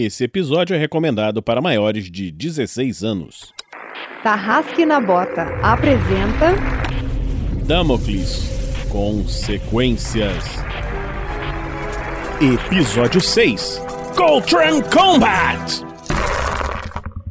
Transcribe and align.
Esse 0.00 0.22
episódio 0.22 0.76
é 0.76 0.78
recomendado 0.78 1.42
para 1.42 1.60
maiores 1.60 2.08
de 2.08 2.30
16 2.30 3.02
anos. 3.02 3.52
Tarrasque 4.22 4.86
na 4.86 5.00
Bota 5.00 5.42
apresenta 5.60 6.54
Damocles 7.66 8.48
Consequências. 8.90 10.44
Episódio 12.40 13.20
6 13.20 13.82
Coltrane 14.14 14.84
Combat! 14.84 15.84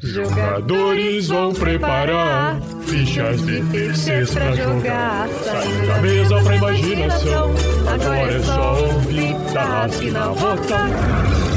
Jogadores 0.01 1.29
vão 1.29 1.53
preparar 1.53 2.59
fichas 2.85 3.45
de 3.45 3.63
terceiros 3.71 4.33
pra 4.33 4.53
jogar. 4.53 5.29
Saindo 5.29 5.87
da 5.87 6.01
mesa 6.01 6.43
pra 6.43 6.55
imaginação. 6.57 7.51
Agora 7.87 8.33
é 8.33 8.39
só 8.41 8.85
ouvir 8.87 9.53
Tarrasque 9.53 10.11
na 10.11 10.27
Bota. 10.27 11.56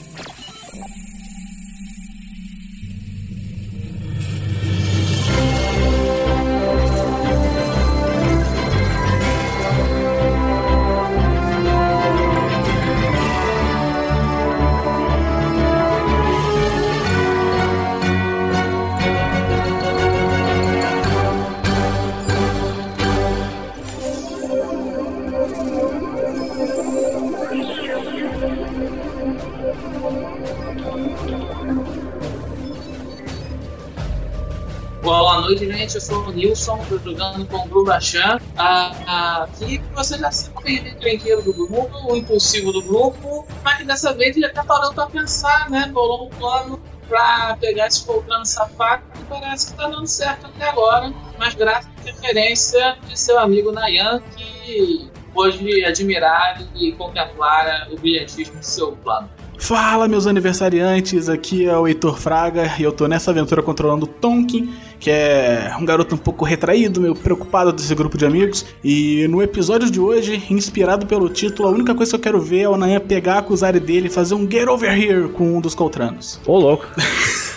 O 36.31 36.33
Nilson, 36.33 36.79
jogando 37.03 37.45
com 37.45 37.57
o 37.57 37.67
Grubachan. 37.67 38.39
Ah, 38.57 39.43
aqui 39.43 39.81
você 39.93 40.17
já 40.17 40.31
sabe 40.31 40.55
o 40.57 40.69
encrenqueiro 40.69 41.41
do 41.43 41.53
grupo, 41.53 42.11
o 42.11 42.15
impulsivo 42.15 42.71
do 42.71 42.81
grupo, 42.81 43.45
mas 43.63 43.77
que 43.77 43.83
dessa 43.83 44.13
vez 44.13 44.35
ele 44.35 44.45
até 44.45 44.63
parou 44.63 44.93
pra 44.93 45.07
pensar, 45.07 45.69
né? 45.69 45.89
Bolou 45.91 46.27
um 46.27 46.29
plano 46.29 46.79
pra 47.07 47.57
pegar 47.59 47.87
esse 47.87 48.05
Volcano 48.05 48.45
safado 48.45 49.03
e 49.19 49.23
parece 49.25 49.71
que 49.71 49.77
tá 49.77 49.87
dando 49.87 50.07
certo 50.07 50.47
até 50.47 50.69
agora, 50.69 51.13
mas 51.37 51.53
graças 51.53 51.89
à 51.99 52.05
referência 52.05 52.97
de 53.05 53.19
seu 53.19 53.37
amigo 53.37 53.71
Nayan, 53.71 54.21
que 54.35 55.11
pôde 55.33 55.83
admirar 55.83 56.61
e 56.75 56.93
contemplar 56.93 57.89
o 57.91 57.97
brilhantismo 57.97 58.59
de 58.59 58.65
seu 58.65 58.93
plano. 58.93 59.29
Fala, 59.57 60.07
meus 60.07 60.25
aniversariantes, 60.25 61.29
aqui 61.29 61.67
é 61.67 61.77
o 61.77 61.87
Heitor 61.87 62.17
Fraga 62.17 62.63
e 62.79 62.83
eu 62.83 62.91
tô 62.91 63.07
nessa 63.07 63.29
aventura 63.29 63.61
controlando 63.61 64.07
Tonkin, 64.07 64.73
que 65.01 65.09
é 65.09 65.75
um 65.79 65.83
garoto 65.83 66.13
um 66.13 66.17
pouco 66.17 66.45
retraído, 66.45 67.01
meio 67.01 67.15
preocupado 67.15 67.73
desse 67.73 67.93
grupo 67.95 68.17
de 68.17 68.25
amigos. 68.25 68.65
E 68.83 69.27
no 69.27 69.41
episódio 69.41 69.89
de 69.89 69.99
hoje, 69.99 70.43
inspirado 70.49 71.07
pelo 71.07 71.27
título, 71.27 71.67
a 71.67 71.71
única 71.71 71.95
coisa 71.95 72.11
que 72.11 72.15
eu 72.15 72.21
quero 72.21 72.39
ver 72.39 72.61
é 72.61 72.69
o 72.69 72.77
Nayan 72.77 72.99
pegar 72.99 73.39
a 73.39 73.41
Kuzari 73.41 73.79
dele 73.79 74.07
e 74.07 74.11
fazer 74.11 74.35
um 74.35 74.49
Get 74.49 74.67
Over 74.67 74.93
Here 74.93 75.27
com 75.29 75.57
um 75.57 75.59
dos 75.59 75.73
Coltranos. 75.73 76.39
Ô, 76.45 76.57
louco. 76.59 76.85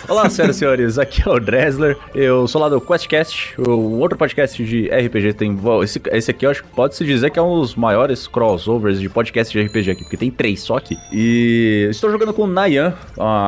Olá, 0.07 0.29
senhoras 0.29 0.55
e 0.55 0.59
senhores, 0.59 0.99
aqui 0.99 1.27
é 1.27 1.31
o 1.31 1.39
Dresler, 1.39 1.97
eu 2.13 2.47
sou 2.47 2.61
lá 2.61 2.69
do 2.69 2.79
QuestCast, 2.79 3.59
o 3.59 3.97
outro 3.97 4.15
podcast 4.15 4.63
de 4.63 4.87
RPG 4.87 5.33
tem... 5.33 5.57
Esse, 5.83 5.99
esse 6.11 6.29
aqui 6.29 6.45
eu 6.45 6.51
acho 6.51 6.63
que 6.63 6.69
pode-se 6.69 7.03
dizer 7.03 7.31
que 7.31 7.39
é 7.39 7.41
um 7.41 7.59
dos 7.59 7.73
maiores 7.73 8.27
crossovers 8.27 8.99
de 8.99 9.09
podcast 9.09 9.51
de 9.51 9.65
RPG 9.65 9.91
aqui, 9.91 10.03
porque 10.03 10.17
tem 10.17 10.29
três 10.29 10.61
só 10.61 10.77
aqui. 10.77 10.95
E 11.11 11.87
estou 11.89 12.11
jogando 12.11 12.35
com 12.35 12.43
o 12.43 12.47
Nayan, 12.47 12.93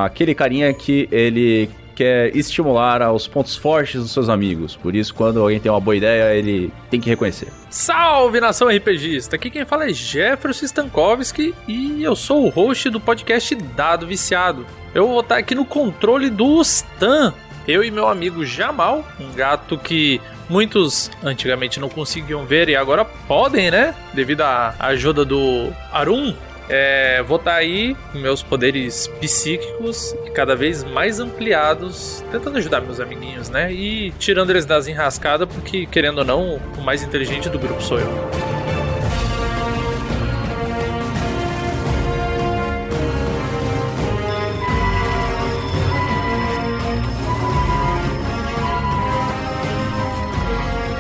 aquele 0.03 0.33
carinha 0.33 0.73
que 0.73 1.07
ele 1.11 1.69
quer 1.97 2.35
estimular 2.37 3.01
aos 3.01 3.27
pontos 3.27 3.55
fortes 3.55 3.99
dos 3.99 4.11
seus 4.11 4.29
amigos. 4.29 4.75
Por 4.75 4.95
isso, 4.95 5.15
quando 5.15 5.41
alguém 5.41 5.59
tem 5.59 5.71
uma 5.71 5.81
boa 5.81 5.95
ideia, 5.95 6.31
ele 6.35 6.71
tem 6.91 7.01
que 7.01 7.09
reconhecer. 7.09 7.47
Salve 7.71 8.39
nação 8.39 8.67
RPGista! 8.67 9.35
Aqui 9.35 9.49
quem 9.49 9.65
fala 9.65 9.89
é 9.89 9.93
Jefferson 9.93 10.65
Stankovski 10.65 11.55
e 11.67 12.03
eu 12.03 12.15
sou 12.15 12.45
o 12.45 12.49
host 12.49 12.87
do 12.91 12.99
podcast 12.99 13.55
Dado 13.55 14.05
Viciado. 14.05 14.63
Eu 14.93 15.07
vou 15.07 15.21
estar 15.21 15.37
aqui 15.37 15.55
no 15.55 15.65
controle 15.65 16.29
do 16.29 16.61
Stan, 16.61 17.33
eu 17.67 17.83
e 17.83 17.89
meu 17.89 18.07
amigo 18.07 18.45
Jamal, 18.45 19.03
um 19.19 19.33
gato 19.33 19.75
que 19.75 20.21
muitos 20.47 21.09
antigamente 21.23 21.79
não 21.79 21.89
conseguiam 21.89 22.45
ver 22.45 22.69
e 22.69 22.75
agora 22.75 23.03
podem, 23.03 23.71
né? 23.71 23.95
Devido 24.13 24.41
à 24.41 24.75
ajuda 24.77 25.25
do 25.25 25.73
Arum. 25.91 26.35
É, 26.69 27.23
vou 27.23 27.37
estar 27.37 27.55
aí 27.55 27.95
com 28.11 28.19
meus 28.19 28.43
poderes 28.43 29.07
psíquicos 29.21 30.13
cada 30.33 30.55
vez 30.55 30.83
mais 30.83 31.19
ampliados, 31.19 32.23
tentando 32.31 32.57
ajudar 32.57 32.81
meus 32.81 32.99
amiguinhos, 32.99 33.49
né? 33.49 33.71
E 33.71 34.11
tirando 34.19 34.49
eles 34.49 34.65
das 34.65 34.87
enrascadas, 34.87 35.47
porque 35.47 35.85
querendo 35.85 36.19
ou 36.19 36.25
não, 36.25 36.55
o 36.77 36.81
mais 36.81 37.01
inteligente 37.03 37.49
do 37.49 37.57
grupo 37.57 37.81
sou 37.81 37.99
eu. 37.99 38.47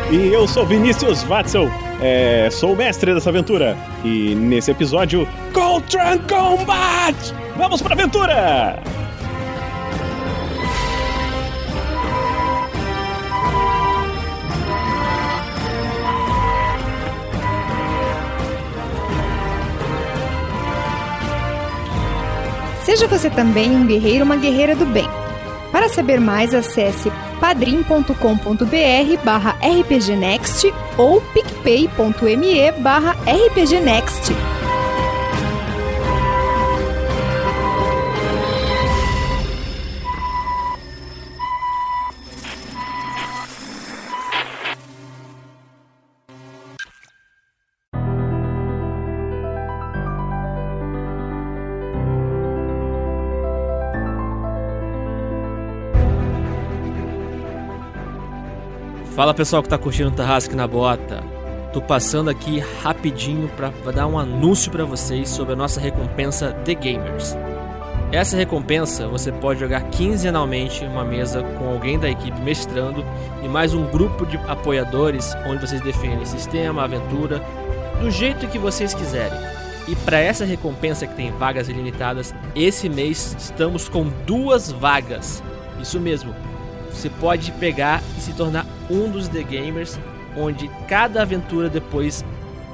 E 0.09 0.33
eu 0.33 0.47
sou 0.47 0.65
Vinícius 0.65 1.21
Watzel, 1.23 1.69
é, 2.01 2.49
sou 2.51 2.73
o 2.73 2.75
mestre 2.75 3.13
dessa 3.13 3.29
aventura. 3.29 3.77
E 4.03 4.35
nesse 4.35 4.71
episódio, 4.71 5.27
Coltrane 5.53 6.21
Combat! 6.27 7.15
Vamos 7.55 7.81
pra 7.81 7.93
aventura! 7.93 8.79
Seja 22.83 23.05
você 23.05 23.29
também 23.29 23.69
um 23.71 23.85
guerreiro 23.85 24.19
ou 24.19 24.25
uma 24.25 24.37
guerreira 24.37 24.73
do 24.73 24.85
bem. 24.85 25.09
Para 25.73 25.89
saber 25.89 26.21
mais, 26.21 26.53
acesse 26.53 27.11
padrim.com.br 27.39 29.23
barra 29.23 29.55
rpgnext 29.61 30.71
ou 30.97 31.21
picpay.me 31.33 32.71
barra 32.81 33.15
rpgnext. 33.25 34.56
Fala 59.17 59.33
pessoal 59.33 59.63
que 59.63 59.69
tá 59.69 59.79
curtindo 59.79 60.09
o 60.09 60.11
Tarrasque 60.11 60.55
na 60.55 60.67
Bota. 60.67 61.23
Tô 61.73 61.81
passando 61.81 62.29
aqui 62.29 62.59
rapidinho 62.83 63.49
para 63.49 63.91
dar 63.91 64.05
um 64.05 64.19
anúncio 64.19 64.71
para 64.71 64.85
vocês 64.85 65.27
sobre 65.27 65.53
a 65.53 65.55
nossa 65.55 65.81
recompensa 65.81 66.51
The 66.63 66.75
Gamers. 66.75 67.35
Essa 68.11 68.37
recompensa 68.37 69.07
você 69.07 69.31
pode 69.31 69.59
jogar 69.59 69.89
quinzenalmente 69.89 70.85
uma 70.85 71.03
mesa 71.03 71.41
com 71.57 71.67
alguém 71.67 71.97
da 71.97 72.07
equipe 72.07 72.39
mestrando 72.41 73.03
e 73.41 73.47
mais 73.47 73.73
um 73.73 73.87
grupo 73.87 74.23
de 74.23 74.37
apoiadores 74.47 75.35
onde 75.47 75.67
vocês 75.67 75.81
definem 75.81 76.23
sistema, 76.23 76.83
aventura, 76.83 77.43
do 77.99 78.11
jeito 78.11 78.47
que 78.47 78.59
vocês 78.59 78.93
quiserem. 78.93 79.39
E 79.87 79.95
para 79.95 80.19
essa 80.19 80.45
recompensa 80.45 81.07
que 81.07 81.15
tem 81.15 81.31
vagas 81.31 81.67
ilimitadas, 81.67 82.35
esse 82.55 82.87
mês 82.87 83.35
estamos 83.39 83.89
com 83.89 84.07
duas 84.27 84.71
vagas. 84.71 85.41
Isso 85.81 85.99
mesmo, 85.99 86.35
você 86.91 87.09
pode 87.09 87.51
pegar 87.53 88.01
e 88.17 88.21
se 88.21 88.33
tornar 88.33 88.65
um 88.89 89.09
dos 89.09 89.27
The 89.27 89.43
Gamers, 89.43 89.99
onde 90.35 90.69
cada 90.87 91.21
aventura 91.21 91.69
depois, 91.69 92.23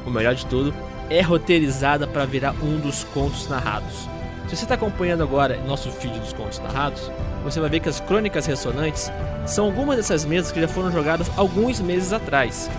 o 0.06 0.10
melhor 0.10 0.36
de 0.36 0.46
tudo, 0.46 0.74
é 1.10 1.22
roteirizada 1.22 2.08
para 2.08 2.26
virar 2.26 2.54
um 2.64 2.80
dos 2.80 3.04
contos 3.06 3.48
narrados. 3.48 4.08
Se 4.48 4.56
você 4.56 4.66
está 4.66 4.76
acompanhando 4.76 5.24
agora 5.24 5.58
nosso 5.66 5.90
feed 5.92 6.20
dos 6.20 6.34
contos 6.34 6.60
narrados, 6.60 7.10
você 7.44 7.60
vai 7.60 7.70
ver 7.70 7.80
que 7.80 7.90
as 7.90 8.00
crônicas 8.00 8.46
ressonantes 8.46 9.12
são 9.46 9.66
algumas 9.66 9.98
dessas 9.98 10.26
mesas 10.26 10.52
que 10.52 10.62
já 10.62 10.68
foram 10.68 10.92
jogadas 10.92 11.30
alguns 11.38 11.80
meses 11.80 12.14
atrás. 12.14 12.70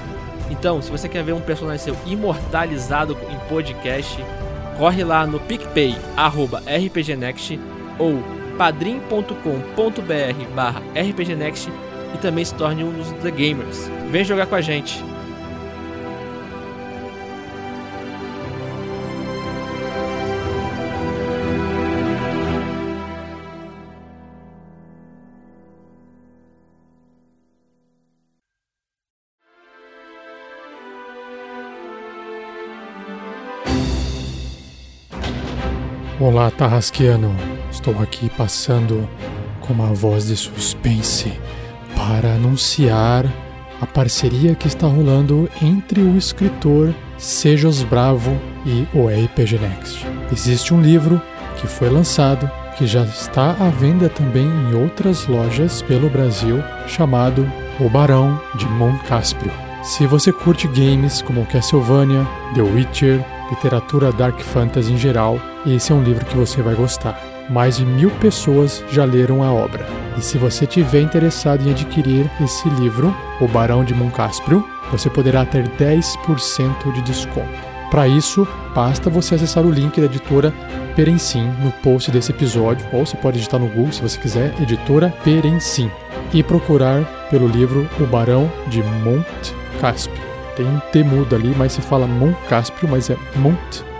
Então, 0.50 0.80
se 0.80 0.90
você 0.90 1.08
quer 1.08 1.24
ver 1.24 1.32
um 1.32 1.40
personagem 1.40 1.84
seu 1.84 1.96
imortalizado 2.06 3.16
em 3.30 3.38
podcast, 3.48 4.22
corre 4.78 5.02
lá 5.02 5.26
no 5.26 5.40
PicPay, 5.40 5.96
RPGNext 6.86 7.58
ou 7.98 8.22
padrim.com.br 8.56 10.54
barra 10.54 10.82
rpgnext 10.94 11.70
e 12.14 12.18
também 12.18 12.44
se 12.44 12.54
torne 12.54 12.84
um 12.84 12.92
dos 12.92 13.10
The 13.22 13.30
Gamers. 13.30 13.90
Vem 14.10 14.24
jogar 14.24 14.46
com 14.46 14.54
a 14.54 14.60
gente. 14.60 15.02
Olá, 36.20 36.50
Tarrasquiano. 36.50 37.53
Estou 37.74 38.00
aqui 38.00 38.30
passando 38.30 39.06
com 39.60 39.72
uma 39.72 39.92
voz 39.92 40.28
de 40.28 40.36
suspense 40.36 41.32
para 41.96 42.34
anunciar 42.34 43.26
a 43.80 43.84
parceria 43.84 44.54
que 44.54 44.68
está 44.68 44.86
rolando 44.86 45.50
entre 45.60 46.00
o 46.00 46.16
escritor 46.16 46.94
Sejos 47.18 47.82
Bravo 47.82 48.40
e 48.64 48.86
o 48.96 49.08
RPG 49.08 49.58
Next. 49.58 50.06
Existe 50.32 50.72
um 50.72 50.80
livro 50.80 51.20
que 51.56 51.66
foi 51.66 51.90
lançado, 51.90 52.48
que 52.78 52.86
já 52.86 53.02
está 53.02 53.50
à 53.50 53.68
venda 53.70 54.08
também 54.08 54.46
em 54.46 54.74
outras 54.80 55.26
lojas 55.26 55.82
pelo 55.82 56.08
Brasil, 56.08 56.62
chamado 56.86 57.44
O 57.80 57.88
Barão 57.90 58.40
de 58.54 58.66
Moncaspio. 58.66 59.50
Se 59.82 60.06
você 60.06 60.32
curte 60.32 60.68
games 60.68 61.20
como 61.20 61.44
Castlevania, 61.46 62.24
The 62.54 62.62
Witcher, 62.62 63.24
literatura 63.50 64.12
Dark 64.12 64.40
Fantasy 64.40 64.92
em 64.92 64.96
geral, 64.96 65.40
esse 65.66 65.90
é 65.90 65.94
um 65.94 66.04
livro 66.04 66.24
que 66.24 66.36
você 66.36 66.62
vai 66.62 66.76
gostar. 66.76 67.33
Mais 67.48 67.76
de 67.76 67.84
mil 67.84 68.10
pessoas 68.10 68.82
já 68.90 69.04
leram 69.04 69.42
a 69.42 69.52
obra. 69.52 69.86
E 70.16 70.22
se 70.22 70.38
você 70.38 70.66
tiver 70.66 71.00
interessado 71.00 71.66
em 71.66 71.70
adquirir 71.70 72.30
esse 72.40 72.68
livro, 72.70 73.14
O 73.40 73.48
Barão 73.48 73.84
de 73.84 73.94
Moncaspio, 73.94 74.66
você 74.90 75.10
poderá 75.10 75.44
ter 75.44 75.68
10% 75.68 76.92
de 76.92 77.02
desconto. 77.02 77.74
Para 77.90 78.08
isso, 78.08 78.46
basta 78.74 79.10
você 79.10 79.34
acessar 79.34 79.64
o 79.64 79.70
link 79.70 80.00
da 80.00 80.06
editora 80.06 80.52
Perencim 80.96 81.44
no 81.62 81.70
post 81.70 82.10
desse 82.10 82.32
episódio, 82.32 82.86
ou 82.92 83.04
você 83.04 83.16
pode 83.16 83.36
digitar 83.36 83.60
no 83.60 83.68
Google 83.68 83.92
se 83.92 84.02
você 84.02 84.18
quiser, 84.18 84.54
editora 84.60 85.12
Perencim, 85.22 85.90
e 86.32 86.42
procurar 86.42 87.04
pelo 87.30 87.46
livro 87.46 87.88
O 88.00 88.06
Barão 88.06 88.50
de 88.68 88.82
Cáspio. 89.80 90.22
Tem 90.56 90.66
um 90.66 90.78
T 90.92 91.02
mudo 91.02 91.34
ali, 91.34 91.54
mas 91.56 91.72
se 91.72 91.80
fala 91.80 92.08
Cáspio, 92.48 92.88
mas 92.88 93.10
é 93.10 93.16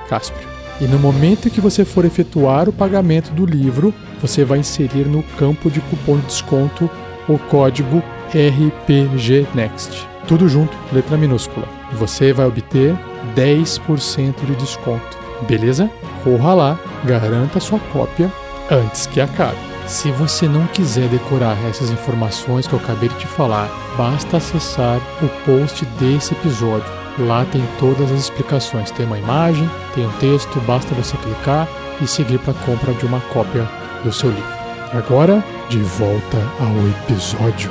Cáspio. 0.09 0.54
E 0.81 0.87
no 0.87 0.99
momento 0.99 1.51
que 1.51 1.61
você 1.61 1.85
for 1.85 2.05
efetuar 2.05 2.69
o 2.69 2.73
pagamento 2.73 3.33
do 3.33 3.47
livro, 3.47 3.95
você 4.21 4.45
vai 4.45 4.59
inserir 4.59 5.07
no 5.07 5.23
campo 5.39 5.71
de 5.71 5.81
cupom 5.81 6.17
de 6.17 6.27
desconto 6.27 6.91
o 7.29 7.39
código 7.39 8.03
RPGNext. 8.31 10.07
Tudo 10.27 10.49
junto, 10.49 10.77
letra 10.93 11.17
minúscula. 11.17 11.67
Você 11.93 12.33
vai 12.33 12.47
obter 12.47 12.97
10% 13.37 14.35
de 14.45 14.55
desconto. 14.57 15.19
Beleza? 15.47 15.91
Corra 16.23 16.55
lá, 16.55 16.81
garanta 17.05 17.61
sua 17.61 17.79
cópia 17.93 18.33
antes 18.71 19.07
que 19.07 19.21
acabe. 19.21 19.59
Se 19.87 20.11
você 20.13 20.49
não 20.49 20.67
quiser 20.69 21.09
decorar 21.09 21.57
essas 21.69 21.91
informações 21.91 22.67
que 22.67 22.73
eu 22.73 22.79
acabei 22.79 23.11
de 23.11 23.19
te 23.19 23.27
falar, 23.27 23.69
basta 23.99 24.39
acessar 24.39 24.99
o 25.23 25.29
post 25.45 25.85
desse 26.01 26.33
episódio. 26.33 27.04
Lá 27.19 27.45
tem 27.45 27.63
todas 27.79 28.11
as 28.11 28.21
explicações. 28.21 28.91
Tem 28.91 29.07
uma 29.07 29.19
imagem, 29.19 29.69
tem 29.95 30.07
um 30.07 30.13
texto, 30.13 30.61
basta 30.61 30.95
você 30.95 31.17
clicar 31.19 31.69
e 32.01 32.07
seguir 32.07 32.39
para 32.41 32.53
a 32.53 32.65
compra 32.65 32.93
de 32.95 33.07
uma 33.07 33.21
cópia 33.33 33.69
do 34.03 34.13
seu 34.13 34.31
livro. 34.31 34.55
Agora, 34.93 35.43
de 35.69 35.79
volta 35.79 36.39
ao 36.61 36.89
episódio. 36.89 37.71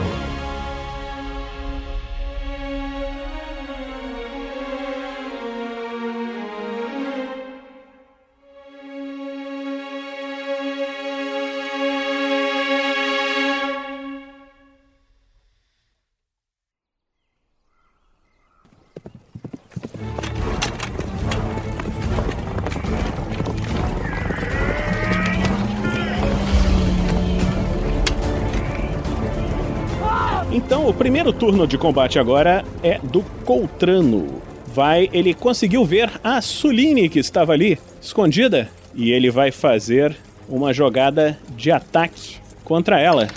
Então, 30.84 30.92
o 30.92 30.98
primeiro 30.98 31.32
turno 31.32 31.66
de 31.66 31.78
combate 31.78 32.20
agora 32.20 32.66
é 32.84 33.00
do 33.02 33.22
Coltrano. 33.46 34.42
Vai, 34.68 35.10
ele 35.14 35.34
conseguiu 35.34 35.86
ver 35.86 36.12
a 36.22 36.42
Suline 36.42 37.08
que 37.08 37.20
estava 37.20 37.54
ali, 37.54 37.80
escondida, 38.02 38.70
e 38.94 39.10
ele 39.10 39.32
vai 39.32 39.50
fazer 39.50 40.14
uma 40.50 40.74
jogada 40.74 41.40
de 41.56 41.72
ataque 41.72 42.36
contra 42.66 43.00
ela. 43.00 43.30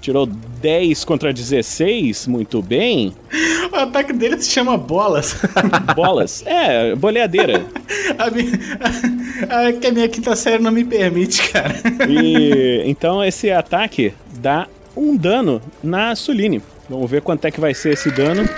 Tirou 0.00 0.24
10 0.24 1.04
contra 1.04 1.30
16, 1.30 2.26
muito 2.26 2.62
bem. 2.62 3.14
O 3.70 3.76
ataque 3.76 4.14
dele 4.14 4.40
se 4.40 4.50
chama 4.50 4.78
bolas. 4.78 5.36
Bolas. 5.94 6.42
É, 6.46 6.94
boleadeira. 6.96 7.66
A 8.16 8.30
minha, 8.30 8.50
a, 9.50 9.72
que 9.72 9.86
a 9.86 9.92
minha 9.92 10.08
quinta 10.08 10.34
série 10.34 10.60
não 10.60 10.72
me 10.72 10.84
permite, 10.84 11.50
cara. 11.50 11.74
E 12.08 12.82
então 12.86 13.22
esse 13.22 13.50
ataque 13.50 14.14
dá 14.40 14.66
um 14.98 15.16
dano 15.16 15.62
na 15.82 16.14
Suline. 16.16 16.62
Vamos 16.88 17.10
ver 17.10 17.22
quanto 17.22 17.44
é 17.44 17.50
que 17.50 17.60
vai 17.60 17.74
ser 17.74 17.92
esse 17.92 18.10
dano. 18.10 18.48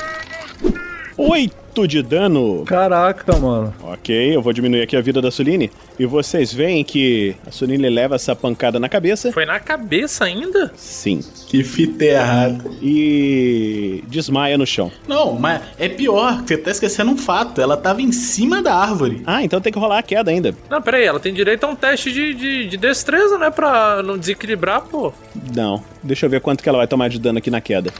8 1.17 1.60
de 1.87 2.03
dano. 2.03 2.65
Caraca, 2.67 3.37
mano. 3.39 3.73
Ok, 3.83 4.35
eu 4.35 4.43
vou 4.43 4.53
diminuir 4.53 4.83
aqui 4.83 4.97
a 4.97 5.01
vida 5.01 5.23
da 5.23 5.31
Suline. 5.31 5.71
E 5.99 6.05
vocês 6.05 6.53
veem 6.53 6.83
que 6.85 7.35
a 7.47 7.51
Suline 7.51 7.89
leva 7.89 8.17
essa 8.17 8.35
pancada 8.35 8.79
na 8.79 8.89
cabeça. 8.89 9.33
Foi 9.33 9.47
na 9.47 9.59
cabeça 9.61 10.25
ainda? 10.25 10.73
Sim. 10.77 11.21
Que 11.47 11.63
fita 11.63 12.05
errada. 12.05 12.65
E 12.83 14.03
desmaia 14.09 14.59
no 14.59 14.67
chão. 14.67 14.91
Não, 15.07 15.39
mas 15.39 15.63
é 15.79 15.89
pior, 15.89 16.43
você 16.43 16.57
tá 16.57 16.71
esquecendo 16.71 17.11
um 17.11 17.17
fato. 17.17 17.61
Ela 17.61 17.77
tava 17.77 18.03
em 18.03 18.13
cima 18.13 18.63
da 18.63 18.75
árvore. 18.75 19.23
Ah, 19.25 19.43
então 19.43 19.61
tem 19.61 19.73
que 19.73 19.79
rolar 19.79 19.99
a 19.99 20.03
queda 20.03 20.31
ainda. 20.31 20.55
Não, 20.69 20.83
peraí, 20.83 21.05
ela 21.05 21.21
tem 21.21 21.33
direito 21.33 21.65
a 21.65 21.69
um 21.69 21.77
teste 21.77 22.13
de, 22.13 22.35
de, 22.35 22.69
de 22.69 22.77
destreza, 22.77 23.39
né? 23.39 23.51
Pra 23.51 24.03
não 24.03 24.19
desequilibrar, 24.19 24.83
pô. 24.83 25.13
Não. 25.55 25.83
Deixa 26.03 26.27
eu 26.27 26.31
ver 26.31 26.41
quanto 26.41 26.63
que 26.63 26.69
ela 26.69 26.79
vai 26.79 26.87
tomar 26.87 27.09
de 27.09 27.19
dano 27.19 27.39
aqui 27.39 27.51
na 27.51 27.61
queda. 27.61 27.93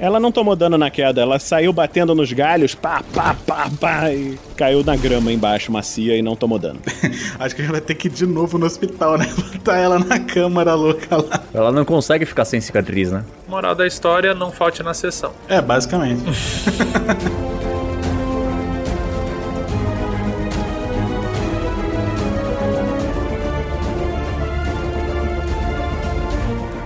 Ela 0.00 0.20
não 0.20 0.30
tomou 0.30 0.54
dano 0.54 0.78
na 0.78 0.90
queda, 0.90 1.20
ela 1.20 1.40
saiu 1.40 1.72
batendo 1.72 2.14
nos 2.14 2.32
galhos, 2.32 2.72
pá, 2.72 3.02
pá, 3.12 3.34
pá, 3.44 3.68
pá, 3.80 4.12
e 4.12 4.38
caiu 4.56 4.84
na 4.84 4.94
grama 4.94 5.32
embaixo, 5.32 5.72
macia, 5.72 6.16
e 6.16 6.22
não 6.22 6.36
tomou 6.36 6.56
dano. 6.56 6.78
Acho 7.36 7.56
que 7.56 7.62
a 7.62 7.64
gente 7.64 7.72
vai 7.72 7.80
ter 7.80 7.96
que 7.96 8.06
ir 8.06 8.10
de 8.12 8.24
novo 8.24 8.58
no 8.58 8.66
hospital, 8.66 9.18
né? 9.18 9.26
Botar 9.52 9.76
ela 9.76 9.98
na 9.98 10.20
câmara 10.20 10.74
louca 10.74 11.16
lá. 11.16 11.42
Ela 11.52 11.72
não 11.72 11.84
consegue 11.84 12.24
ficar 12.24 12.44
sem 12.44 12.60
cicatriz, 12.60 13.10
né? 13.10 13.24
Moral 13.48 13.74
da 13.74 13.88
história, 13.88 14.32
não 14.34 14.52
falte 14.52 14.84
na 14.84 14.94
sessão. 14.94 15.32
É, 15.48 15.60
basicamente. 15.60 16.22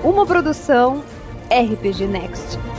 Uma 0.02 0.26
produção 0.26 1.04
RPG 1.50 2.06
Next. 2.06 2.71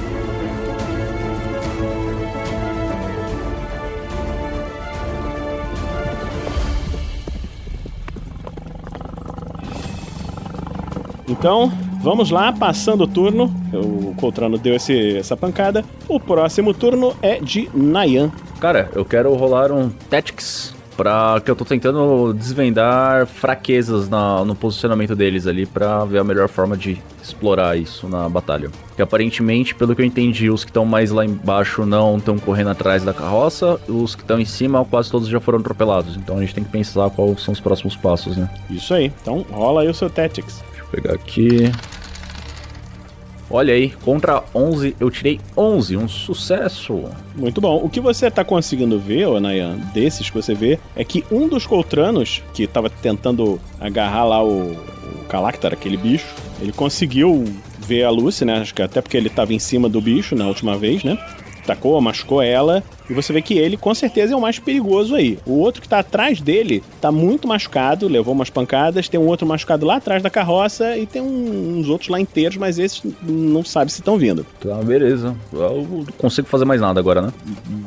Então, 11.27 11.71
vamos 12.01 12.29
lá, 12.31 12.51
passando 12.51 13.05
o 13.05 13.07
turno. 13.07 13.53
O 13.73 14.13
Coltrano 14.15 14.57
deu 14.57 14.75
esse, 14.75 15.17
essa 15.17 15.37
pancada. 15.37 15.83
O 16.07 16.19
próximo 16.19 16.73
turno 16.73 17.15
é 17.21 17.39
de 17.39 17.69
Nayan. 17.73 18.31
Cara, 18.59 18.89
eu 18.93 19.05
quero 19.05 19.33
rolar 19.35 19.71
um 19.71 19.89
Tactics 20.09 20.73
pra 20.95 21.41
que 21.43 21.49
eu 21.49 21.55
tô 21.55 21.65
tentando 21.65 22.33
desvendar 22.33 23.25
fraquezas 23.25 24.07
na- 24.07 24.45
no 24.45 24.53
posicionamento 24.53 25.15
deles 25.15 25.47
ali 25.47 25.65
pra 25.65 26.05
ver 26.05 26.19
a 26.19 26.23
melhor 26.23 26.47
forma 26.47 26.77
de 26.77 27.01
explorar 27.21 27.75
isso 27.77 28.07
na 28.07 28.29
batalha. 28.29 28.69
Que 28.95 29.01
aparentemente, 29.01 29.73
pelo 29.73 29.95
que 29.95 30.01
eu 30.03 30.05
entendi, 30.05 30.51
os 30.51 30.63
que 30.63 30.69
estão 30.69 30.85
mais 30.85 31.09
lá 31.09 31.25
embaixo 31.25 31.83
não 31.83 32.17
estão 32.17 32.37
correndo 32.37 32.69
atrás 32.69 33.03
da 33.03 33.11
carroça, 33.13 33.79
os 33.89 34.13
que 34.13 34.21
estão 34.21 34.39
em 34.39 34.45
cima 34.45 34.85
quase 34.85 35.09
todos 35.09 35.27
já 35.27 35.39
foram 35.39 35.59
atropelados. 35.59 36.15
Então 36.15 36.37
a 36.37 36.41
gente 36.41 36.53
tem 36.53 36.63
que 36.63 36.69
pensar 36.69 37.09
quais 37.09 37.41
são 37.41 37.53
os 37.53 37.59
próximos 37.59 37.95
passos, 37.95 38.37
né? 38.37 38.47
Isso 38.69 38.93
aí. 38.93 39.11
Então, 39.21 39.43
rola 39.51 39.81
aí 39.81 39.89
o 39.89 39.93
seu 39.95 40.09
Tactics. 40.11 40.61
Pegar 40.93 41.15
aqui. 41.15 41.71
Olha 43.49 43.73
aí, 43.73 43.89
contra 43.89 44.43
11 44.53 44.95
eu 44.99 45.09
tirei 45.09 45.39
11, 45.57 45.97
um 45.97 46.07
sucesso. 46.07 47.05
Muito 47.35 47.59
bom. 47.59 47.81
O 47.83 47.89
que 47.89 47.99
você 47.99 48.29
tá 48.29 48.43
conseguindo 48.43 48.99
ver, 48.99 49.27
ô 49.27 49.39
Nayan, 49.39 49.77
desses 49.91 50.29
que 50.29 50.35
você 50.35 50.53
vê, 50.53 50.79
é 50.95 51.03
que 51.03 51.25
um 51.31 51.47
dos 51.47 51.65
coltranos, 51.65 52.43
que 52.53 52.67
tava 52.67 52.91
tentando 52.91 53.59
agarrar 53.79 54.25
lá 54.25 54.43
o, 54.43 54.73
o 54.73 55.25
Calactar, 55.27 55.73
aquele 55.73 55.97
bicho, 55.97 56.27
ele 56.61 56.71
conseguiu 56.71 57.43
ver 57.79 58.03
a 58.03 58.11
Lucy, 58.11 58.45
né? 58.45 58.59
Acho 58.59 58.75
que 58.75 58.81
até 58.83 59.01
porque 59.01 59.17
ele 59.17 59.29
tava 59.29 59.51
em 59.51 59.59
cima 59.59 59.89
do 59.89 59.99
bicho 59.99 60.35
na 60.35 60.47
última 60.47 60.77
vez, 60.77 61.03
né? 61.03 61.17
Tacou, 61.65 61.99
machucou 62.01 62.39
ela. 62.39 62.83
E 63.09 63.13
você 63.13 63.33
vê 63.33 63.41
que 63.41 63.53
ele, 63.55 63.75
com 63.77 63.93
certeza, 63.93 64.33
é 64.33 64.35
o 64.35 64.41
mais 64.41 64.59
perigoso 64.59 65.15
aí. 65.15 65.37
O 65.45 65.59
outro 65.59 65.81
que 65.81 65.89
tá 65.89 65.99
atrás 65.99 66.39
dele 66.39 66.81
tá 67.01 67.11
muito 67.11 67.47
machucado, 67.47 68.07
levou 68.07 68.33
umas 68.33 68.49
pancadas. 68.49 69.09
Tem 69.09 69.19
um 69.19 69.27
outro 69.27 69.45
machucado 69.45 69.85
lá 69.85 69.97
atrás 69.97 70.23
da 70.23 70.29
carroça 70.29 70.97
e 70.97 71.05
tem 71.05 71.21
um- 71.21 71.79
uns 71.79 71.89
outros 71.89 72.09
lá 72.09 72.19
inteiros, 72.19 72.57
mas 72.57 72.79
esses 72.79 73.01
não 73.21 73.63
sabe 73.63 73.91
se 73.91 73.99
estão 73.99 74.17
vindo. 74.17 74.45
Tá, 74.61 74.75
beleza. 74.77 75.35
Eu 75.51 75.87
não 75.89 76.05
consigo 76.17 76.47
fazer 76.47 76.65
mais 76.65 76.79
nada 76.79 76.99
agora, 76.99 77.21
né? 77.21 77.33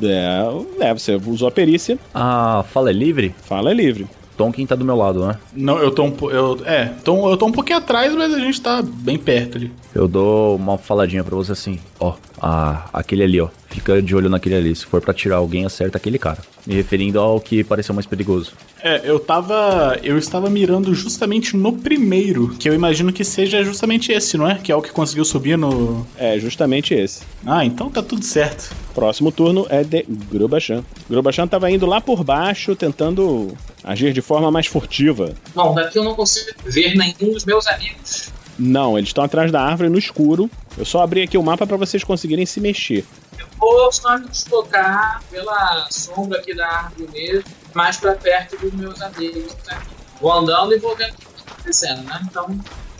É, 0.03 0.87
é, 0.89 0.95
você 0.95 1.15
usou 1.27 1.49
a 1.49 1.51
perícia, 1.51 1.99
A 2.15 2.65
fala 2.73 2.91
é 2.91 2.93
livre? 2.93 3.35
fala 3.43 3.71
é 3.71 3.75
livre. 3.75 4.07
Tonkin 4.37 4.67
tá 4.67 4.75
do 4.75 4.85
meu 4.85 4.97
lado, 4.97 5.27
né? 5.27 5.39
Não, 5.55 5.79
eu 5.79 5.91
tô 5.91 6.03
um 6.05 6.15
eu, 6.31 6.59
É, 6.67 6.91
tô, 7.03 7.31
eu 7.31 7.39
tô 7.39 7.47
um 7.47 7.53
pouquinho 7.53 7.79
atrás, 7.79 8.15
mas 8.15 8.35
a 8.35 8.39
gente 8.39 8.61
tá 8.61 8.83
bem 8.83 9.17
perto 9.17 9.57
ali. 9.57 9.73
Eu 9.95 10.07
dou 10.07 10.57
uma 10.57 10.77
faladinha 10.77 11.25
pra 11.25 11.35
você 11.35 11.53
assim, 11.53 11.79
ó, 11.99 12.13
a, 12.41 12.89
aquele 12.93 13.23
ali, 13.23 13.41
ó. 13.41 13.49
Fica 13.69 14.01
de 14.01 14.15
olho 14.15 14.29
naquele 14.29 14.55
ali. 14.55 14.75
Se 14.75 14.87
for 14.87 15.01
pra 15.01 15.13
tirar 15.13 15.37
alguém, 15.37 15.67
acerta 15.67 15.99
aquele 15.99 16.19
cara. 16.19 16.39
Me 16.67 16.75
referindo 16.75 17.21
ao 17.21 17.41
que 17.41 17.63
pareceu 17.63 17.95
mais 17.95 18.07
perigoso. 18.07 18.53
É, 18.83 19.03
eu 19.05 19.19
tava. 19.19 19.99
Eu 20.03 20.17
estava 20.17 20.49
mirando 20.49 20.95
justamente 20.95 21.57
no 21.57 21.73
primeiro, 21.73 22.55
que 22.59 22.69
eu 22.69 22.75
imagino 22.75 23.13
que 23.13 23.25
seja 23.25 23.63
justamente 23.65 24.13
esse, 24.13 24.37
não 24.37 24.49
é? 24.49 24.57
Que 24.57 24.73
é 24.73 24.77
o 24.77 24.83
que 24.83 24.91
conseguiu 24.91 25.25
subir 25.25 25.59
no. 25.59 26.07
É 26.17 26.39
justamente 26.39 26.95
esse. 26.95 27.23
Ah, 27.45 27.65
então 27.65 27.91
tá 27.91 28.03
tudo 28.03 28.25
certo. 28.25 28.75
Próximo 28.95 29.31
turno 29.31 29.67
é 29.69 29.85
de 29.85 30.05
Grubachan. 30.09 30.83
Grubachan 31.09 31.47
tava 31.47 31.71
indo 31.71 31.85
lá 31.85 32.01
por 32.01 32.25
baixo, 32.25 32.75
tentando 32.75 33.57
agir 33.85 34.13
de 34.13 34.23
forma 34.23 34.51
mais 34.51 34.67
furtiva. 34.67 35.35
Bom, 35.55 35.75
daqui 35.75 35.99
eu 35.99 36.05
não 36.05 36.15
consigo 36.15 36.51
ver 36.65 36.97
nenhum 36.97 37.33
dos 37.33 37.45
meus 37.45 37.67
amigos. 37.67 38.31
Não, 38.59 38.97
eles 38.97 39.11
estão 39.11 39.23
atrás 39.23 39.53
da 39.53 39.61
árvore 39.61 39.91
no 39.91 39.99
escuro. 39.99 40.51
Eu 40.77 40.85
só 40.85 41.03
abri 41.03 41.23
aqui 41.23 41.39
o 41.39 41.43
mapa 41.43 41.67
pra 41.67 41.77
vocês 41.77 42.05
conseguirem 42.05 42.45
se 42.47 42.61
mexer. 42.61 43.05
Eu 43.39 43.47
vou 43.59 43.91
só 43.93 44.19
me 44.19 44.29
deslocar 44.29 45.23
pela 45.31 45.87
sombra 45.91 46.39
aqui 46.39 46.55
da 46.55 46.67
árvore 46.69 47.09
mesmo, 47.13 47.45
mais 47.75 47.97
pra 47.97 48.13
perto 48.15 48.57
dos 48.59 48.73
meus 48.75 49.01
amigos. 49.01 49.55
Né? 49.67 49.79
Vou 50.21 50.33
andando 50.33 50.75
e 50.75 50.79
vou 50.79 50.95
vendo 50.97 51.13
o 51.13 51.17
que 51.17 51.25
tá 51.45 51.53
acontecendo, 51.53 52.03
né? 52.03 52.21
Então, 52.31 52.59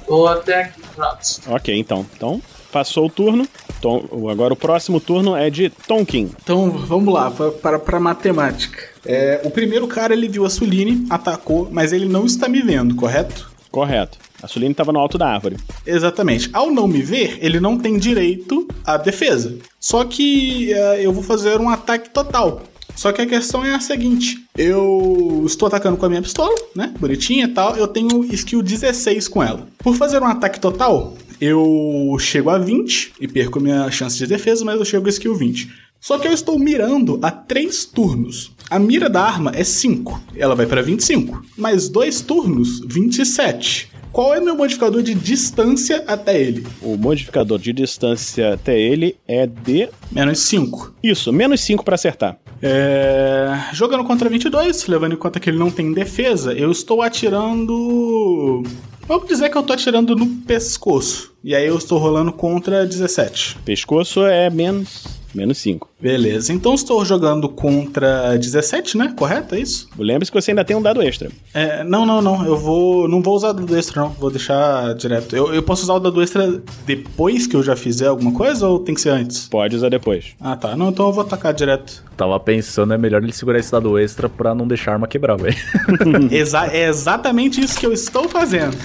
vou 0.09 0.29
até 0.29 0.63
aqui, 0.63 0.83
pronto. 0.95 1.21
Ok, 1.49 1.79
então. 1.79 2.07
Então, 2.15 2.43
passou 2.73 3.07
o 3.07 3.11
turno. 3.11 3.47
Tom- 3.81 4.07
agora 4.31 4.55
o 4.55 4.57
próximo 4.57 4.99
turno 5.01 5.37
é 5.37 5.51
de 5.51 5.69
Tonkin. 5.69 6.33
Então 6.43 6.71
vamos 6.71 7.13
lá, 7.13 7.31
pra- 7.31 7.51
para, 7.51 7.79
pra 7.79 8.01
matemática. 8.01 8.83
É, 9.05 9.41
o 9.45 9.51
primeiro 9.51 9.87
cara 9.87 10.15
ele 10.15 10.29
viu 10.29 10.47
a 10.47 10.51
Suline, 10.51 11.07
atacou, 11.11 11.69
mas 11.71 11.93
ele 11.93 12.07
não 12.09 12.25
está 12.25 12.49
me 12.49 12.63
vendo, 12.63 12.95
correto? 12.97 13.51
Correto. 13.71 14.19
A 14.47 14.49
Suline 14.49 14.73
tava 14.73 14.93
no 14.93 15.01
alto 15.01 15.19
da 15.19 15.27
árvore. 15.27 15.57
Exatamente. 15.85 16.49
Ao 16.53 16.71
não 16.71 16.87
me 16.87 17.03
ver, 17.03 17.37
ele 17.41 17.59
não 17.59 17.77
tem 17.77 17.99
direito 17.99 18.69
à 18.85 18.97
defesa. 18.97 19.59
Só 19.81 20.05
que 20.05 20.73
eh, 20.73 21.05
eu 21.05 21.13
vou 21.13 21.23
fazer 21.23 21.61
um 21.61 21.69
ataque 21.69 22.11
total. 22.11 22.63
Só 22.95 23.11
que 23.11 23.21
a 23.21 23.27
questão 23.27 23.65
é 23.65 23.75
a 23.75 23.81
seguinte: 23.81 24.39
eu 24.57 25.43
estou 25.45 25.67
atacando 25.67 25.97
com 25.97 26.07
a 26.07 26.09
minha 26.09 26.23
pistola, 26.23 26.55
né? 26.77 26.95
Bonitinha 27.01 27.47
e 27.47 27.49
tal. 27.49 27.77
Eu 27.77 27.89
tenho 27.89 28.25
skill 28.33 28.63
16 28.63 29.27
com 29.27 29.43
ela. 29.43 29.67
Por 29.79 29.97
fazer 29.97 30.23
um 30.23 30.27
ataque 30.27 30.61
total, 30.61 31.15
eu 31.41 32.17
chego 32.21 32.49
a 32.49 32.57
20 32.57 33.15
e 33.21 33.27
perco 33.27 33.61
minha 33.61 33.91
chance 33.91 34.17
de 34.17 34.29
defesa, 34.29 34.65
mas 34.65 34.79
eu 34.79 34.85
chego 34.85 35.07
a 35.07 35.11
skill 35.11 35.35
20. 35.35 35.69
Só 36.01 36.19
que 36.19 36.29
eu 36.29 36.33
estou 36.33 36.59
mirando 36.59 37.19
a 37.23 37.31
3 37.31 37.85
turnos. 37.87 38.53
A 38.71 38.79
mira 38.79 39.09
da 39.09 39.23
arma 39.23 39.53
é 39.55 39.65
5, 39.65 40.21
ela 40.37 40.55
vai 40.55 40.67
para 40.67 40.83
25. 40.83 41.43
Mais 41.57 41.89
2 41.89 42.21
turnos, 42.21 42.81
27. 42.87 43.91
Qual 44.17 44.35
é 44.35 44.41
meu 44.41 44.57
modificador 44.57 45.03
de 45.03 45.15
distância 45.15 46.03
até 46.07 46.41
ele? 46.41 46.67
O 46.81 46.97
modificador 46.97 47.59
de 47.59 47.71
distância 47.71 48.55
até 48.55 48.81
ele 48.81 49.15
é 49.29 49.47
de. 49.47 49.91
Menos 50.11 50.39
5. 50.41 50.95
Isso, 51.03 51.31
menos 51.33 51.61
5 51.61 51.85
pra 51.85 51.97
acertar. 51.97 52.39
É... 52.63 53.53
Jogando 53.75 54.05
contra 54.05 54.31
22, 54.31 54.87
levando 54.87 55.13
em 55.13 55.19
conta 55.19 55.39
que 55.39 55.51
ele 55.51 55.59
não 55.59 55.71
tem 55.71 55.93
defesa, 55.93 56.55
eu 56.55 56.71
estou 56.71 57.03
atirando. 57.03 58.63
Vamos 59.07 59.29
dizer 59.29 59.51
que 59.51 59.59
eu 59.59 59.63
tô 59.63 59.75
atirando 59.75 60.17
no 60.17 60.27
pescoço. 60.27 61.35
E 61.45 61.55
aí 61.55 61.67
eu 61.67 61.77
estou 61.77 61.99
rolando 61.99 62.33
contra 62.33 62.87
17. 62.87 63.59
Pescoço 63.67 64.25
é 64.25 64.49
menos. 64.49 65.05
Menos 65.37 65.59
5. 65.59 65.91
Beleza, 66.01 66.53
então 66.53 66.75
estou 66.75 67.05
jogando 67.05 67.49
contra 67.49 68.37
17, 68.39 68.97
né? 68.97 69.15
Correto? 69.17 69.55
É 69.55 69.61
isso? 69.61 69.89
Lembre-se 69.99 70.33
que 70.33 70.41
você 70.41 70.51
ainda 70.51 70.65
tem 70.65 70.75
um 70.75 70.81
dado 70.81 71.03
extra. 71.03 71.31
É, 71.53 71.85
não, 71.85 72.07
não, 72.07 72.23
não. 72.23 72.47
Eu 72.47 72.57
vou. 72.57 73.07
Não 73.07 73.21
vou 73.21 73.37
usar 73.37 73.51
o 73.51 73.53
dado 73.53 73.77
extra, 73.77 74.03
não. 74.03 74.11
Vou 74.11 74.31
deixar 74.31 74.95
direto. 74.95 75.37
Eu, 75.37 75.53
eu 75.53 75.63
posso 75.63 75.83
usar 75.83 75.95
o 75.95 76.01
dado 76.01 76.23
extra 76.23 76.63
depois 76.87 77.47
que 77.47 77.55
eu 77.55 77.63
já 77.63 77.77
fizer 77.77 78.07
alguma 78.07 78.33
coisa 78.33 78.67
ou 78.67 78.79
tem 78.79 78.95
que 78.95 79.01
ser 79.01 79.11
antes? 79.11 79.49
Pode 79.49 79.77
usar 79.77 79.91
depois. 79.91 80.35
Ah, 80.41 80.57
tá. 80.57 80.75
Não, 80.75 80.89
então 80.89 81.07
eu 81.07 81.13
vou 81.13 81.23
atacar 81.23 81.53
direto. 81.53 82.03
Tava 82.17 82.41
pensando, 82.41 82.95
é 82.95 82.99
melhor 82.99 83.23
ele 83.23 83.33
segurar 83.33 83.59
esse 83.59 83.71
dado 83.71 83.99
extra 83.99 84.29
pra 84.29 84.55
não 84.55 84.67
deixar 84.67 84.93
a 84.93 84.95
arma 84.95 85.07
quebrar, 85.07 85.37
velho. 85.37 85.57
Exa 86.33 86.67
é 86.69 86.89
exatamente 86.89 87.61
isso 87.61 87.79
que 87.79 87.85
eu 87.85 87.93
estou 87.93 88.27
fazendo. 88.29 88.77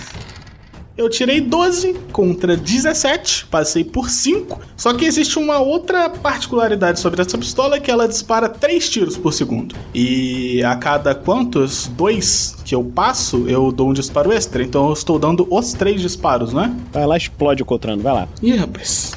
Eu 0.98 1.10
tirei 1.10 1.40
12 1.40 1.94
contra 2.12 2.58
17, 2.58 3.46
passei 3.48 3.84
por 3.84 4.10
5. 4.10 4.60
Só 4.76 4.94
que 4.94 5.06
existe 5.06 5.40
uma 5.40 5.60
outra 5.60 6.10
particularidade 6.10 7.00
sobre 7.00 7.22
essa 7.22 7.38
pistola 7.38 7.80
que 7.80 7.90
ela 7.90 8.08
dispara 8.08 8.50
3 8.50 8.90
tiros 8.90 9.18
por 9.18 9.32
segundo. 9.32 9.74
E 9.94 10.62
a 10.64 10.76
cada 10.76 11.16
quantos? 11.16 11.88
Dois 11.96 12.58
que 12.66 12.76
eu 12.76 12.84
passo, 12.84 13.46
eu 13.48 13.72
dou 13.72 13.90
um 13.90 13.94
disparo 13.94 14.32
extra. 14.32 14.62
Então 14.64 14.88
eu 14.88 14.94
estou 14.94 15.18
dando 15.18 15.48
os 15.50 15.74
três 15.74 16.02
disparos, 16.02 16.54
né? 16.54 16.76
Vai 16.92 17.06
lá, 17.06 17.16
explode 17.16 17.64
o 17.64 17.66
Coltrano, 17.66 18.02
vai 18.02 18.14
lá. 18.14 18.28
Ih, 18.42 18.56
rapaz. 18.58 19.14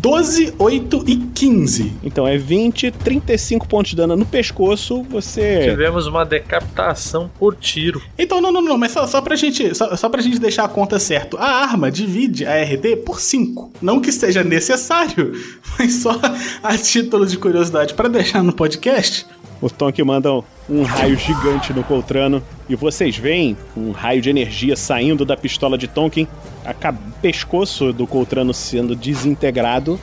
12, 0.00 0.54
8 0.56 1.04
e 1.08 1.16
15. 1.16 1.92
Então 2.04 2.26
é 2.26 2.38
20, 2.38 2.92
35 2.92 3.66
pontos 3.66 3.90
de 3.90 3.96
dano 3.96 4.14
no 4.14 4.24
pescoço. 4.24 5.02
Você. 5.02 5.70
Tivemos 5.70 6.06
uma 6.06 6.24
decapitação 6.24 7.28
por 7.36 7.56
tiro. 7.56 8.00
Então, 8.16 8.40
não, 8.40 8.52
não, 8.52 8.62
não, 8.62 8.78
mas 8.78 8.92
só, 8.92 9.08
só, 9.08 9.20
pra 9.20 9.34
gente, 9.34 9.74
só, 9.74 9.96
só 9.96 10.08
pra 10.08 10.22
gente 10.22 10.38
deixar 10.38 10.64
a 10.64 10.68
conta 10.68 11.00
certo. 11.00 11.36
A 11.36 11.46
arma 11.46 11.90
divide 11.90 12.46
a 12.46 12.62
RD 12.62 12.98
por 13.04 13.20
5. 13.20 13.72
Não 13.82 14.00
que 14.00 14.12
seja 14.12 14.44
necessário, 14.44 15.32
mas 15.76 15.94
só 15.94 16.16
a 16.62 16.78
título 16.78 17.26
de 17.26 17.36
curiosidade 17.36 17.94
para 17.94 18.08
deixar 18.08 18.44
no 18.44 18.52
podcast. 18.52 19.26
O 19.60 19.68
Tonk 19.68 20.00
manda 20.04 20.30
um 20.68 20.82
raio 20.82 21.18
gigante 21.18 21.72
no 21.72 21.82
Coltrano 21.82 22.40
e 22.68 22.76
vocês 22.76 23.16
veem 23.16 23.56
um 23.76 23.90
raio 23.90 24.22
de 24.22 24.30
energia 24.30 24.76
saindo 24.76 25.24
da 25.24 25.36
pistola 25.36 25.76
de 25.76 25.88
Tonkin, 25.88 26.28
a 26.68 26.74
ca- 26.74 26.94
pescoço 27.22 27.92
do 27.92 28.06
Coltrano 28.06 28.52
sendo 28.52 28.94
desintegrado 28.94 29.98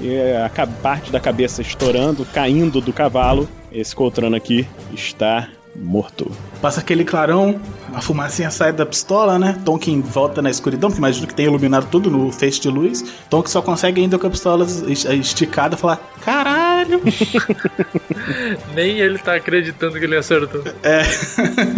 e 0.00 0.10
a 0.32 0.50
parte 0.82 1.10
da 1.10 1.18
cabeça 1.20 1.62
estourando, 1.62 2.26
caindo 2.26 2.80
do 2.80 2.92
cavalo. 2.92 3.48
Esse 3.72 3.94
Coltrano 3.96 4.36
aqui 4.36 4.66
está 4.92 5.48
morto. 5.76 6.30
Passa 6.62 6.78
aquele 6.80 7.04
clarão, 7.04 7.60
a 7.92 8.00
fumacinha 8.00 8.48
sai 8.50 8.72
da 8.72 8.86
pistola, 8.86 9.38
né? 9.40 9.58
Tonkin 9.64 10.00
volta 10.00 10.40
na 10.40 10.48
escuridão, 10.48 10.88
porque 10.88 10.98
imagino 11.00 11.26
que 11.26 11.34
tem 11.34 11.46
iluminado 11.46 11.88
tudo 11.90 12.08
no 12.10 12.30
feixe 12.30 12.60
de 12.60 12.68
luz. 12.68 13.04
Tonkin 13.28 13.50
só 13.50 13.60
consegue 13.60 14.00
ainda 14.00 14.16
com 14.18 14.26
a 14.26 14.30
pistola 14.30 14.64
es- 14.86 15.04
esticada 15.04 15.76
falar: 15.76 15.98
Caralho! 16.24 17.00
Nem 18.74 18.98
ele 19.00 19.18
tá 19.18 19.34
acreditando 19.34 19.98
que 19.98 20.04
ele 20.04 20.16
acertou. 20.16 20.62
É. 20.82 21.02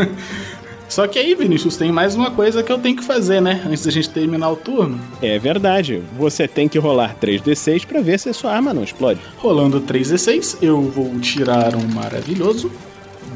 Só 0.88 1.06
que 1.06 1.18
aí, 1.18 1.34
Vinícius, 1.34 1.76
tem 1.76 1.90
mais 1.90 2.14
uma 2.14 2.30
coisa 2.30 2.62
que 2.62 2.70
eu 2.70 2.78
tenho 2.78 2.96
que 2.96 3.04
fazer, 3.04 3.40
né? 3.40 3.62
Antes 3.66 3.84
da 3.84 3.90
gente 3.90 4.08
terminar 4.08 4.50
o 4.50 4.56
turno. 4.56 5.00
É 5.20 5.38
verdade, 5.38 6.02
você 6.16 6.46
tem 6.46 6.68
que 6.68 6.78
rolar 6.78 7.16
3d6 7.20 7.86
para 7.86 8.00
ver 8.00 8.18
se 8.18 8.28
a 8.28 8.34
sua 8.34 8.52
arma 8.52 8.72
não 8.72 8.84
explode. 8.84 9.20
Rolando 9.38 9.80
3d6, 9.80 10.58
eu 10.62 10.80
vou 10.82 11.18
tirar 11.20 11.74
um 11.74 11.86
maravilhoso 11.88 12.70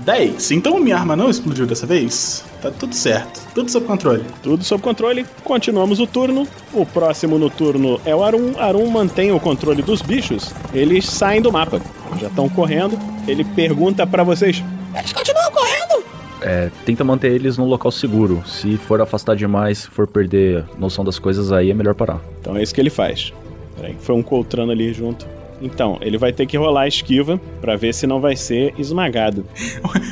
10. 0.04 0.52
Então 0.52 0.78
minha 0.78 0.96
arma 0.96 1.16
não 1.16 1.28
explodiu 1.28 1.66
dessa 1.66 1.86
vez? 1.86 2.44
Tá 2.62 2.70
tudo 2.70 2.94
certo, 2.94 3.40
tudo 3.54 3.70
sob 3.70 3.86
controle. 3.86 4.24
Tudo 4.42 4.64
sob 4.64 4.82
controle, 4.82 5.26
continuamos 5.44 5.98
o 5.98 6.06
turno. 6.06 6.46
O 6.72 6.86
próximo 6.86 7.38
no 7.38 7.50
turno 7.50 8.00
é 8.04 8.14
o 8.14 8.22
Arum. 8.22 8.52
Arum 8.58 8.86
mantém 8.90 9.32
o 9.32 9.40
controle 9.40 9.82
dos 9.82 10.02
bichos. 10.02 10.52
Eles 10.72 11.06
saem 11.06 11.42
do 11.42 11.52
mapa, 11.52 11.80
já 12.20 12.28
estão 12.28 12.48
correndo. 12.48 12.98
Ele 13.26 13.44
pergunta 13.44 14.06
para 14.06 14.22
vocês: 14.22 14.62
É, 16.42 16.70
tenta 16.84 17.04
manter 17.04 17.32
eles 17.32 17.58
num 17.58 17.66
local 17.66 17.90
seguro. 17.90 18.42
Se 18.46 18.76
for 18.76 19.00
afastar 19.00 19.36
demais, 19.36 19.78
se 19.78 19.88
for 19.88 20.06
perder 20.06 20.64
noção 20.78 21.04
das 21.04 21.18
coisas, 21.18 21.52
aí 21.52 21.70
é 21.70 21.74
melhor 21.74 21.94
parar. 21.94 22.20
Então 22.40 22.56
é 22.56 22.62
isso 22.62 22.74
que 22.74 22.80
ele 22.80 22.90
faz. 22.90 23.32
Peraí, 23.76 23.96
foi 24.00 24.14
um 24.14 24.22
Coltrano 24.22 24.72
ali 24.72 24.92
junto. 24.92 25.26
Então, 25.62 25.98
ele 26.00 26.16
vai 26.16 26.32
ter 26.32 26.46
que 26.46 26.56
rolar 26.56 26.82
a 26.82 26.88
esquiva 26.88 27.38
pra 27.60 27.76
ver 27.76 27.92
se 27.92 28.06
não 28.06 28.18
vai 28.18 28.34
ser 28.34 28.72
esmagado. 28.78 29.44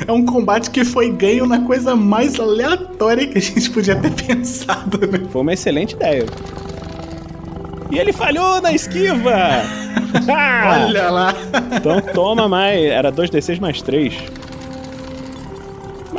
É 0.07 0.11
um 0.11 0.23
combate 0.23 0.69
que 0.69 0.85
foi 0.85 1.11
ganho 1.11 1.47
na 1.47 1.61
coisa 1.61 1.95
mais 1.95 2.39
aleatória 2.39 3.27
que 3.27 3.37
a 3.37 3.41
gente 3.41 3.69
podia 3.71 3.95
ter 3.95 4.11
pensado, 4.11 4.99
né? 5.07 5.19
Foi 5.31 5.41
uma 5.41 5.53
excelente 5.53 5.93
ideia. 5.95 6.25
E 7.91 7.97
ele 7.97 8.13
falhou 8.13 8.61
na 8.61 8.71
esquiva! 8.71 9.33
Olha 10.87 11.09
lá. 11.09 11.33
Então 11.75 11.99
toma 12.13 12.47
mais. 12.47 12.83
Era 12.85 13.11
2d6 13.11 13.59
mais 13.59 13.81
3. 13.81 14.13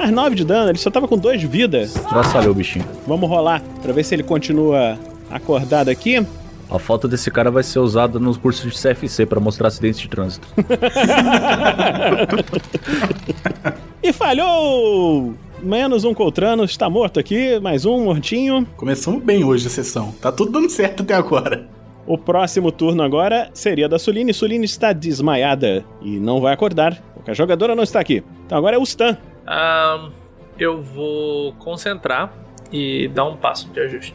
Mais 0.00 0.12
9 0.12 0.34
de 0.34 0.44
dano, 0.46 0.70
ele 0.70 0.78
só 0.78 0.90
tava 0.90 1.06
com 1.06 1.18
2 1.18 1.38
de 1.38 1.46
vida. 1.46 1.86
Traçalhou 2.08 2.52
o 2.52 2.54
bichinho. 2.54 2.86
Vamos 3.06 3.28
rolar 3.28 3.62
pra 3.82 3.92
ver 3.92 4.02
se 4.02 4.14
ele 4.14 4.22
continua 4.22 4.98
acordado 5.30 5.90
aqui. 5.90 6.26
A 6.70 6.78
foto 6.78 7.06
desse 7.06 7.30
cara 7.30 7.50
vai 7.50 7.62
ser 7.62 7.80
usada 7.80 8.18
nos 8.18 8.38
cursos 8.38 8.72
de 8.72 8.80
CFC 8.80 9.26
pra 9.26 9.38
mostrar 9.38 9.68
acidentes 9.68 10.00
de 10.00 10.08
trânsito. 10.08 10.48
E 14.02 14.14
falhou! 14.14 15.34
Menos 15.62 16.04
um 16.04 16.14
Coltrano 16.14 16.64
está 16.64 16.88
morto 16.88 17.20
aqui, 17.20 17.60
mais 17.60 17.84
um 17.84 18.02
mortinho. 18.02 18.66
Começamos 18.74 19.22
bem 19.22 19.44
hoje 19.44 19.66
a 19.66 19.70
sessão. 19.70 20.10
Tá 20.22 20.32
tudo 20.32 20.50
dando 20.52 20.70
certo 20.70 21.02
até 21.02 21.12
agora. 21.12 21.68
O 22.06 22.16
próximo 22.16 22.72
turno 22.72 23.02
agora 23.02 23.50
seria 23.52 23.86
da 23.90 23.98
Suline. 23.98 24.32
Suline 24.32 24.64
está 24.64 24.94
desmaiada 24.94 25.84
e 26.00 26.18
não 26.18 26.40
vai 26.40 26.54
acordar, 26.54 26.98
porque 27.14 27.30
a 27.30 27.34
jogadora 27.34 27.76
não 27.76 27.82
está 27.82 28.00
aqui. 28.00 28.24
Então 28.46 28.56
agora 28.56 28.76
é 28.76 28.78
o 28.78 28.82
Stan. 28.84 29.18
Ah, 29.52 30.08
eu 30.56 30.80
vou 30.80 31.52
concentrar 31.54 32.32
e 32.70 33.08
dar 33.08 33.24
um 33.24 33.36
passo 33.36 33.68
de 33.70 33.80
ajuste. 33.80 34.14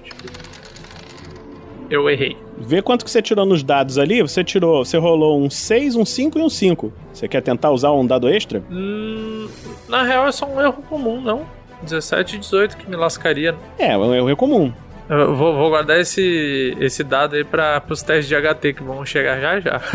Eu 1.90 2.10
errei. 2.10 2.38
Vê 2.58 2.82
quanto 2.82 3.04
que 3.04 3.12
você 3.12 3.22
tirou 3.22 3.46
nos 3.46 3.62
dados 3.62 3.98
ali. 3.98 4.22
Você 4.22 4.46
tirou, 4.46 4.86
você 4.86 4.98
rolou 4.98 5.40
um 5.42 5.50
6, 5.50 5.98
um 5.98 6.06
5 6.06 6.40
e 6.40 6.42
um 6.42 6.50
5. 6.50 6.94
Você 7.12 7.28
quer 7.28 7.42
tentar 7.42 7.72
usar 7.72 7.92
um 7.92 8.08
dado 8.08 8.30
extra? 8.30 8.64
Hum, 8.72 9.50
na 9.90 10.04
real 10.04 10.26
é 10.26 10.32
só 10.32 10.46
um 10.46 10.62
erro 10.62 10.82
comum, 10.90 11.20
não? 11.20 11.46
17 11.84 12.38
e 12.38 12.40
18 12.40 12.78
que 12.78 12.90
me 12.90 12.96
lascaria. 12.96 13.54
É, 13.78 13.92
é 13.92 13.98
um 13.98 14.16
erro 14.16 14.38
comum. 14.38 14.72
Eu 15.08 15.36
vou, 15.36 15.56
vou 15.56 15.70
guardar 15.70 16.00
esse, 16.00 16.76
esse 16.80 17.04
dado 17.04 17.36
aí 17.36 17.44
para 17.44 17.84
os 17.90 18.02
testes 18.02 18.28
de 18.28 18.36
HT 18.36 18.74
que 18.74 18.84
vão 18.84 19.06
chegar 19.06 19.40
já 19.40 19.60
já. 19.60 19.82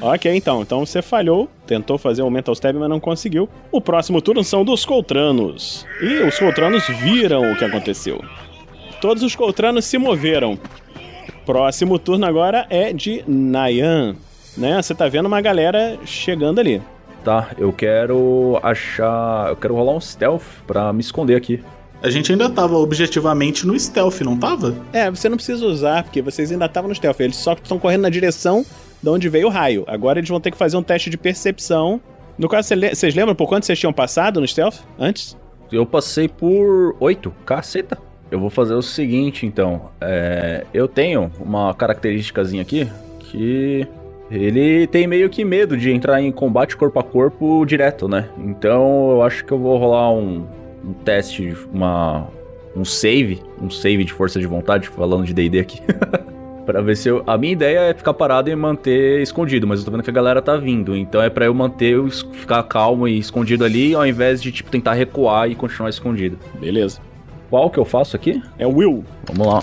Ok, 0.00 0.34
então. 0.34 0.62
Então 0.62 0.84
você 0.84 1.00
falhou, 1.00 1.48
tentou 1.66 1.96
fazer 1.96 2.22
o 2.22 2.30
Mental 2.30 2.52
Stab, 2.52 2.76
mas 2.76 2.88
não 2.88 3.00
conseguiu. 3.00 3.48
O 3.70 3.80
próximo 3.80 4.20
turno 4.20 4.44
são 4.44 4.64
dos 4.64 4.84
Coltranos. 4.84 5.86
E 6.00 6.18
os 6.22 6.38
Coltranos 6.38 6.86
viram 6.88 7.50
o 7.50 7.56
que 7.56 7.64
aconteceu. 7.64 8.22
Todos 9.00 9.22
os 9.22 9.34
Coltranos 9.34 9.84
se 9.84 9.98
moveram. 9.98 10.58
Próximo 11.46 11.98
turno 11.98 12.26
agora 12.26 12.66
é 12.70 12.92
de 12.92 13.24
Nayan. 13.26 14.16
Né? 14.56 14.80
Você 14.80 14.94
tá 14.94 15.08
vendo 15.08 15.26
uma 15.26 15.40
galera 15.40 15.98
chegando 16.04 16.58
ali. 16.58 16.82
Tá, 17.24 17.52
eu 17.56 17.72
quero 17.72 18.60
achar. 18.62 19.48
Eu 19.48 19.56
quero 19.56 19.74
rolar 19.74 19.94
um 19.94 20.00
stealth 20.00 20.44
pra 20.66 20.92
me 20.92 21.00
esconder 21.00 21.36
aqui. 21.36 21.64
A 22.02 22.10
gente 22.10 22.30
ainda 22.30 22.50
tava 22.50 22.76
objetivamente 22.76 23.66
no 23.66 23.78
stealth, 23.80 24.20
não 24.20 24.36
tava? 24.36 24.74
É, 24.92 25.10
você 25.10 25.26
não 25.26 25.38
precisa 25.38 25.64
usar, 25.64 26.02
porque 26.02 26.20
vocês 26.20 26.52
ainda 26.52 26.66
estavam 26.66 26.88
no 26.88 26.94
stealth. 26.94 27.18
Eles 27.20 27.36
só 27.36 27.54
estão 27.54 27.78
correndo 27.78 28.02
na 28.02 28.10
direção 28.10 28.62
de 29.02 29.08
onde 29.08 29.26
veio 29.30 29.46
o 29.46 29.50
raio. 29.50 29.84
Agora 29.86 30.18
eles 30.18 30.28
vão 30.28 30.38
ter 30.38 30.50
que 30.50 30.58
fazer 30.58 30.76
um 30.76 30.82
teste 30.82 31.08
de 31.08 31.16
percepção. 31.16 31.98
No 32.36 32.46
caso, 32.46 32.74
vocês 32.92 33.14
lembram 33.14 33.34
por 33.34 33.48
quanto 33.48 33.64
vocês 33.64 33.78
tinham 33.78 33.92
passado 33.92 34.38
no 34.38 34.46
stealth 34.46 34.80
antes? 34.98 35.34
Eu 35.72 35.86
passei 35.86 36.28
por 36.28 36.94
8, 37.00 37.32
caceta. 37.46 37.96
Eu 38.30 38.38
vou 38.38 38.50
fazer 38.50 38.74
o 38.74 38.82
seguinte, 38.82 39.46
então. 39.46 39.88
É, 39.98 40.66
eu 40.74 40.86
tenho 40.86 41.32
uma 41.40 41.72
característicazinha 41.72 42.60
aqui 42.60 42.86
que 43.18 43.86
ele 44.36 44.86
tem 44.86 45.06
meio 45.06 45.28
que 45.28 45.44
medo 45.44 45.76
de 45.76 45.90
entrar 45.90 46.20
em 46.20 46.32
combate 46.32 46.76
corpo 46.76 46.98
a 46.98 47.02
corpo 47.02 47.64
direto, 47.64 48.08
né? 48.08 48.28
Então 48.38 49.12
eu 49.12 49.22
acho 49.22 49.44
que 49.44 49.52
eu 49.52 49.58
vou 49.58 49.78
rolar 49.78 50.12
um, 50.12 50.46
um 50.84 50.92
teste, 50.92 51.56
uma 51.72 52.28
um 52.76 52.84
save, 52.84 53.40
um 53.60 53.70
save 53.70 54.04
de 54.04 54.12
força 54.12 54.40
de 54.40 54.46
vontade, 54.46 54.88
falando 54.88 55.24
de 55.24 55.32
D&D 55.32 55.60
aqui. 55.60 55.80
Pra 56.66 56.80
ver 56.80 56.96
se 56.96 57.08
eu. 57.08 57.22
A 57.26 57.36
minha 57.36 57.52
ideia 57.52 57.78
é 57.90 57.94
ficar 57.94 58.14
parado 58.14 58.48
e 58.48 58.56
manter 58.56 59.20
escondido, 59.20 59.66
mas 59.66 59.80
eu 59.80 59.84
tô 59.84 59.90
vendo 59.90 60.02
que 60.02 60.08
a 60.08 60.12
galera 60.12 60.40
tá 60.40 60.56
vindo. 60.56 60.96
Então 60.96 61.20
é 61.20 61.28
pra 61.28 61.44
eu 61.44 61.52
manter, 61.52 61.92
eu 61.92 62.10
ficar 62.10 62.62
calmo 62.62 63.06
e 63.06 63.18
escondido 63.18 63.64
ali, 63.64 63.94
ao 63.94 64.06
invés 64.06 64.42
de, 64.42 64.50
tipo, 64.50 64.70
tentar 64.70 64.94
recuar 64.94 65.50
e 65.50 65.54
continuar 65.54 65.90
escondido. 65.90 66.38
Beleza. 66.58 67.00
Qual 67.50 67.68
que 67.68 67.78
eu 67.78 67.84
faço 67.84 68.16
aqui? 68.16 68.42
É 68.58 68.66
o 68.66 68.76
Will. 68.76 69.04
Vamos 69.26 69.46
lá. 69.46 69.62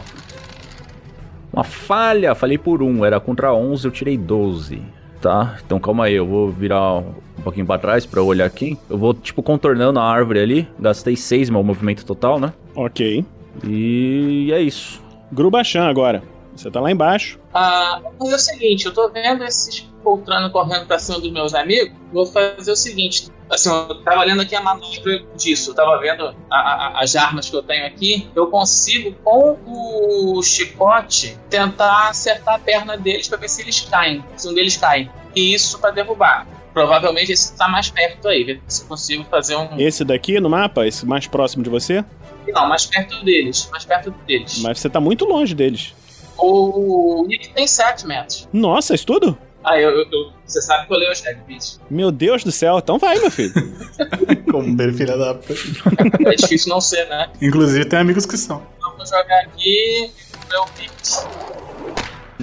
Uma 1.54 1.64
falha, 1.64 2.34
falei 2.34 2.58
por 2.58 2.82
um, 2.82 3.04
era 3.04 3.20
contra 3.20 3.54
11, 3.54 3.86
eu 3.86 3.92
tirei 3.92 4.18
12. 4.18 4.82
Tá, 5.22 5.58
então 5.64 5.80
calma 5.80 6.06
aí, 6.06 6.16
eu 6.16 6.26
vou 6.26 6.50
virar 6.50 6.98
um 6.98 7.42
pouquinho 7.44 7.66
pra 7.66 7.78
trás 7.78 8.06
pra 8.06 8.20
eu 8.20 8.26
olhar 8.26 8.46
aqui. 8.46 8.78
Eu 8.90 8.98
vou, 8.98 9.14
tipo, 9.14 9.44
contornando 9.44 10.00
a 10.00 10.04
árvore 10.04 10.40
ali. 10.40 10.68
Gastei 10.80 11.16
6 11.16 11.50
meu 11.50 11.64
movimento 11.64 12.06
total, 12.06 12.40
né? 12.40 12.54
Ok. 12.76 13.24
E 13.64 14.50
é 14.52 14.60
isso. 14.62 15.02
Grubachan 15.32 15.84
agora. 15.84 16.24
Você 16.56 16.70
tá 16.70 16.80
lá 16.80 16.92
embaixo. 16.92 17.40
Ah, 17.54 18.00
vou 18.04 18.14
fazer 18.30 18.36
o 18.36 18.40
seguinte, 18.40 18.86
eu 18.86 18.94
tô 18.94 19.10
vendo 19.10 19.44
esses 19.44 19.88
poltrando 20.04 20.50
correndo 20.52 20.86
pra 20.86 20.98
cima 21.00 21.20
dos 21.20 21.32
meus 21.32 21.54
amigos. 21.54 21.94
Vou 22.12 22.26
fazer 22.26 22.72
o 22.72 22.76
seguinte. 22.76 23.30
Assim, 23.50 23.70
eu 23.70 24.02
tava 24.04 24.24
lendo 24.24 24.42
aqui 24.42 24.56
a 24.56 24.62
manobra 24.62 25.24
disso, 25.36 25.72
eu 25.72 25.76
tava 25.76 26.00
vendo 26.00 26.34
a- 26.50 26.56
a- 26.58 27.02
as 27.04 27.16
armas 27.16 27.50
que 27.50 27.56
eu 27.56 27.62
tenho 27.62 27.86
aqui. 27.86 28.28
Eu 28.36 28.48
consigo, 28.48 29.14
com 29.24 29.58
o 29.66 30.42
chicote, 30.42 31.38
tentar 31.50 32.10
acertar 32.10 32.56
a 32.56 32.60
perna 32.60 32.98
deles 32.98 33.28
pra 33.28 33.38
ver 33.38 33.50
se 33.50 33.62
eles 33.62 33.82
caem. 33.82 34.24
Se 34.38 34.48
um 34.48 34.54
deles 34.54 34.78
cai. 34.78 35.10
E 35.36 35.54
isso 35.54 35.80
pra 35.80 35.92
derrubar. 35.92 36.48
Provavelmente 36.74 37.32
esse 37.34 37.56
tá 37.58 37.68
mais 37.68 37.90
perto 37.90 38.30
aí, 38.30 38.44
ver 38.46 38.62
se 38.68 38.84
eu 38.84 38.88
consigo 38.88 39.26
fazer 39.26 39.58
um. 39.58 39.78
Esse 39.78 40.06
daqui 40.06 40.40
no 40.40 40.50
mapa, 40.50 40.88
esse 40.88 41.06
mais 41.06 41.28
próximo 41.28 41.64
de 41.64 41.70
você. 41.70 42.04
Não, 42.48 42.68
mais 42.68 42.86
perto 42.86 43.24
deles. 43.24 43.68
Mais 43.72 43.84
perto 43.86 44.12
deles. 44.26 44.60
Mas 44.62 44.80
você 44.80 44.90
tá 44.90 45.00
muito 45.02 45.26
longe 45.26 45.54
deles. 45.54 45.94
O 46.42 47.26
Nick 47.28 47.50
tem 47.54 47.68
7 47.68 48.06
metros. 48.08 48.48
Nossa, 48.52 48.94
isso 48.96 49.06
tudo? 49.06 49.38
Ah, 49.64 49.80
eu, 49.80 49.92
eu- 49.92 50.06
eu- 50.12 50.32
você 50.46 50.60
sabe 50.62 50.88
que 50.88 50.94
eu 50.94 50.98
leio 50.98 51.12
os 51.12 51.22
regs, 51.22 51.80
Meu 51.90 52.12
Deus 52.12 52.44
do 52.44 52.52
céu. 52.52 52.80
Então 52.80 52.98
vai, 52.98 53.20
meu 53.20 53.30
filho. 53.30 53.54
Como 54.52 54.76
bem, 54.76 54.92
filha 54.94 55.16
da. 55.18 55.38
É 56.26 56.36
difícil 56.36 56.70
não 56.70 56.82
ser, 56.82 57.08
né? 57.08 57.30
Inclusive 57.42 57.86
tem 57.86 58.00
amigos 58.00 58.26
que 58.26 58.38
são. 58.38 58.62
Então 58.78 58.98
vou 58.98 59.06
jogar 59.06 59.40
aqui. 59.44 60.12
Meu 60.50 60.66
Pix. 60.78 61.26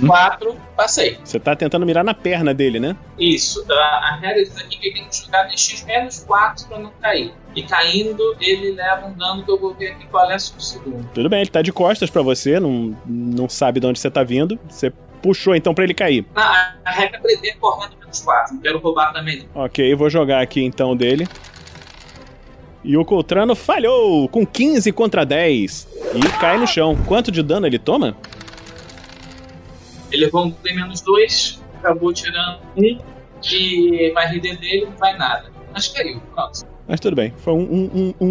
4, 0.06 0.56
passei. 0.76 1.18
Você 1.24 1.38
tá 1.40 1.54
tentando 1.56 1.84
mirar 1.87 2.04
na 2.04 2.14
perna 2.14 2.52
dele, 2.54 2.78
né? 2.80 2.96
Isso. 3.18 3.64
A, 3.70 3.74
a 3.74 4.16
regra 4.16 4.42
disso 4.42 4.58
aqui 4.58 4.76
é 4.76 4.78
que 4.78 4.87
ele 4.88 4.94
tem 5.00 5.08
que 5.08 5.24
jogar 5.24 5.44
DX 5.44 5.84
menos 5.87 6.20
4 6.20 6.66
pra 6.68 6.78
não 6.78 6.92
cair. 7.00 7.32
E 7.54 7.62
caindo, 7.62 8.37
ele 8.40 8.72
leva 8.72 9.06
um 9.06 9.12
dano 9.12 9.44
que 9.44 9.50
eu 9.50 9.58
vou 9.58 9.74
ver 9.74 9.92
aqui 9.92 10.06
qual 10.06 10.30
é 10.30 10.37
o 10.37 10.40
segundo. 10.40 11.08
Tudo 11.12 11.28
bem, 11.28 11.40
ele 11.40 11.50
tá 11.50 11.62
de 11.62 11.72
costas 11.72 12.11
pra 12.11 12.22
você, 12.22 12.61
não, 12.61 12.96
não 13.06 13.48
sabe 13.48 13.80
de 13.80 13.87
onde 13.87 13.98
você 13.98 14.11
tá 14.11 14.22
vindo. 14.22 14.58
Você 14.68 14.92
puxou 15.22 15.54
então 15.54 15.74
pra 15.74 15.84
ele 15.84 15.94
cair. 15.94 16.24
Ah, 16.37 16.74
a, 16.84 16.90
a 16.90 16.92
regra 16.92 17.20
prevê 17.20 17.54
correndo 17.54 17.96
menos 17.98 18.20
4. 18.20 18.54
Não 18.54 18.62
quero 18.62 18.78
roubar 18.78 19.12
também. 19.12 19.46
não. 19.54 19.64
Ok, 19.64 19.94
vou 19.94 20.08
jogar 20.08 20.40
aqui 20.40 20.62
então 20.62 20.96
dele. 20.96 21.26
E 22.84 22.96
o 22.96 23.04
Coltrano 23.04 23.54
falhou 23.54 24.28
com 24.28 24.46
15 24.46 24.92
contra 24.92 25.24
10. 25.26 25.88
E 26.14 26.40
cai 26.40 26.58
no 26.58 26.66
chão. 26.66 26.96
Quanto 27.06 27.30
de 27.30 27.42
dano 27.42 27.66
ele 27.66 27.78
toma? 27.78 28.16
Ele 30.11 30.25
levou 30.25 30.44
um 30.47 30.51
D 30.51 30.73
menos 30.75 31.01
2, 31.01 31.62
acabou 31.79 32.12
tirando 32.12 32.59
1. 32.77 32.99
E 33.53 34.11
vai 34.14 34.27
RD 34.27 34.57
dele 34.57 34.87
não 34.87 34.97
vai 34.97 35.16
nada. 35.16 35.51
Mas 35.73 35.87
caiu. 35.88 36.21
Pronto. 36.35 36.66
Mas 36.88 36.99
tudo 36.99 37.14
bem, 37.14 37.33
foi 37.38 37.53
um, 37.53 37.61
um, 37.62 38.14
um- 38.21 38.27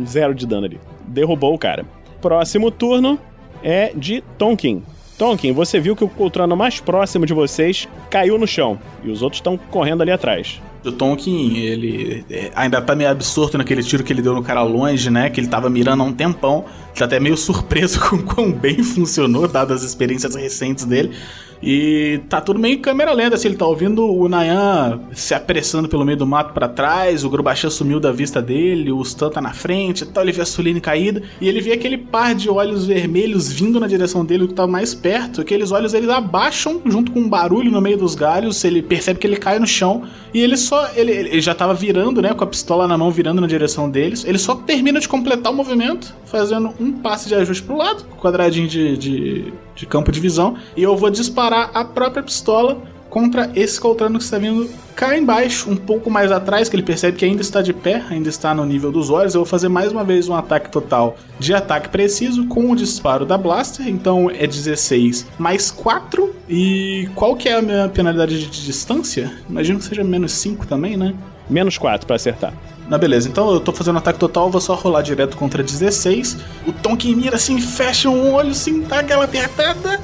um 0.00 0.06
zero 0.06 0.34
de 0.34 0.46
dano 0.46 0.66
ali. 0.66 0.80
Derrubou 1.06 1.54
o 1.54 1.58
cara. 1.58 1.86
Próximo 2.20 2.70
turno 2.70 3.18
é 3.62 3.92
de 3.94 4.20
Tonkin. 4.36 4.82
Tonkin, 5.20 5.52
você 5.52 5.78
viu 5.78 5.94
que 5.94 6.02
o 6.02 6.08
Coltrano 6.08 6.56
mais 6.56 6.80
próximo 6.80 7.26
de 7.26 7.34
vocês 7.34 7.86
caiu 8.08 8.38
no 8.38 8.46
chão. 8.46 8.80
E 9.04 9.10
os 9.10 9.20
outros 9.20 9.36
estão 9.36 9.58
correndo 9.58 10.00
ali 10.00 10.10
atrás. 10.10 10.62
O 10.82 10.90
Tonkin, 10.90 11.58
ele 11.58 12.24
é, 12.30 12.50
ainda 12.54 12.80
tá 12.80 12.96
meio 12.96 13.10
absorto 13.10 13.58
naquele 13.58 13.82
tiro 13.82 14.02
que 14.02 14.14
ele 14.14 14.22
deu 14.22 14.32
no 14.32 14.42
cara 14.42 14.62
longe, 14.62 15.10
né? 15.10 15.28
Que 15.28 15.38
ele 15.38 15.48
tava 15.48 15.68
mirando 15.68 16.02
há 16.02 16.06
um 16.06 16.12
tempão. 16.14 16.64
Tá 16.96 17.04
até 17.04 17.20
meio 17.20 17.36
surpreso 17.36 18.00
com 18.08 18.16
quão 18.22 18.50
bem 18.50 18.82
funcionou, 18.82 19.46
dadas 19.46 19.82
as 19.82 19.90
experiências 19.90 20.34
recentes 20.34 20.86
dele. 20.86 21.14
E 21.62 22.20
tá 22.28 22.40
tudo 22.40 22.58
meio 22.58 22.74
em 22.76 22.80
câmera 22.80 23.12
lenta, 23.12 23.34
assim, 23.34 23.48
ele 23.48 23.56
tá 23.56 23.66
ouvindo 23.66 24.04
o 24.06 24.28
Nayan 24.28 25.00
se 25.12 25.34
apressando 25.34 25.88
pelo 25.88 26.04
meio 26.04 26.16
do 26.16 26.26
mato 26.26 26.54
pra 26.54 26.68
trás, 26.68 27.22
o 27.22 27.28
Grubachan 27.28 27.68
sumiu 27.68 28.00
da 28.00 28.10
vista 28.10 28.40
dele, 28.40 28.90
o 28.90 29.02
Stan 29.02 29.28
tá 29.28 29.40
na 29.40 29.52
frente 29.52 30.06
tal, 30.06 30.24
ele 30.24 30.32
vê 30.32 30.40
a 30.40 30.46
Suline 30.46 30.80
caída, 30.80 31.22
e 31.38 31.48
ele 31.48 31.60
vê 31.60 31.72
aquele 31.72 31.98
par 31.98 32.34
de 32.34 32.48
olhos 32.48 32.86
vermelhos 32.86 33.52
vindo 33.52 33.78
na 33.78 33.86
direção 33.86 34.24
dele, 34.24 34.48
que 34.48 34.54
tá 34.54 34.66
mais 34.66 34.94
perto, 34.94 35.42
aqueles 35.42 35.70
olhos 35.70 35.92
eles 35.92 36.08
abaixam 36.08 36.80
junto 36.86 37.12
com 37.12 37.20
um 37.20 37.28
barulho 37.28 37.70
no 37.70 37.80
meio 37.80 37.98
dos 37.98 38.14
galhos, 38.14 38.64
ele 38.64 38.80
percebe 38.80 39.18
que 39.18 39.26
ele 39.26 39.36
cai 39.36 39.58
no 39.58 39.66
chão, 39.66 40.04
e 40.32 40.40
ele 40.40 40.56
só, 40.56 40.90
ele, 40.94 41.12
ele 41.12 41.40
já 41.42 41.54
tava 41.54 41.74
virando, 41.74 42.22
né, 42.22 42.32
com 42.32 42.42
a 42.42 42.46
pistola 42.46 42.88
na 42.88 42.96
mão, 42.96 43.10
virando 43.10 43.40
na 43.40 43.46
direção 43.46 43.90
deles, 43.90 44.24
ele 44.24 44.38
só 44.38 44.54
termina 44.54 44.98
de 44.98 45.08
completar 45.08 45.52
o 45.52 45.54
movimento, 45.56 46.14
fazendo 46.24 46.72
um 46.80 46.90
passe 46.92 47.28
de 47.28 47.34
ajuste 47.34 47.62
pro 47.64 47.76
lado, 47.76 48.04
quadradinho 48.18 48.66
de, 48.66 48.96
de, 48.96 49.52
de 49.74 49.86
campo 49.86 50.10
de 50.10 50.20
visão, 50.20 50.56
e 50.74 50.82
eu 50.82 50.96
vou 50.96 51.10
disparar 51.10 51.49
a 51.58 51.84
própria 51.84 52.22
pistola 52.22 52.82
contra 53.10 53.50
esse 53.54 53.78
Coltrano 53.78 54.18
que 54.18 54.24
está 54.24 54.38
vindo 54.38 54.70
cá 54.94 55.16
embaixo, 55.18 55.68
um 55.68 55.76
pouco 55.76 56.08
mais 56.08 56.30
atrás, 56.30 56.68
que 56.68 56.76
ele 56.76 56.82
percebe 56.82 57.16
que 57.16 57.24
ainda 57.24 57.42
está 57.42 57.60
de 57.60 57.72
pé, 57.72 58.04
ainda 58.08 58.28
está 58.28 58.54
no 58.54 58.64
nível 58.64 58.92
dos 58.92 59.10
olhos. 59.10 59.34
Eu 59.34 59.40
vou 59.40 59.46
fazer 59.46 59.68
mais 59.68 59.90
uma 59.90 60.04
vez 60.04 60.28
um 60.28 60.34
ataque 60.34 60.70
total 60.70 61.16
de 61.38 61.52
ataque 61.52 61.88
preciso 61.88 62.46
com 62.46 62.70
o 62.70 62.76
disparo 62.76 63.26
da 63.26 63.36
Blaster, 63.36 63.88
então 63.88 64.30
é 64.30 64.46
16 64.46 65.26
mais 65.38 65.70
4. 65.70 66.34
E 66.48 67.08
qual 67.14 67.34
que 67.34 67.48
é 67.48 67.54
a 67.54 67.62
minha 67.62 67.88
penalidade 67.88 68.38
de 68.38 68.64
distância? 68.64 69.32
Imagino 69.48 69.78
que 69.78 69.84
seja 69.84 70.04
menos 70.04 70.32
5 70.32 70.66
também, 70.66 70.96
né? 70.96 71.14
Menos 71.48 71.76
4 71.76 72.06
pra 72.06 72.16
acertar. 72.16 72.54
Na 72.88 72.98
beleza, 72.98 73.28
então 73.28 73.52
eu 73.52 73.60
tô 73.60 73.72
fazendo 73.72 73.98
ataque 73.98 74.18
total, 74.18 74.50
vou 74.50 74.60
só 74.60 74.74
rolar 74.74 75.02
direto 75.02 75.36
contra 75.36 75.62
16. 75.62 76.36
O 76.66 76.72
Tonkin 76.72 77.14
mira 77.14 77.36
assim, 77.36 77.60
fecha 77.60 78.08
um 78.08 78.32
olho, 78.34 78.50
assim, 78.50 78.80
dá 78.82 78.98
aquela 78.98 79.24
apertada. 79.24 80.00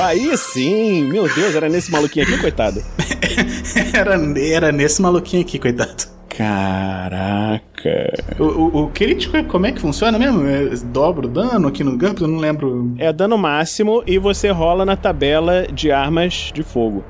Aí 0.00 0.36
sim! 0.38 1.04
Meu 1.04 1.28
Deus, 1.34 1.54
era 1.54 1.68
nesse 1.68 1.92
maluquinho 1.92 2.26
aqui, 2.26 2.38
coitado. 2.38 2.82
Era, 3.92 4.16
era 4.38 4.72
nesse 4.72 5.02
maluquinho 5.02 5.42
aqui, 5.42 5.58
coitado. 5.58 6.04
Caraca. 6.28 8.12
O, 8.38 8.44
o, 8.44 8.84
o 8.84 8.88
crítico, 8.88 9.42
como 9.44 9.66
é 9.66 9.72
que 9.72 9.80
funciona 9.80 10.18
mesmo? 10.18 10.46
É, 10.46 10.70
dobra 10.86 11.26
o 11.26 11.28
dano 11.28 11.68
aqui 11.68 11.84
no 11.84 11.96
Gump? 11.96 12.20
Eu 12.20 12.28
não 12.28 12.38
lembro. 12.38 12.92
É 12.98 13.12
dano 13.12 13.36
máximo 13.38 14.02
e 14.06 14.18
você 14.18 14.50
rola 14.50 14.84
na 14.84 14.96
tabela 14.96 15.66
de 15.72 15.92
armas 15.92 16.50
de 16.54 16.62
fogo. 16.62 17.04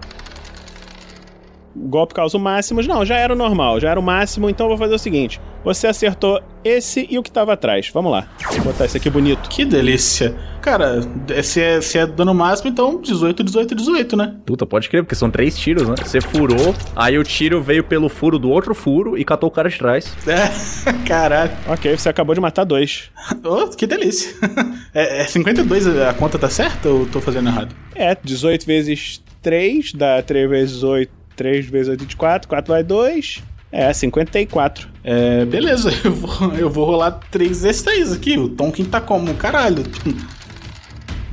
O 1.74 1.88
golpe 1.88 2.14
causa 2.14 2.36
o 2.36 2.40
máximo. 2.40 2.82
Não, 2.82 3.04
já 3.04 3.16
era 3.16 3.32
o 3.32 3.36
normal, 3.36 3.80
já 3.80 3.90
era 3.90 3.98
o 3.98 4.02
máximo, 4.02 4.48
então 4.48 4.66
eu 4.66 4.70
vou 4.70 4.78
fazer 4.78 4.94
o 4.94 4.98
seguinte. 4.98 5.40
Você 5.64 5.86
acertou 5.86 6.40
esse 6.62 7.06
e 7.10 7.18
o 7.18 7.22
que 7.22 7.32
tava 7.32 7.54
atrás. 7.54 7.90
Vamos 7.92 8.12
lá. 8.12 8.28
Vou 8.52 8.64
botar 8.64 8.84
esse 8.84 8.96
aqui 8.96 9.08
bonito. 9.08 9.48
Que 9.48 9.64
delícia. 9.64 10.36
Cara, 10.60 11.00
se 11.42 11.60
é, 11.60 11.80
se 11.80 11.98
é 11.98 12.06
dano 12.06 12.34
máximo, 12.34 12.70
então 12.70 13.00
18, 13.00 13.42
18, 13.42 13.74
18, 13.74 14.16
né? 14.16 14.34
Puta, 14.46 14.64
pode 14.64 14.88
crer, 14.88 15.02
porque 15.02 15.14
são 15.14 15.30
três 15.30 15.58
tiros, 15.58 15.88
né? 15.88 15.94
Você 16.02 16.20
furou, 16.20 16.74
aí 16.94 17.18
o 17.18 17.24
tiro 17.24 17.62
veio 17.62 17.82
pelo 17.82 18.08
furo 18.08 18.38
do 18.38 18.50
outro 18.50 18.74
furo 18.74 19.18
e 19.18 19.24
catou 19.24 19.48
o 19.48 19.52
cara 19.52 19.68
de 19.68 19.78
trás. 19.78 20.14
É, 20.26 20.92
caralho. 21.06 21.52
Ok, 21.66 21.96
você 21.96 22.08
acabou 22.08 22.34
de 22.34 22.40
matar 22.40 22.64
dois. 22.64 23.10
Oh, 23.44 23.68
que 23.68 23.86
delícia. 23.86 24.34
É, 24.94 25.22
é 25.22 25.24
52, 25.24 25.88
a 25.98 26.14
conta 26.14 26.38
tá 26.38 26.48
certa 26.48 26.88
ou 26.88 27.00
eu 27.00 27.06
tô 27.06 27.20
fazendo 27.20 27.48
errado? 27.48 27.74
É, 27.96 28.16
18 28.22 28.64
vezes 28.64 29.20
3 29.42 29.92
dá 29.92 30.22
3 30.22 30.48
vezes 30.48 30.82
8, 30.84 31.10
3 31.36 31.66
vezes 31.66 31.88
8, 31.88 32.00
24, 32.00 32.48
4 32.48 32.72
vai 32.72 32.82
2. 32.82 33.42
É, 33.70 33.92
54. 33.92 34.88
É, 35.02 35.44
beleza, 35.44 35.90
eu 36.04 36.12
vou, 36.12 36.54
eu 36.54 36.70
vou 36.70 36.84
rolar 36.86 37.20
3 37.30 37.62
vezes 37.62 37.82
3 37.82 38.12
aqui. 38.12 38.38
O 38.38 38.48
Tonkin 38.48 38.84
tá 38.84 39.00
como? 39.00 39.34
Caralho. 39.34 39.82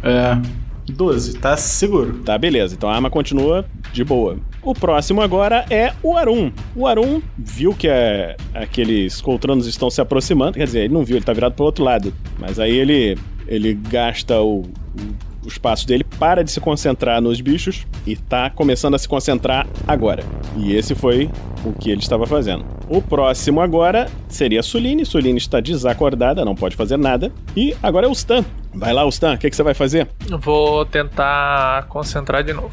É. 0.03 0.35
12, 0.91 1.37
tá 1.37 1.55
seguro. 1.55 2.19
Tá, 2.25 2.37
beleza. 2.37 2.73
Então 2.75 2.89
a 2.89 2.95
arma 2.95 3.09
continua 3.09 3.65
de 3.93 4.03
boa. 4.03 4.37
O 4.61 4.73
próximo 4.73 5.21
agora 5.21 5.65
é 5.69 5.93
o 6.03 6.15
Arum. 6.17 6.51
O 6.75 6.87
Arum 6.87 7.21
viu 7.37 7.73
que 7.73 7.87
é, 7.87 8.35
aqueles 8.53 9.21
coltranos 9.21 9.67
estão 9.67 9.89
se 9.89 10.01
aproximando. 10.01 10.57
Quer 10.57 10.65
dizer, 10.65 10.79
ele 10.81 10.93
não 10.93 11.03
viu, 11.03 11.17
ele 11.17 11.25
tá 11.25 11.33
virado 11.33 11.53
pro 11.53 11.65
outro 11.65 11.83
lado. 11.83 12.13
Mas 12.39 12.59
aí 12.59 12.75
ele, 12.75 13.17
ele 13.47 13.73
gasta 13.73 14.39
o, 14.39 14.61
o, 14.61 15.30
o 15.51 15.53
espaço 15.53 15.87
dele, 15.87 16.03
para 16.19 16.43
de 16.43 16.51
se 16.51 16.59
concentrar 16.59 17.21
nos 17.21 17.41
bichos 17.41 17.85
e 18.05 18.15
tá 18.15 18.49
começando 18.49 18.95
a 18.95 18.99
se 18.99 19.07
concentrar 19.07 19.67
agora. 19.87 20.23
E 20.57 20.75
esse 20.75 20.95
foi 20.95 21.29
o 21.63 21.73
que 21.73 21.89
ele 21.89 22.01
estava 22.01 22.25
fazendo. 22.25 22.65
O 22.89 23.01
próximo 23.01 23.61
agora 23.61 24.09
seria 24.27 24.59
a 24.59 24.63
Suline. 24.63 25.05
Suline 25.05 25.37
está 25.37 25.59
desacordada, 25.59 26.43
não 26.43 26.55
pode 26.55 26.75
fazer 26.75 26.97
nada. 26.97 27.31
E 27.55 27.75
agora 27.81 28.07
é 28.07 28.09
o 28.09 28.13
Stan. 28.13 28.43
Vai 28.73 28.93
lá, 28.93 29.05
Stan, 29.09 29.33
o 29.33 29.37
que, 29.37 29.49
que 29.49 29.55
você 29.55 29.63
vai 29.63 29.73
fazer? 29.73 30.07
Vou 30.39 30.85
tentar 30.85 31.85
concentrar 31.87 32.43
de 32.43 32.53
novo. 32.53 32.71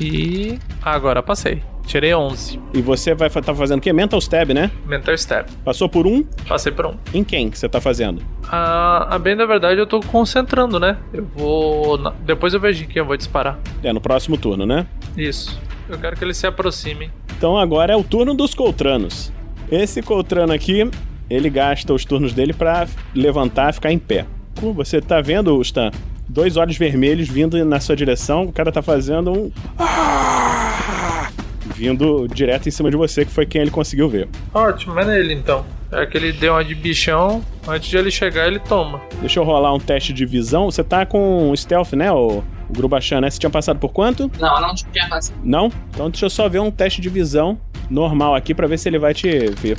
E 0.00 0.58
agora 0.82 1.22
passei. 1.22 1.62
Tirei 1.86 2.14
11. 2.14 2.58
E 2.72 2.80
você 2.80 3.14
vai 3.14 3.28
estar 3.28 3.42
tá 3.42 3.54
fazendo 3.54 3.78
o 3.78 3.82
quê? 3.82 3.92
Mental 3.92 4.18
Stab, 4.18 4.52
né? 4.52 4.70
Mental 4.86 5.16
Step. 5.16 5.50
Passou 5.64 5.88
por 5.88 6.06
um? 6.06 6.24
Passei 6.48 6.72
por 6.72 6.86
um. 6.86 6.94
Em 7.12 7.22
quem 7.22 7.50
que 7.50 7.58
você 7.58 7.68
tá 7.68 7.80
fazendo? 7.80 8.22
A, 8.48 9.14
a 9.14 9.18
bem 9.18 9.36
da 9.36 9.44
verdade 9.44 9.78
eu 9.78 9.86
tô 9.86 10.00
concentrando, 10.00 10.80
né? 10.80 10.96
Eu 11.12 11.24
vou. 11.24 11.98
Depois 12.24 12.54
eu 12.54 12.60
vejo 12.60 12.84
em 12.84 12.86
quem 12.86 13.00
eu 13.00 13.06
vou 13.06 13.16
disparar. 13.16 13.58
É, 13.82 13.92
no 13.92 14.00
próximo 14.00 14.38
turno, 14.38 14.64
né? 14.64 14.86
Isso. 15.16 15.60
Eu 15.88 15.98
quero 15.98 16.16
que 16.16 16.24
eles 16.24 16.36
se 16.38 16.46
aproximem. 16.46 17.10
Então 17.36 17.58
agora 17.58 17.92
é 17.92 17.96
o 17.96 18.02
turno 18.02 18.34
dos 18.34 18.54
Coltranos. 18.54 19.30
Esse 19.70 20.00
Coltrano 20.02 20.52
aqui, 20.52 20.90
ele 21.28 21.50
gasta 21.50 21.92
os 21.92 22.04
turnos 22.04 22.32
dele 22.32 22.54
pra 22.54 22.86
levantar 23.14 23.70
e 23.70 23.72
ficar 23.74 23.92
em 23.92 23.98
pé. 23.98 24.26
Você 24.74 25.00
tá 25.00 25.20
vendo, 25.20 25.60
Stan? 25.60 25.90
Dois 26.28 26.56
olhos 26.56 26.76
vermelhos 26.76 27.28
vindo 27.28 27.62
na 27.64 27.80
sua 27.80 27.94
direção, 27.94 28.44
o 28.44 28.52
cara 28.52 28.72
tá 28.72 28.82
fazendo 28.82 29.30
um. 29.32 29.52
Ah! 29.78 31.30
Vindo 31.74 32.28
direto 32.28 32.68
em 32.68 32.70
cima 32.70 32.90
de 32.90 32.96
você, 32.96 33.24
que 33.24 33.30
foi 33.30 33.46
quem 33.46 33.62
ele 33.62 33.70
conseguiu 33.70 34.08
ver. 34.08 34.28
Ótimo, 34.52 34.98
é 34.98 35.04
nele 35.04 35.34
então. 35.34 35.64
É 35.90 36.06
que 36.06 36.16
ele 36.16 36.32
deu 36.32 36.54
uma 36.54 36.64
de 36.64 36.74
bichão. 36.74 37.42
Antes 37.66 37.88
de 37.88 37.96
ele 37.96 38.10
chegar, 38.10 38.46
ele 38.46 38.58
toma. 38.58 39.00
Deixa 39.20 39.38
eu 39.38 39.44
rolar 39.44 39.72
um 39.72 39.78
teste 39.78 40.12
de 40.12 40.26
visão. 40.26 40.70
Você 40.70 40.82
tá 40.82 41.06
com 41.06 41.52
stealth, 41.56 41.92
né, 41.92 42.10
o, 42.10 42.42
o 42.68 42.72
Grubachan, 42.72 43.20
né? 43.20 43.30
Você 43.30 43.38
tinha 43.38 43.50
passado 43.50 43.78
por 43.78 43.92
quanto? 43.92 44.30
Não, 44.40 44.60
não 44.60 44.74
tinha 44.74 45.08
passado. 45.08 45.36
Não? 45.42 45.70
Então 45.90 46.10
deixa 46.10 46.26
eu 46.26 46.30
só 46.30 46.48
ver 46.48 46.60
um 46.60 46.70
teste 46.70 47.00
de 47.00 47.08
visão 47.08 47.58
normal 47.90 48.34
aqui 48.34 48.54
pra 48.54 48.66
ver 48.66 48.78
se 48.78 48.88
ele 48.88 48.98
vai 48.98 49.14
te 49.14 49.28
ver. 49.60 49.78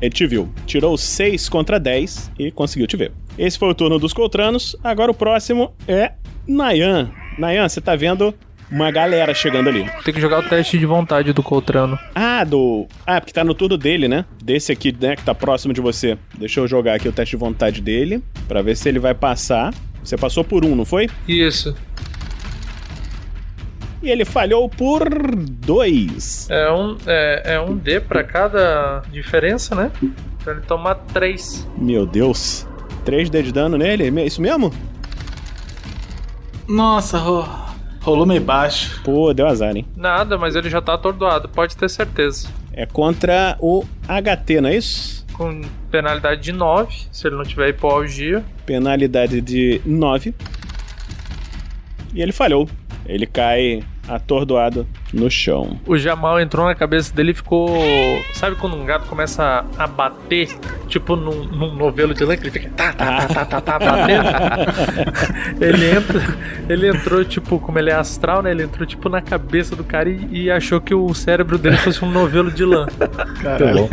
Ele 0.00 0.10
te 0.10 0.26
viu. 0.26 0.48
Tirou 0.66 0.96
6 0.96 1.48
contra 1.48 1.78
10 1.78 2.32
e 2.38 2.50
conseguiu 2.50 2.86
te 2.86 2.96
ver. 2.96 3.12
Esse 3.38 3.58
foi 3.58 3.68
o 3.68 3.74
turno 3.74 3.98
dos 3.98 4.12
Coltranos. 4.12 4.76
Agora 4.82 5.10
o 5.10 5.14
próximo 5.14 5.72
é 5.86 6.12
Nayan. 6.46 7.10
Nayan, 7.38 7.68
você 7.68 7.80
tá 7.80 7.94
vendo 7.96 8.34
uma 8.70 8.90
galera 8.90 9.34
chegando 9.34 9.68
ali. 9.68 9.90
Tem 10.04 10.14
que 10.14 10.20
jogar 10.20 10.38
o 10.38 10.48
teste 10.48 10.78
de 10.78 10.86
vontade 10.86 11.32
do 11.32 11.42
Coltrano. 11.42 11.98
Ah, 12.14 12.44
do. 12.44 12.86
Ah, 13.06 13.20
porque 13.20 13.32
tá 13.32 13.42
no 13.42 13.54
turno 13.54 13.76
dele, 13.76 14.08
né? 14.08 14.24
Desse 14.42 14.70
aqui, 14.70 14.94
né, 14.98 15.16
que 15.16 15.24
tá 15.24 15.34
próximo 15.34 15.74
de 15.74 15.80
você. 15.80 16.16
Deixa 16.38 16.60
eu 16.60 16.68
jogar 16.68 16.94
aqui 16.94 17.08
o 17.08 17.12
teste 17.12 17.36
de 17.36 17.40
vontade 17.40 17.80
dele 17.80 18.22
pra 18.46 18.62
ver 18.62 18.76
se 18.76 18.88
ele 18.88 18.98
vai 18.98 19.14
passar. 19.14 19.74
Você 20.02 20.16
passou 20.16 20.42
por 20.42 20.64
um, 20.64 20.74
não 20.74 20.84
foi? 20.84 21.08
Isso. 21.28 21.74
E 24.02 24.08
ele 24.10 24.24
falhou 24.24 24.68
por 24.68 25.08
dois. 25.36 26.48
É 26.50 26.70
um, 26.72 26.96
é, 27.06 27.54
é 27.54 27.60
um 27.60 27.76
D 27.76 28.00
pra 28.00 28.24
cada 28.24 29.02
diferença, 29.12 29.74
né? 29.74 29.90
Pra 30.42 30.54
ele 30.54 30.62
tomar 30.62 30.94
3. 30.94 31.68
Meu 31.76 32.06
Deus. 32.06 32.66
3D 33.04 33.42
de 33.42 33.52
dano 33.52 33.76
nele? 33.76 34.04
É 34.20 34.26
isso 34.26 34.40
mesmo? 34.40 34.72
Nossa, 36.68 37.18
ro- 37.18 37.48
rolou 38.00 38.24
meio 38.26 38.40
baixo. 38.40 39.00
Pô, 39.04 39.32
deu 39.34 39.46
azar, 39.46 39.76
hein? 39.76 39.86
Nada, 39.96 40.38
mas 40.38 40.54
ele 40.54 40.70
já 40.70 40.80
tá 40.80 40.94
atordoado, 40.94 41.48
pode 41.48 41.76
ter 41.76 41.88
certeza. 41.90 42.48
É 42.72 42.86
contra 42.86 43.56
o 43.60 43.84
HT, 44.06 44.60
não 44.60 44.68
é 44.68 44.76
isso? 44.76 45.26
Com 45.32 45.62
penalidade 45.90 46.40
de 46.42 46.52
9, 46.52 46.94
se 47.10 47.26
ele 47.26 47.36
não 47.36 47.44
tiver 47.44 47.70
hipoalgia. 47.70 48.44
Penalidade 48.64 49.40
de 49.40 49.80
9. 49.84 50.34
E 52.14 52.22
ele 52.22 52.32
falhou. 52.32 52.68
Ele 53.10 53.26
cai 53.26 53.82
atordoado 54.08 54.86
no 55.12 55.30
chão. 55.30 55.78
O 55.86 55.96
Jamal 55.96 56.40
entrou 56.40 56.66
na 56.66 56.74
cabeça 56.74 57.14
dele 57.14 57.32
e 57.32 57.34
ficou. 57.34 57.70
Sabe 58.32 58.56
quando 58.56 58.76
um 58.76 58.84
gato 58.84 59.06
começa 59.06 59.64
a 59.76 59.86
bater, 59.86 60.48
tipo 60.88 61.16
num, 61.16 61.44
num 61.44 61.74
novelo 61.74 62.14
de 62.14 62.24
lã, 62.24 62.36
que 62.36 62.42
ele 62.44 62.50
fica 62.50 62.70
tá, 62.70 62.92
tá, 62.92 63.26
tá, 63.26 63.44
tá, 63.44 63.44
tá, 63.44 63.60
tá, 63.60 63.78
batendo? 63.78 64.28
ele 65.60 65.90
entra, 65.90 66.38
ele 66.68 66.88
entrou, 66.88 67.24
tipo, 67.24 67.58
como 67.58 67.78
ele 67.78 67.90
é 67.90 67.94
astral, 67.94 68.42
né? 68.42 68.50
Ele 68.50 68.64
entrou, 68.64 68.86
tipo, 68.86 69.08
na 69.08 69.20
cabeça 69.20 69.76
do 69.76 69.84
cara 69.84 70.08
e, 70.08 70.44
e 70.44 70.50
achou 70.50 70.80
que 70.80 70.94
o 70.94 71.12
cérebro 71.14 71.58
dele 71.58 71.76
fosse 71.76 72.04
um 72.04 72.10
novelo 72.10 72.50
de 72.50 72.64
lã. 72.64 72.86
Caralho. 73.42 73.88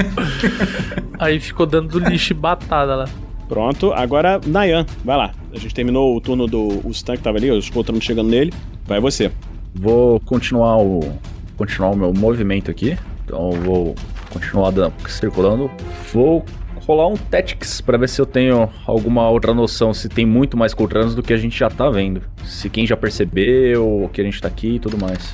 Aí 1.20 1.40
ficou 1.40 1.66
dando 1.66 2.00
lixo 2.00 2.34
e 2.34 2.36
batada 2.36 2.96
lá. 2.96 3.06
Pronto, 3.48 3.94
agora 3.94 4.42
Nayan, 4.46 4.86
vai 5.06 5.16
lá. 5.16 5.32
A 5.54 5.58
gente 5.58 5.74
terminou 5.74 6.16
o 6.16 6.22
turno 6.22 6.48
do 6.48 6.82
Stan 6.92 7.16
que 7.16 7.24
tava 7.24 7.38
ali, 7.38 7.50
os 7.50 7.70
Coltranos 7.70 8.04
chegando 8.04 8.30
nele. 8.30 8.52
Vai 8.88 9.00
você. 9.00 9.32
Vou 9.76 10.20
continuar 10.22 10.78
o 10.78 11.02
continuar 11.58 11.92
o 11.92 11.96
meu 11.96 12.14
movimento 12.14 12.72
aqui. 12.72 12.98
Então 13.26 13.52
vou 13.52 13.96
continuar 14.32 14.72
circulando. 15.08 15.70
Vou 16.14 16.46
rolar 16.86 17.08
um 17.08 17.18
Tactics 17.18 17.82
pra 17.82 17.98
ver 17.98 18.08
se 18.08 18.22
eu 18.22 18.26
tenho 18.26 18.70
alguma 18.86 19.30
outra 19.30 19.54
noção 19.54 19.94
se 19.94 20.08
tem 20.08 20.26
muito 20.26 20.56
mais 20.56 20.74
Coltranos 20.74 21.14
do 21.14 21.22
que 21.22 21.34
a 21.34 21.38
gente 21.38 21.60
já 21.60 21.70
tá 21.70 21.90
vendo. 21.90 22.22
Se 22.46 22.70
quem 22.70 22.88
já 22.88 22.96
percebeu 22.96 24.10
que 24.14 24.22
a 24.22 24.24
gente 24.24 24.42
tá 24.42 24.48
aqui 24.48 24.76
e 24.76 24.80
tudo 24.80 24.98
mais. 24.98 25.34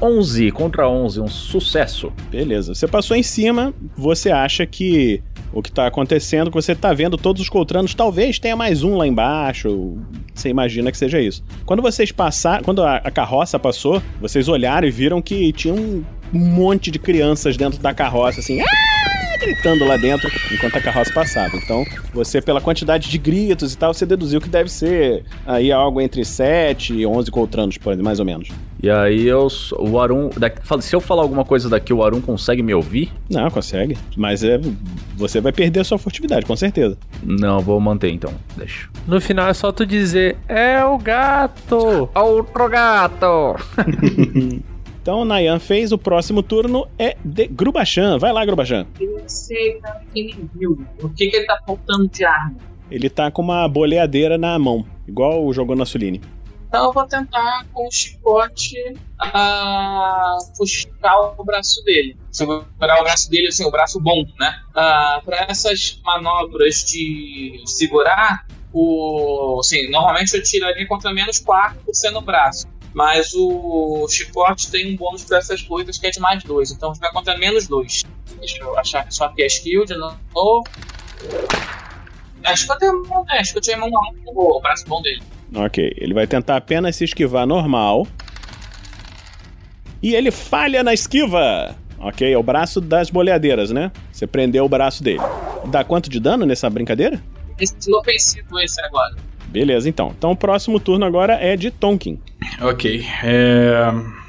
11 0.00 0.50
contra 0.52 0.88
11, 0.88 1.20
um 1.20 1.28
sucesso. 1.28 2.12
Beleza. 2.30 2.74
Você 2.74 2.86
passou 2.86 3.16
em 3.16 3.22
cima, 3.22 3.74
você 3.96 4.30
acha 4.30 4.64
que 4.66 5.22
o 5.52 5.62
que 5.62 5.72
tá 5.72 5.86
acontecendo, 5.86 6.50
que 6.50 6.56
você 6.56 6.74
tá 6.74 6.92
vendo 6.92 7.16
todos 7.16 7.42
os 7.42 7.48
Coltranos, 7.48 7.94
talvez 7.94 8.38
tenha 8.38 8.56
mais 8.56 8.82
um 8.82 8.96
lá 8.96 9.06
embaixo. 9.06 9.96
Você 10.34 10.48
imagina 10.48 10.92
que 10.92 10.98
seja 10.98 11.20
isso. 11.20 11.42
Quando 11.64 11.82
vocês 11.82 12.12
passaram, 12.12 12.62
quando 12.62 12.82
a, 12.82 12.96
a 12.96 13.10
carroça 13.10 13.58
passou, 13.58 14.02
vocês 14.20 14.48
olharam 14.48 14.86
e 14.86 14.90
viram 14.90 15.20
que 15.22 15.52
tinha 15.52 15.74
um 15.74 16.04
monte 16.32 16.90
de 16.90 16.98
crianças 16.98 17.56
dentro 17.56 17.78
da 17.80 17.94
carroça, 17.94 18.40
assim. 18.40 18.60
Ah, 18.60 19.38
gritando 19.40 19.84
lá 19.84 19.96
dentro 19.96 20.30
enquanto 20.52 20.76
a 20.76 20.80
carroça 20.80 21.12
passava. 21.12 21.56
Então, 21.56 21.84
você, 22.12 22.40
pela 22.40 22.60
quantidade 22.60 23.08
de 23.08 23.18
gritos 23.18 23.72
e 23.72 23.78
tal, 23.78 23.94
você 23.94 24.04
deduziu 24.04 24.40
que 24.40 24.48
deve 24.48 24.70
ser 24.70 25.24
aí 25.46 25.72
algo 25.72 26.00
entre 26.00 26.24
7 26.24 26.94
e 26.94 27.06
11 27.06 27.30
coltranos, 27.30 27.78
mais 28.02 28.20
ou 28.20 28.26
menos. 28.26 28.48
E 28.80 28.88
aí 28.88 29.26
eu, 29.26 29.48
o 29.78 29.98
Arun, 29.98 30.30
daqui- 30.36 30.60
se 30.82 30.94
eu 30.94 31.00
falar 31.00 31.22
alguma 31.22 31.44
coisa 31.44 31.68
daqui, 31.68 31.92
o 31.92 32.04
Arun 32.04 32.20
consegue 32.20 32.62
me 32.62 32.72
ouvir? 32.72 33.12
Não, 33.28 33.50
consegue. 33.50 33.98
Mas 34.16 34.44
é, 34.44 34.60
você 35.16 35.40
vai 35.40 35.50
perder 35.52 35.80
a 35.80 35.84
sua 35.84 35.98
furtividade, 35.98 36.46
com 36.46 36.54
certeza. 36.54 36.96
Não, 37.22 37.58
vou 37.60 37.80
manter 37.80 38.10
então, 38.10 38.32
deixa. 38.56 38.88
No 39.06 39.20
final 39.20 39.48
é 39.48 39.54
só 39.54 39.72
tu 39.72 39.84
dizer, 39.84 40.36
é 40.48 40.84
o 40.84 40.96
gato. 40.96 42.08
Outro 42.14 42.68
gato! 42.68 43.56
Então, 45.00 45.24
Nayan 45.24 45.58
fez, 45.58 45.90
o 45.90 45.96
próximo 45.96 46.42
turno 46.42 46.86
é 46.98 47.16
de 47.24 47.46
Grubachan. 47.46 48.18
Vai 48.18 48.30
lá, 48.30 48.44
Grubachan. 48.44 48.86
Eu 49.00 49.22
sei, 49.26 49.74
cara, 49.80 50.02
que 50.12 50.22
nem 50.22 50.50
viu. 50.54 50.84
O 51.02 51.08
que, 51.08 51.28
que 51.28 51.36
ele 51.36 51.46
tá 51.46 51.58
faltando 51.66 52.06
de 52.08 52.24
arma? 52.26 52.56
Ele 52.90 53.08
tá 53.08 53.30
com 53.30 53.40
uma 53.40 53.66
boleadeira 53.66 54.36
na 54.36 54.58
mão, 54.58 54.84
igual 55.06 55.50
jogou 55.54 55.74
na 55.74 55.86
Suline. 55.86 56.20
Então 56.68 56.84
eu 56.84 56.92
vou 56.92 57.06
tentar 57.06 57.66
com 57.72 57.88
o 57.88 57.90
chicote 57.90 58.94
ah, 59.18 60.36
puxar 60.56 61.34
o 61.38 61.42
braço 61.42 61.82
dele. 61.82 62.14
Segurar 62.30 63.00
o 63.00 63.04
braço 63.04 63.30
dele, 63.30 63.48
assim, 63.48 63.64
o 63.64 63.70
braço 63.70 63.98
bom, 63.98 64.22
né? 64.38 64.54
Ah, 64.74 65.22
para 65.24 65.46
essas 65.48 65.98
manobras 66.04 66.84
de 66.84 67.62
segurar, 67.64 68.46
o, 68.72 69.58
assim, 69.60 69.90
normalmente 69.90 70.36
eu 70.36 70.42
tiraria 70.42 70.86
contra 70.86 71.10
menos 71.12 71.40
4 71.40 71.80
por 71.84 71.94
ser 71.94 72.10
no 72.10 72.20
braço. 72.20 72.66
Mas 72.92 73.32
o 73.34 74.06
chicote 74.08 74.70
tem 74.70 74.92
um 74.92 74.96
bônus 74.96 75.24
para 75.24 75.38
essas 75.38 75.62
coisas 75.62 75.96
que 75.96 76.06
é 76.06 76.10
de 76.10 76.20
mais 76.20 76.44
2. 76.44 76.72
Então 76.72 76.92
vai 76.94 77.10
contra 77.12 77.36
menos 77.38 77.66
2. 77.66 78.04
Deixa 78.40 78.58
eu 78.62 78.78
achar 78.78 79.10
só 79.10 79.24
aqui 79.24 79.42
a 79.42 79.46
skill 79.46 79.86
de 79.86 79.96
novo. 79.96 80.64
Acho 82.44 82.66
que 82.66 82.72
eu 82.72 82.78
tenho 82.78 83.02
né? 83.02 83.38
Acho 83.38 83.52
que 83.52 83.58
eu 83.58 83.62
tinha 83.62 83.76
mão 83.78 83.90
não, 83.90 84.12
o 84.26 84.60
braço 84.60 84.84
bom 84.86 85.00
dele. 85.00 85.22
Ok, 85.54 85.92
ele 85.96 86.12
vai 86.14 86.26
tentar 86.26 86.56
apenas 86.56 86.96
se 86.96 87.04
esquivar 87.04 87.46
normal. 87.46 88.06
E 90.02 90.14
ele 90.14 90.30
falha 90.30 90.82
na 90.82 90.92
esquiva! 90.94 91.74
Ok, 91.98 92.32
é 92.32 92.38
o 92.38 92.42
braço 92.42 92.80
das 92.80 93.10
boleadeiras, 93.10 93.70
né? 93.70 93.90
Você 94.12 94.26
prendeu 94.26 94.64
o 94.64 94.68
braço 94.68 95.02
dele. 95.02 95.18
Dá 95.66 95.82
quanto 95.82 96.08
de 96.08 96.20
dano 96.20 96.46
nessa 96.46 96.70
brincadeira? 96.70 97.20
Esse 97.58 97.74
inofensivo 97.88 98.60
esse 98.60 98.80
agora. 98.82 99.16
Beleza, 99.48 99.88
então. 99.88 100.14
Então 100.16 100.30
o 100.30 100.36
próximo 100.36 100.78
turno 100.78 101.04
agora 101.04 101.32
é 101.34 101.56
de 101.56 101.70
Tonkin. 101.72 102.20
Ok. 102.60 103.04
É... 103.24 103.78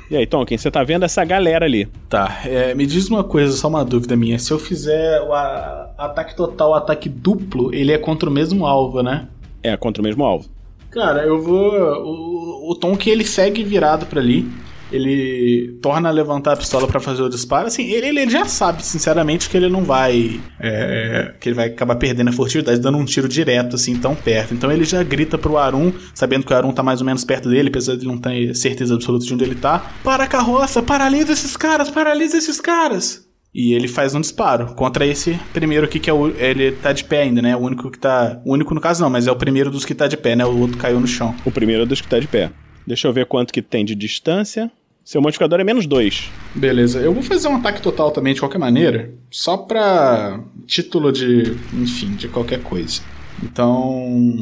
E 0.10 0.18
aí, 0.18 0.26
Tonkin, 0.26 0.58
você 0.58 0.72
tá 0.72 0.84
vendo 0.84 1.06
essa 1.06 1.24
galera 1.24 1.66
ali? 1.66 1.86
Tá, 2.10 2.40
é, 2.44 2.74
me 2.74 2.88
diz 2.88 3.08
uma 3.10 3.24
coisa, 3.24 3.56
só 3.56 3.68
uma 3.68 3.86
dúvida 3.86 4.16
minha. 4.16 4.40
Se 4.40 4.50
eu 4.50 4.58
fizer 4.58 5.22
o 5.22 5.32
a- 5.34 5.92
ataque 5.96 6.36
total, 6.36 6.72
o 6.72 6.74
ataque 6.74 7.08
duplo, 7.08 7.72
ele 7.76 7.92
é 7.92 7.98
contra 8.00 8.28
o 8.28 8.32
mesmo 8.34 8.66
alvo, 8.66 9.04
né? 9.04 9.28
É, 9.62 9.78
contra 9.78 10.02
o 10.02 10.04
mesmo 10.04 10.24
alvo. 10.24 10.50
Cara, 10.92 11.24
eu 11.26 11.42
vou. 11.42 11.72
O, 12.04 12.72
o 12.72 12.76
Tom 12.76 12.96
que 12.96 13.10
ele 13.10 13.24
segue 13.24 13.64
virado 13.64 14.06
pra 14.06 14.20
ali. 14.20 14.50
Ele 14.92 15.78
torna 15.84 16.10
a 16.10 16.12
levantar 16.12 16.54
a 16.54 16.58
pistola 16.58 16.88
pra 16.88 17.00
fazer 17.00 17.22
o 17.22 17.30
disparo. 17.30 17.68
Assim, 17.68 17.84
ele, 17.92 18.08
ele 18.08 18.28
já 18.28 18.46
sabe, 18.46 18.84
sinceramente, 18.84 19.48
que 19.48 19.56
ele 19.56 19.70
não 19.70 19.84
vai. 19.84 20.40
é, 20.60 21.36
que 21.40 21.50
ele 21.50 21.56
vai 21.56 21.68
acabar 21.68 21.96
perdendo 21.96 22.30
a 22.30 22.34
furtividade, 22.34 22.80
dando 22.80 22.98
um 22.98 23.06
tiro 23.06 23.28
direto, 23.28 23.76
assim, 23.76 23.96
tão 23.98 24.16
perto. 24.16 24.56
Então 24.56 24.72
ele 24.72 24.84
já 24.84 25.04
grita 25.04 25.38
pro 25.38 25.60
Arun, 25.60 25.92
sabendo 26.16 26.44
que 26.44 26.52
o 26.52 26.56
Arun 26.56 26.72
tá 26.72 26.82
mais 26.82 27.02
ou 27.02 27.06
menos 27.06 27.24
perto 27.24 27.48
dele, 27.50 27.70
apesar 27.70 27.96
de 27.96 28.02
ele 28.02 28.08
não 28.08 28.18
ter 28.18 28.56
certeza 28.56 28.96
absoluta 28.96 29.26
de 29.26 29.34
onde 29.34 29.44
ele 29.44 29.56
tá. 29.56 29.92
Para 30.04 30.24
a 30.24 30.28
carroça, 30.28 30.82
paralisa 30.82 31.34
esses 31.34 31.56
caras, 31.56 31.92
paralisa 31.92 32.38
esses 32.38 32.60
caras! 32.60 33.29
E 33.54 33.74
ele 33.74 33.88
faz 33.88 34.14
um 34.14 34.22
disparo 34.22 34.74
contra 34.76 35.06
esse 35.06 35.40
primeiro 35.54 35.86
aqui, 35.86 36.00
que 36.00 36.10
é 36.10 36.14
o. 36.14 36.28
Ele 36.38 36.72
tá 36.72 36.94
de 36.94 37.04
pé 37.04 37.24
ainda, 37.24 37.42
né? 37.42 37.56
O 37.56 37.60
único 37.60 37.90
que 37.90 37.98
tá. 37.98 38.40
O 38.46 38.54
único 38.54 38.74
no 38.76 38.82
caso 38.82 39.02
não, 39.02 39.10
mas 39.10 39.28
é 39.28 39.32
o 39.32 39.36
primeiro 39.36 39.72
dos 39.72 39.86
que 39.86 39.96
tá 39.96 40.08
de 40.08 40.18
pé, 40.18 40.36
né? 40.36 40.46
O 40.46 40.60
outro 40.60 40.78
caiu 40.78 41.00
no 41.00 41.08
chão. 41.08 41.36
O 41.44 41.52
primeiro 41.52 41.84
é 41.84 41.86
dos 41.86 42.02
que 42.02 42.08
tá 42.08 42.20
de 42.20 42.28
pé. 42.28 42.52
Deixa 42.86 43.08
eu 43.08 43.14
ver 43.14 43.26
quanto 43.26 43.52
que 43.52 43.62
tem 43.62 43.84
de 43.84 43.96
distância. 43.96 44.72
Seu 45.04 45.22
modificador 45.22 45.60
é 45.60 45.64
menos 45.64 45.88
2. 45.88 46.30
Beleza, 46.54 47.00
eu 47.00 47.12
vou 47.12 47.24
fazer 47.24 47.48
um 47.48 47.56
ataque 47.56 47.82
total 47.82 48.12
também 48.12 48.36
de 48.36 48.40
qualquer 48.40 48.60
maneira, 48.60 49.12
só 49.32 49.58
pra 49.58 50.40
título 50.68 51.12
de, 51.12 51.58
enfim, 51.74 52.12
de 52.12 52.28
qualquer 52.28 52.62
coisa. 52.62 53.02
Então, 53.42 54.36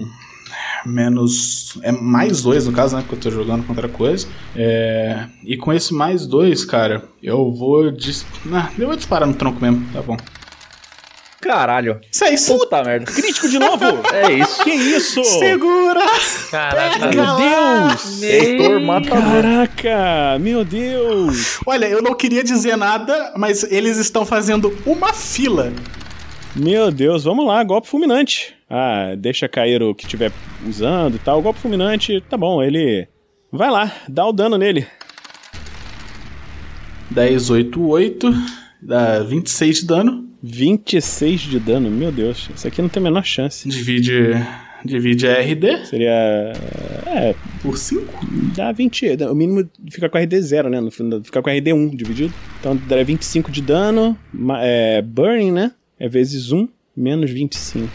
menos 0.85 1.77
é 1.81 1.91
mais 1.91 2.41
dois 2.41 2.65
no 2.65 2.73
caso, 2.73 2.95
né, 2.95 3.01
porque 3.01 3.15
eu 3.15 3.19
tô 3.19 3.31
jogando 3.31 3.65
contra 3.65 3.87
coisa. 3.87 4.27
É, 4.55 5.25
e 5.43 5.57
com 5.57 5.73
esse 5.73 5.93
mais 5.93 6.25
dois, 6.25 6.65
cara, 6.65 7.03
eu 7.21 7.51
vou 7.51 7.91
dis... 7.91 8.25
ah, 8.51 8.69
eu 8.77 8.87
vou 8.87 8.95
disparar 8.95 9.27
no 9.27 9.33
tronco 9.33 9.61
mesmo, 9.61 9.85
tá 9.93 10.01
bom. 10.01 10.17
Caralho. 11.39 12.01
Isso 12.11 12.23
é 12.23 12.33
isso. 12.33 12.57
Puta 12.57 12.83
merda. 12.83 13.11
Crítico 13.11 13.47
de 13.47 13.59
novo! 13.59 13.85
É 14.11 14.33
isso. 14.33 14.63
que 14.63 14.71
isso? 14.71 15.23
Segura! 15.23 16.01
Caraca. 16.49 17.07
Meu 17.07 17.35
Deus! 17.35 18.23
Heitor 18.23 18.81
matador. 18.81 19.21
Caraca! 19.21 20.39
Meu 20.39 20.65
Deus! 20.65 21.59
Olha, 21.65 21.85
eu 21.85 22.01
não 22.01 22.15
queria 22.15 22.43
dizer 22.43 22.75
nada, 22.75 23.33
mas 23.37 23.63
eles 23.63 23.97
estão 23.97 24.25
fazendo 24.25 24.75
uma 24.85 25.13
fila. 25.13 25.71
Meu 26.57 26.89
Deus, 26.91 27.23
vamos 27.23 27.45
lá, 27.45 27.63
golpe 27.63 27.87
fulminante. 27.87 28.55
Ah, 28.67 29.13
deixa 29.15 29.47
cair 29.47 29.83
o 29.83 29.93
que 29.93 30.05
estiver 30.05 30.31
usando 30.67 31.15
e 31.15 31.19
tal. 31.19 31.39
Golpe 31.39 31.59
fulminante, 31.59 32.19
tá 32.27 32.35
bom, 32.35 32.63
ele. 32.63 33.07
Vai 33.51 33.69
lá, 33.69 33.93
dá 34.09 34.25
o 34.25 34.33
dano 34.33 34.57
nele. 34.57 34.87
10, 37.11 37.51
8, 37.51 37.87
8, 37.87 38.33
dá 38.81 39.19
26 39.21 39.81
de 39.81 39.85
dano. 39.85 40.27
26 40.41 41.41
de 41.41 41.59
dano, 41.59 41.91
meu 41.91 42.11
Deus. 42.11 42.49
Isso 42.53 42.67
aqui 42.67 42.81
não 42.81 42.89
tem 42.89 43.01
a 43.01 43.03
menor 43.03 43.23
chance. 43.23 43.69
Divide, 43.69 44.33
divide 44.83 45.27
a 45.27 45.39
RD 45.39 45.85
Seria. 45.85 46.53
É, 47.05 47.35
por 47.61 47.77
5. 47.77 48.03
dá 48.55 48.71
20. 48.71 49.23
O 49.29 49.35
mínimo 49.35 49.69
fica 49.91 50.09
com 50.09 50.17
RD 50.17 50.41
0, 50.41 50.69
né? 50.71 50.81
No 50.81 50.89
final, 50.89 51.23
fica 51.23 51.39
com 51.39 51.49
RD 51.51 51.71
1 51.71 51.89
dividido. 51.95 52.33
Então 52.59 52.75
daria 52.87 53.05
25 53.05 53.51
de 53.51 53.61
dano. 53.61 54.17
É, 54.59 55.03
burning, 55.03 55.51
né? 55.51 55.71
É 55.99 56.07
vezes 56.07 56.51
1, 56.51 56.67
menos 56.95 57.31
25. 57.31 57.87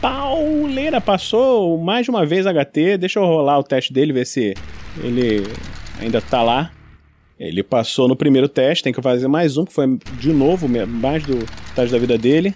Pauleira, 0.00 1.00
passou 1.00 1.78
mais 1.78 2.04
de 2.04 2.10
uma 2.10 2.24
vez 2.24 2.46
HT. 2.46 2.98
Deixa 2.98 3.18
eu 3.18 3.24
rolar 3.24 3.58
o 3.58 3.64
teste 3.64 3.92
dele, 3.92 4.12
ver 4.12 4.26
se 4.26 4.54
ele 5.02 5.42
ainda 6.00 6.20
tá 6.20 6.42
lá. 6.42 6.70
Ele 7.38 7.62
passou 7.62 8.08
no 8.08 8.16
primeiro 8.16 8.48
teste, 8.48 8.84
tem 8.84 8.92
que 8.92 9.00
fazer 9.00 9.28
mais 9.28 9.56
um, 9.56 9.64
que 9.64 9.72
foi 9.72 9.98
de 10.18 10.32
novo, 10.32 10.68
mais 10.68 11.24
do 11.24 11.38
teste 11.74 11.92
da 11.92 11.98
vida 11.98 12.18
dele. 12.18 12.54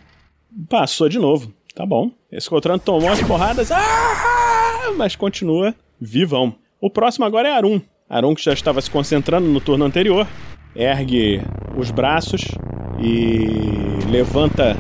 Passou 0.69 1.09
de 1.09 1.19
novo. 1.19 1.53
Tá 1.75 1.87
bom. 1.87 2.11
Esse 2.31 2.49
Coltrano 2.49 2.79
tomou 2.79 3.11
as 3.11 3.23
porradas, 3.23 3.71
ah, 3.73 4.93
mas 4.97 5.17
continua 5.17 5.75
vivão. 6.01 6.55
O 6.81 6.91
próximo 6.91 7.25
agora 7.25 7.49
é 7.49 7.53
Arum. 7.53 7.81
Arum 8.09 8.35
que 8.35 8.45
já 8.45 8.53
estava 8.53 8.81
se 8.81 8.91
concentrando 8.91 9.49
no 9.49 9.61
turno 9.61 9.85
anterior, 9.85 10.27
ergue 10.77 11.41
os 11.77 11.91
braços 11.91 12.43
e 13.03 14.11
levanta 14.11 14.77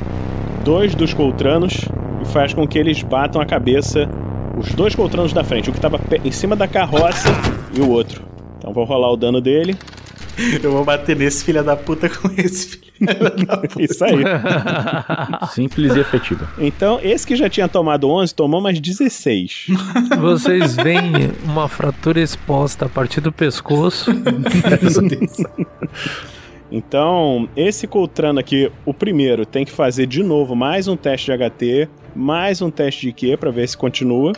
dois 0.64 0.94
dos 0.94 1.12
Coltranos 1.12 1.88
e 2.22 2.24
faz 2.26 2.54
com 2.54 2.66
que 2.66 2.78
eles 2.78 3.02
batam 3.02 3.40
a 3.42 3.46
cabeça 3.46 4.08
os 4.58 4.72
dois 4.72 4.94
Coltranos 4.94 5.32
da 5.32 5.42
frente, 5.42 5.70
o 5.70 5.72
que 5.72 5.78
estava 5.78 6.00
em 6.24 6.30
cima 6.30 6.54
da 6.54 6.68
carroça 6.68 7.28
e 7.74 7.80
o 7.80 7.88
outro. 7.88 8.22
Então 8.58 8.72
vou 8.72 8.84
rolar 8.84 9.10
o 9.10 9.16
dano 9.16 9.40
dele. 9.40 9.76
Eu 10.62 10.72
vou 10.72 10.84
bater 10.84 11.16
nesse 11.16 11.44
filho 11.44 11.62
da 11.62 11.76
puta 11.76 12.08
com 12.08 12.30
esse 12.38 12.68
filho 12.68 13.46
da 13.46 13.56
puta. 13.58 13.82
Isso 13.82 14.04
aí. 14.04 14.22
Simples 15.52 15.94
e 15.94 16.00
efetiva. 16.00 16.48
Então, 16.58 16.98
esse 17.02 17.26
que 17.26 17.36
já 17.36 17.50
tinha 17.50 17.68
tomado 17.68 18.08
11 18.08 18.34
tomou 18.34 18.60
mais 18.60 18.80
16. 18.80 19.66
Vocês 20.20 20.76
veem 20.76 21.32
uma 21.44 21.68
fratura 21.68 22.20
exposta 22.20 22.86
a 22.86 22.88
partir 22.88 23.20
do 23.20 23.30
pescoço. 23.32 24.10
Então, 26.74 27.46
esse 27.54 27.86
Coltrano 27.86 28.40
aqui, 28.40 28.72
o 28.86 28.94
primeiro, 28.94 29.44
tem 29.44 29.62
que 29.62 29.70
fazer 29.70 30.06
de 30.06 30.22
novo 30.22 30.56
mais 30.56 30.88
um 30.88 30.96
teste 30.96 31.30
de 31.30 31.36
HT, 31.36 31.88
mais 32.16 32.62
um 32.62 32.70
teste 32.70 33.06
de 33.06 33.12
Q 33.12 33.36
pra 33.36 33.50
ver 33.50 33.68
se 33.68 33.76
continua. 33.76 34.32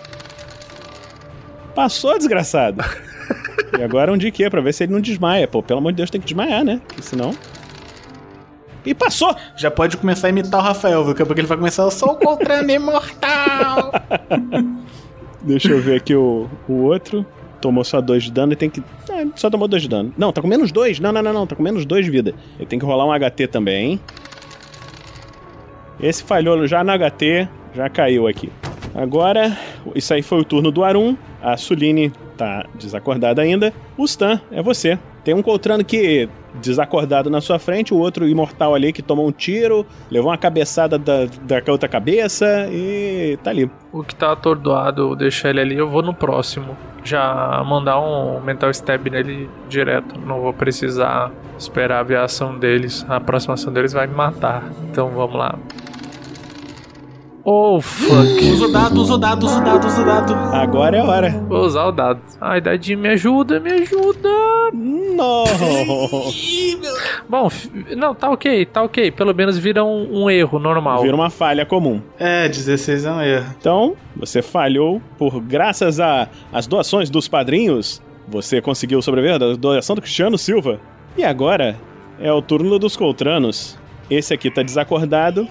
Passou, 1.76 2.18
desgraçado. 2.18 2.82
e 3.78 3.80
agora 3.80 4.12
um 4.12 4.18
de 4.18 4.32
Q 4.32 4.50
pra 4.50 4.60
ver 4.60 4.74
se 4.74 4.82
ele 4.82 4.92
não 4.92 5.00
desmaia. 5.00 5.46
Pô, 5.46 5.62
pelo 5.62 5.78
amor 5.78 5.92
de 5.92 5.98
Deus, 5.98 6.10
tem 6.10 6.20
que 6.20 6.26
desmaiar, 6.26 6.64
né? 6.64 6.80
Porque 6.84 7.02
senão. 7.02 7.30
E 8.84 8.92
passou! 8.92 9.32
Já 9.56 9.70
pode 9.70 9.96
começar 9.96 10.26
a 10.26 10.30
imitar 10.30 10.58
o 10.58 10.64
Rafael, 10.64 11.04
viu? 11.04 11.14
Porque 11.14 11.40
ele 11.40 11.46
vai 11.46 11.56
começar, 11.56 11.84
eu 11.84 11.90
sou 11.92 12.14
o 12.14 12.16
Coltrano 12.16 12.68
imortal. 12.68 13.92
Deixa 15.40 15.68
eu 15.68 15.80
ver 15.80 15.98
aqui 15.98 16.16
o, 16.16 16.50
o 16.68 16.82
outro. 16.82 17.24
Tomou 17.64 17.82
só 17.82 17.98
dois 18.02 18.24
de 18.24 18.30
dano 18.30 18.52
e 18.52 18.56
tem 18.56 18.68
que. 18.68 18.82
É, 19.08 19.26
só 19.34 19.48
tomou 19.48 19.66
dois 19.66 19.80
de 19.80 19.88
dano. 19.88 20.12
Não, 20.18 20.30
tá 20.30 20.42
com 20.42 20.46
menos 20.46 20.70
dois. 20.70 21.00
Não, 21.00 21.10
não, 21.10 21.22
não, 21.22 21.32
não. 21.32 21.46
Tá 21.46 21.56
com 21.56 21.62
menos 21.62 21.86
dois 21.86 22.04
de 22.04 22.10
vida. 22.10 22.34
Ele 22.58 22.66
tem 22.66 22.78
que 22.78 22.84
rolar 22.84 23.06
um 23.06 23.18
HT 23.18 23.46
também. 23.46 23.98
Esse 25.98 26.22
falhou 26.22 26.66
já 26.66 26.84
no 26.84 26.92
HT. 26.92 27.48
Já 27.74 27.88
caiu 27.88 28.28
aqui. 28.28 28.52
Agora, 28.94 29.56
isso 29.94 30.12
aí 30.12 30.20
foi 30.20 30.40
o 30.40 30.44
turno 30.44 30.70
do 30.70 30.84
Arum. 30.84 31.16
A 31.40 31.56
Suline 31.56 32.12
tá 32.36 32.66
desacordada 32.74 33.40
ainda. 33.40 33.72
O 33.96 34.04
Stan, 34.04 34.38
é 34.52 34.62
você. 34.62 34.98
Tem 35.24 35.32
um 35.32 35.40
Coltrano 35.40 35.82
que 35.82 36.28
desacordado 36.60 37.30
na 37.30 37.40
sua 37.40 37.58
frente, 37.58 37.94
o 37.94 37.96
outro 37.96 38.28
imortal 38.28 38.74
ali 38.74 38.92
que 38.92 39.00
tomou 39.00 39.26
um 39.26 39.32
tiro, 39.32 39.86
levou 40.10 40.30
uma 40.30 40.36
cabeçada 40.36 40.98
da, 40.98 41.24
da 41.24 41.72
outra 41.72 41.88
cabeça 41.88 42.68
e 42.70 43.38
tá 43.42 43.50
ali. 43.50 43.70
O 43.90 44.04
que 44.04 44.14
tá 44.14 44.32
atordoado, 44.32 45.16
deixa 45.16 45.48
ele 45.48 45.60
ali, 45.60 45.76
eu 45.76 45.88
vou 45.88 46.02
no 46.02 46.12
próximo. 46.12 46.76
Já 47.04 47.62
mandar 47.64 48.00
um 48.00 48.40
mental 48.40 48.70
stab 48.70 49.06
nele 49.10 49.48
direto. 49.68 50.18
Não 50.18 50.40
vou 50.40 50.52
precisar 50.52 51.30
esperar 51.58 51.98
a 51.98 52.00
aviação 52.00 52.58
deles. 52.58 53.04
A 53.08 53.20
próxima 53.20 53.54
ação 53.54 53.72
deles 53.72 53.92
vai 53.92 54.06
me 54.06 54.14
matar. 54.14 54.64
Então 54.90 55.10
vamos 55.10 55.36
lá. 55.36 55.58
Oh, 57.46 57.78
fuck. 57.78 58.42
Usa 58.52 58.66
o 58.66 58.72
dado, 58.72 59.00
usa 59.02 59.14
o 59.14 59.18
dado, 59.18 59.44
usa 59.44 59.60
o 59.60 59.64
dado, 59.64 59.86
usa 59.86 60.00
o 60.00 60.04
dado. 60.06 60.34
Agora 60.54 60.96
é 60.96 61.00
a 61.00 61.04
hora. 61.04 61.30
Vou 61.46 61.60
usar 61.60 61.84
o 61.84 61.92
dado. 61.92 62.20
Ai, 62.40 62.58
dadinho, 62.60 62.98
me 62.98 63.08
ajuda, 63.10 63.60
me 63.60 63.70
ajuda. 63.70 64.30
Não! 64.72 65.44
Bom, 67.28 67.48
não, 67.96 68.14
tá 68.14 68.30
ok, 68.30 68.64
tá 68.66 68.82
ok. 68.82 69.10
Pelo 69.10 69.34
menos 69.34 69.58
vira 69.58 69.84
um, 69.84 70.22
um 70.24 70.30
erro 70.30 70.58
normal. 70.58 71.02
Vira 71.02 71.14
uma 71.14 71.28
falha 71.30 71.66
comum. 71.66 72.00
É, 72.18 72.48
16 72.48 73.04
é 73.04 73.12
um 73.12 73.20
erro. 73.20 73.54
Então, 73.58 73.94
você 74.16 74.40
falhou 74.40 75.00
por 75.18 75.38
graças 75.40 76.00
a- 76.00 76.28
às 76.52 76.66
doações 76.66 77.10
dos 77.10 77.28
padrinhos. 77.28 78.00
Você 78.26 78.60
conseguiu 78.62 79.02
sobreviver 79.02 79.38
da 79.38 79.52
doação 79.54 79.94
do 79.94 80.00
Cristiano 80.02 80.38
Silva. 80.38 80.80
E 81.16 81.22
agora 81.22 81.76
é 82.18 82.32
o 82.32 82.40
turno 82.40 82.78
dos 82.78 82.96
Coltranos. 82.96 83.78
Esse 84.10 84.32
aqui 84.32 84.50
tá 84.50 84.62
desacordado. 84.62 85.46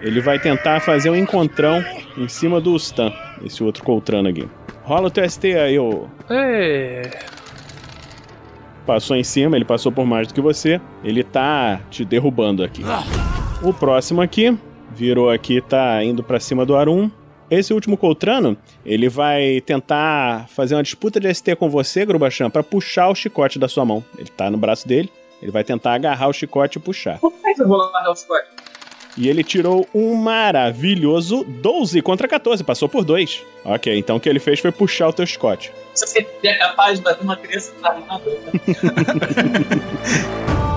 Ele 0.00 0.20
vai 0.20 0.38
tentar 0.38 0.80
fazer 0.80 1.10
um 1.10 1.16
encontrão 1.16 1.84
em 2.16 2.28
cima 2.28 2.60
do 2.60 2.76
Stan. 2.76 3.12
Esse 3.44 3.62
outro 3.64 3.82
Coltrano 3.82 4.28
aqui. 4.28 4.48
Rola 4.84 5.08
o 5.08 5.10
teu 5.10 5.28
ST 5.28 5.46
aí, 5.56 5.78
ô. 5.78 6.06
É. 6.30 7.10
Passou 8.86 9.16
em 9.16 9.24
cima, 9.24 9.56
ele 9.56 9.64
passou 9.64 9.90
por 9.90 10.06
mais 10.06 10.28
do 10.28 10.34
que 10.34 10.40
você. 10.40 10.80
Ele 11.02 11.24
tá 11.24 11.80
te 11.90 12.04
derrubando 12.04 12.62
aqui. 12.62 12.82
O 13.62 13.72
próximo 13.72 14.22
aqui, 14.22 14.56
virou 14.92 15.28
aqui, 15.28 15.60
tá 15.60 16.02
indo 16.04 16.22
pra 16.22 16.38
cima 16.38 16.64
do 16.64 16.76
Arum. 16.76 17.10
Esse 17.50 17.72
último 17.72 17.96
Coltrano, 17.96 18.56
ele 18.84 19.08
vai 19.08 19.60
tentar 19.60 20.48
fazer 20.48 20.74
uma 20.74 20.82
disputa 20.82 21.18
de 21.18 21.32
ST 21.32 21.56
com 21.56 21.70
você, 21.70 22.04
Grubachan, 22.04 22.50
pra 22.50 22.62
puxar 22.62 23.08
o 23.08 23.14
chicote 23.14 23.58
da 23.58 23.68
sua 23.68 23.84
mão. 23.84 24.04
Ele 24.18 24.28
tá 24.28 24.50
no 24.50 24.58
braço 24.58 24.86
dele, 24.86 25.10
ele 25.40 25.52
vai 25.52 25.62
tentar 25.64 25.94
agarrar 25.94 26.28
o 26.28 26.32
chicote 26.32 26.78
e 26.78 26.80
puxar. 26.80 27.18
Por 27.18 27.32
que 27.32 27.62
eu 27.62 27.68
vou 27.68 27.76
largar 27.76 28.10
o 28.10 28.16
Scott? 28.16 28.44
E 29.16 29.28
ele 29.28 29.42
tirou 29.42 29.88
um 29.94 30.14
maravilhoso 30.14 31.42
12 31.44 32.02
contra 32.02 32.28
14, 32.28 32.62
passou 32.62 32.88
por 32.88 33.04
2. 33.04 33.42
Ok, 33.64 33.98
então 33.98 34.16
o 34.16 34.20
que 34.20 34.28
ele 34.28 34.38
fez 34.38 34.60
foi 34.60 34.70
puxar 34.70 35.08
o 35.08 35.12
teu 35.12 35.26
chicote. 35.26 35.72
Você 35.94 36.26
é 36.42 36.54
capaz 36.54 36.98
de 36.98 37.04
bater 37.04 37.24
uma 37.24 37.36
criança 37.36 37.72
desarmada? 37.72 38.24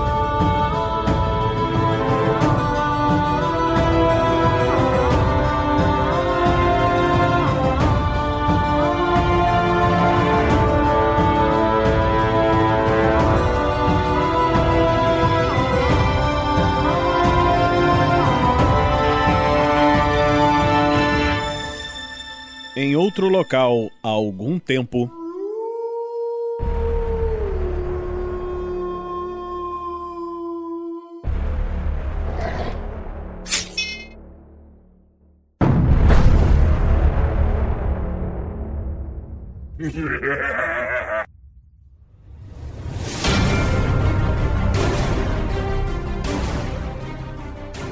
Em 22.82 22.96
outro 22.96 23.28
local, 23.28 23.90
há 24.02 24.08
algum 24.08 24.58
tempo. 24.58 25.10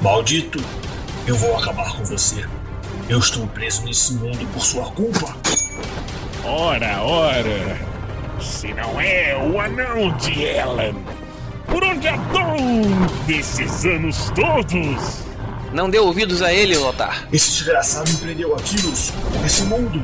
Maldito, 0.01 0.57
eu 1.27 1.35
vou 1.35 1.55
acabar 1.57 1.95
com 1.95 2.03
você. 2.05 2.43
Eu 3.09 3.17
estou 3.17 3.47
preso 3.47 3.83
nesse 3.85 4.13
mundo 4.13 4.47
por 4.53 4.61
sua 4.61 4.85
culpa. 4.91 5.35
Ora, 6.45 7.01
ora. 7.01 7.79
Se 8.39 8.71
não 8.71 9.01
é 9.01 9.35
o 9.35 9.59
anão 9.59 10.15
de 10.17 10.43
Ellen. 10.43 10.95
Por 11.65 11.83
onde 11.83 12.07
andou 12.07 12.55
desses 13.25 13.83
anos 13.85 14.31
todos? 14.35 15.23
Não 15.73 15.89
dê 15.89 15.97
ouvidos 15.97 16.43
a 16.43 16.53
ele, 16.53 16.77
Lotar. 16.77 17.27
Esse 17.33 17.49
desgraçado 17.49 18.11
me 18.11 18.17
prendeu 18.17 18.53
aqui, 18.53 18.79
Lúcio, 18.79 19.15
nesse 19.41 19.63
mundo. 19.63 20.03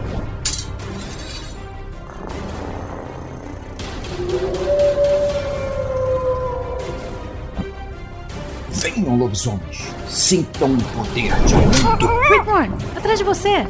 Venham, 8.72 9.16
lobisomens. 9.16 9.94
Sintam 10.16 10.74
o 10.74 10.82
poder 10.82 11.34
de 11.42 11.56
muito. 11.56 12.08
Rickmorn, 12.30 12.74
atrás 12.96 13.20
de 13.20 13.26
você! 13.26 13.68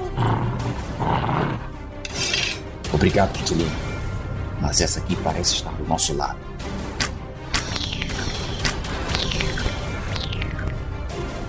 Obrigado, 2.94 3.34
Kitlin. 3.34 3.68
Mas 4.62 4.80
essa 4.80 5.00
aqui 5.00 5.16
parece 5.16 5.56
estar 5.56 5.72
do 5.72 5.84
nosso 5.88 6.16
lado. 6.16 6.38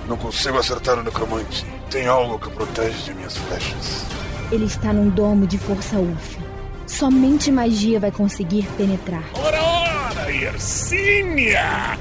Não 0.09 0.17
consigo 0.17 0.57
acertar 0.57 0.99
o 0.99 1.03
necromante. 1.03 1.67
Tem 1.91 2.07
algo 2.07 2.39
que 2.39 2.49
protege 2.49 3.03
de 3.03 3.15
minhas 3.15 3.37
flechas. 3.37 4.07
Ele 4.51 4.65
está 4.65 4.95
num 4.95 5.11
domo 5.11 5.47
de 5.47 5.59
força 5.59 5.99
UF. 5.99 6.39
Somente 6.87 7.53
magia 7.53 8.01
vai 8.01 8.11
conseguir 8.11 8.67
penetrar. 8.79 9.25
Ora, 9.35 9.63
ora, 9.63 10.33
Yersinia! 10.33 11.99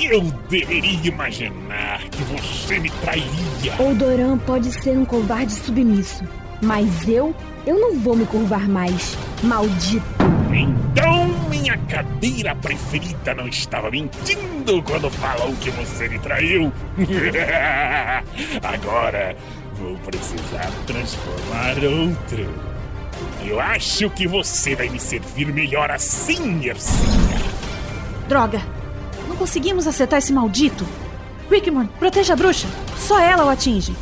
Eu 0.00 0.22
deveria 0.48 1.08
imaginar 1.08 1.87
que 2.08 2.22
você 2.24 2.78
me 2.78 2.90
trairia. 2.90 3.74
Oldoran 3.78 4.38
pode 4.38 4.72
ser 4.72 4.96
um 4.96 5.04
covarde 5.04 5.52
submisso, 5.52 6.24
mas 6.62 7.08
eu, 7.08 7.34
eu 7.66 7.78
não 7.78 7.98
vou 7.98 8.16
me 8.16 8.26
curvar 8.26 8.68
mais. 8.68 9.16
Maldito! 9.42 10.04
Então 10.52 11.28
minha 11.48 11.76
cadeira 11.78 12.54
preferida 12.56 13.34
não 13.34 13.46
estava 13.46 13.90
mentindo 13.90 14.82
quando 14.82 15.10
falou 15.10 15.54
que 15.60 15.70
você 15.70 16.08
me 16.08 16.18
traiu. 16.18 16.72
Agora 18.62 19.36
vou 19.74 19.96
precisar 19.98 20.70
transformar 20.86 21.76
outro. 21.84 22.48
Eu 23.44 23.60
acho 23.60 24.10
que 24.10 24.26
você 24.26 24.74
vai 24.74 24.88
me 24.88 24.98
servir 24.98 25.46
melhor 25.52 25.90
assim, 25.90 26.60
Yersinia. 26.60 27.38
Droga! 28.28 28.60
Não 29.28 29.36
conseguimos 29.36 29.86
acertar 29.86 30.18
esse 30.18 30.32
maldito! 30.32 30.86
Rickmorn, 31.50 31.88
proteja 31.98 32.34
a 32.34 32.36
bruxa! 32.36 32.68
Só 32.96 33.18
ela 33.18 33.44
o 33.44 33.48
atinge! 33.48 33.94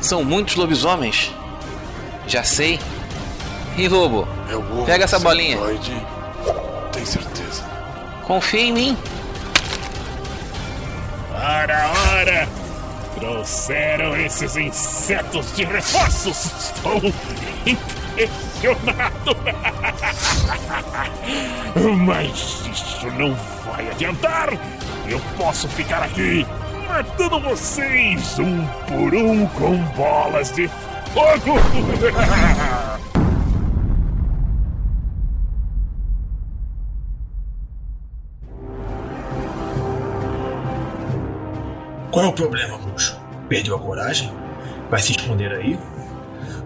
São 0.00 0.24
muitos 0.24 0.54
lobisomens. 0.56 1.34
Já 2.26 2.42
sei. 2.42 2.78
E 3.76 3.86
lobo, 3.88 4.26
vou 4.70 4.84
Pega 4.84 5.04
essa 5.04 5.18
bolinha. 5.18 5.58
Tem 6.92 7.04
certeza. 7.04 7.62
confia 8.26 8.60
em 8.60 8.72
mim. 8.72 8.96
Ora, 11.34 11.92
ora! 12.16 12.48
Trouxeram 13.14 14.16
esses 14.16 14.56
insetos 14.56 15.52
de 15.54 15.64
reforços! 15.64 16.46
Estou 16.46 17.00
Mas 22.04 22.66
isso 22.66 23.06
não 23.12 23.32
vai 23.64 23.88
adiantar! 23.90 24.50
Eu 25.06 25.20
posso 25.36 25.68
ficar 25.68 26.02
aqui 26.02 26.44
matando 26.88 27.38
vocês 27.40 28.38
um 28.38 28.66
por 28.86 29.14
um 29.14 29.46
com 29.46 29.76
bolas 29.94 30.50
de 30.52 30.68
fogo! 30.68 31.58
Qual 42.10 42.24
é 42.24 42.28
o 42.28 42.32
problema, 42.32 42.78
bruxo? 42.78 43.20
Perdeu 43.48 43.76
a 43.76 43.78
coragem? 43.78 44.32
Vai 44.90 44.98
se 44.98 45.12
esconder 45.12 45.52
aí? 45.52 45.78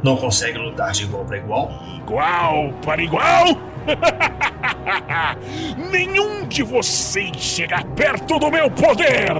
Não 0.03 0.16
consegue 0.16 0.59
lutar 0.59 0.92
de 0.92 1.05
igual 1.05 1.24
para 1.24 1.38
igual? 1.38 1.72
Igual 1.98 2.72
para 2.84 3.03
igual? 3.03 3.46
Nenhum 5.90 6.46
de 6.46 6.62
vocês 6.62 7.36
chega 7.36 7.84
perto 7.96 8.38
do 8.38 8.50
meu 8.50 8.70
poder! 8.70 9.32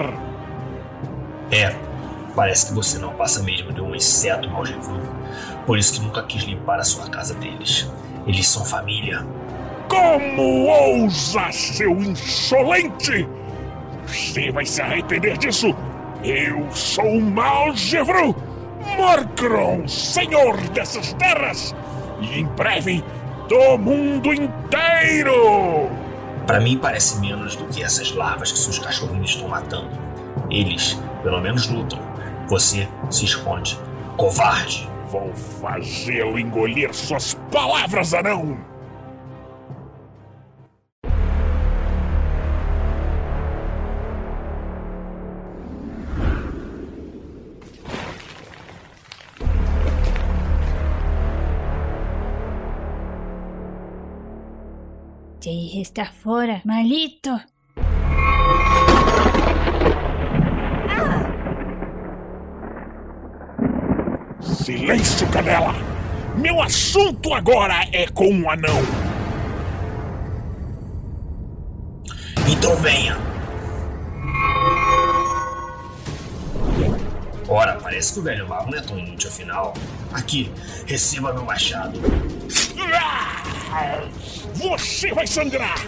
É, 1.51 1.75
parece 2.35 2.67
que 2.67 2.75
você 2.75 2.99
não 2.99 3.13
passa 3.15 3.43
mesmo 3.43 3.73
de 3.73 3.81
um 3.81 3.95
inseto 3.95 4.49
malgevudo. 4.49 5.11
Por 5.67 5.79
isso 5.79 5.95
que 5.95 6.01
nunca 6.01 6.23
quis 6.23 6.45
limpar 6.45 6.79
a 6.79 6.85
sua 6.85 7.09
casa 7.09 7.35
deles. 7.35 7.91
Eles 8.27 8.47
são 8.47 8.65
família. 8.65 9.27
Como 9.89 10.67
ousa, 10.67 11.51
seu 11.51 11.91
insolente! 11.91 13.29
Você 14.07 14.51
vai 14.53 14.65
se 14.65 14.81
arrepender 14.81 15.37
disso! 15.37 15.75
Eu 16.25 16.71
sou 16.71 17.21
Malgevru, 17.21 18.35
Morgron, 18.97 19.87
senhor 19.89 20.57
dessas 20.69 21.13
terras! 21.15 21.75
E 22.21 22.41
em 22.41 22.45
breve, 22.45 23.05
do 23.49 23.79
mundo 23.79 24.33
inteiro! 24.33 25.91
Para 26.47 26.61
mim 26.61 26.79
parece 26.79 27.21
menos 27.21 27.57
do 27.57 27.65
que 27.67 27.83
essas 27.83 28.13
larvas 28.13 28.53
que 28.53 28.59
seus 28.59 28.79
cachorrinhos 28.79 29.31
estão 29.31 29.49
matando. 29.49 29.91
Eles, 30.51 31.01
pelo 31.23 31.41
menos, 31.41 31.69
lutam. 31.69 31.99
Você 32.49 32.89
se 33.11 33.25
esconde. 33.25 33.79
Covarde! 34.17 34.89
Vou 35.09 35.33
fazê-lo 35.35 36.39
engolir 36.39 36.95
suas 36.95 37.35
palavras, 37.51 38.15
anão! 38.15 38.72
Está 55.83 56.07
fora, 56.07 56.63
malito. 56.65 57.39
Silêncio, 64.41 65.29
Canela! 65.29 65.75
Meu 66.37 66.63
assunto 66.63 67.35
agora 67.35 67.85
é 67.93 68.07
com 68.07 68.43
o 68.43 68.49
anão! 68.49 68.81
Então 72.49 72.77
venha! 72.77 73.32
Ora, 77.53 77.79
parece 77.83 78.15
que 78.15 78.21
o 78.21 78.23
velho 78.23 78.49
mago 78.49 78.71
não 78.71 78.79
é 78.79 78.81
tão 78.81 78.99
inútil 78.99 79.29
afinal. 79.29 79.75
Aqui, 80.11 80.51
receba 80.87 81.35
meu 81.35 81.45
machado. 81.45 82.01
Ah! 82.81 84.01
Você 84.55 85.13
vai 85.13 85.27
sangrar! 85.27 85.87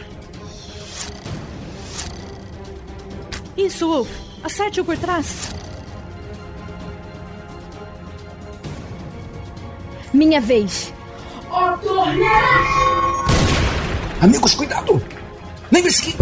Isso, 3.56 3.88
Wolf. 3.88 4.10
Acerte-o 4.42 4.84
por 4.84 4.98
trás. 4.98 5.54
Minha 10.12 10.42
vez. 10.42 10.92
Amigos, 14.20 14.54
cuidado! 14.54 15.02
Lembre-se 15.72 16.02
que. 16.02 16.16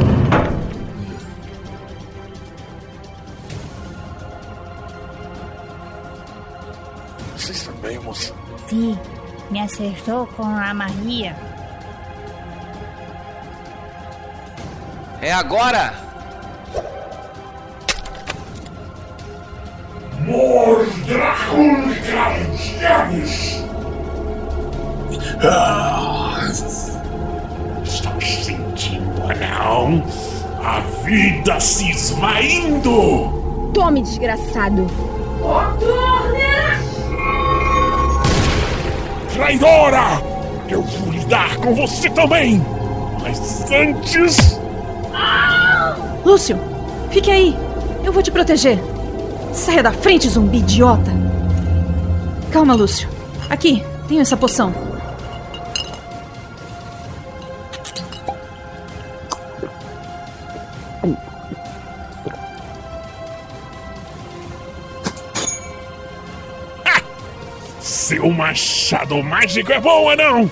Me 8.72 9.60
acertou 9.60 10.26
com 10.28 10.44
a 10.44 10.72
Maria. 10.72 11.36
É 15.20 15.32
agora! 15.32 15.92
Mordracul 20.26 21.94
Caldianos! 22.10 23.62
Ah, 25.44 26.48
está 27.84 28.20
sentindo, 28.20 29.22
anão? 29.30 30.04
A 30.64 30.80
vida 31.04 31.60
se 31.60 31.90
esvaindo! 31.90 33.70
Tome, 33.74 34.02
desgraçado. 34.02 34.86
Traidora! 39.42 40.22
Eu 40.68 40.82
vou 40.82 41.12
lidar 41.12 41.56
com 41.56 41.74
você 41.74 42.08
também! 42.10 42.64
Mas 43.20 43.64
antes. 43.72 44.60
Lúcio, 46.24 46.56
fique 47.10 47.28
aí. 47.28 47.56
Eu 48.04 48.12
vou 48.12 48.22
te 48.22 48.30
proteger. 48.30 48.78
Saia 49.52 49.82
da 49.82 49.90
frente, 49.90 50.28
zumbi 50.28 50.58
idiota. 50.58 51.10
Calma, 52.52 52.74
Lúcio. 52.74 53.08
Aqui, 53.50 53.84
tenho 54.06 54.20
essa 54.20 54.36
poção. 54.36 54.72
Machado 68.52 69.22
mágico 69.22 69.72
é 69.72 69.80
bom, 69.80 70.10
anão! 70.10 70.50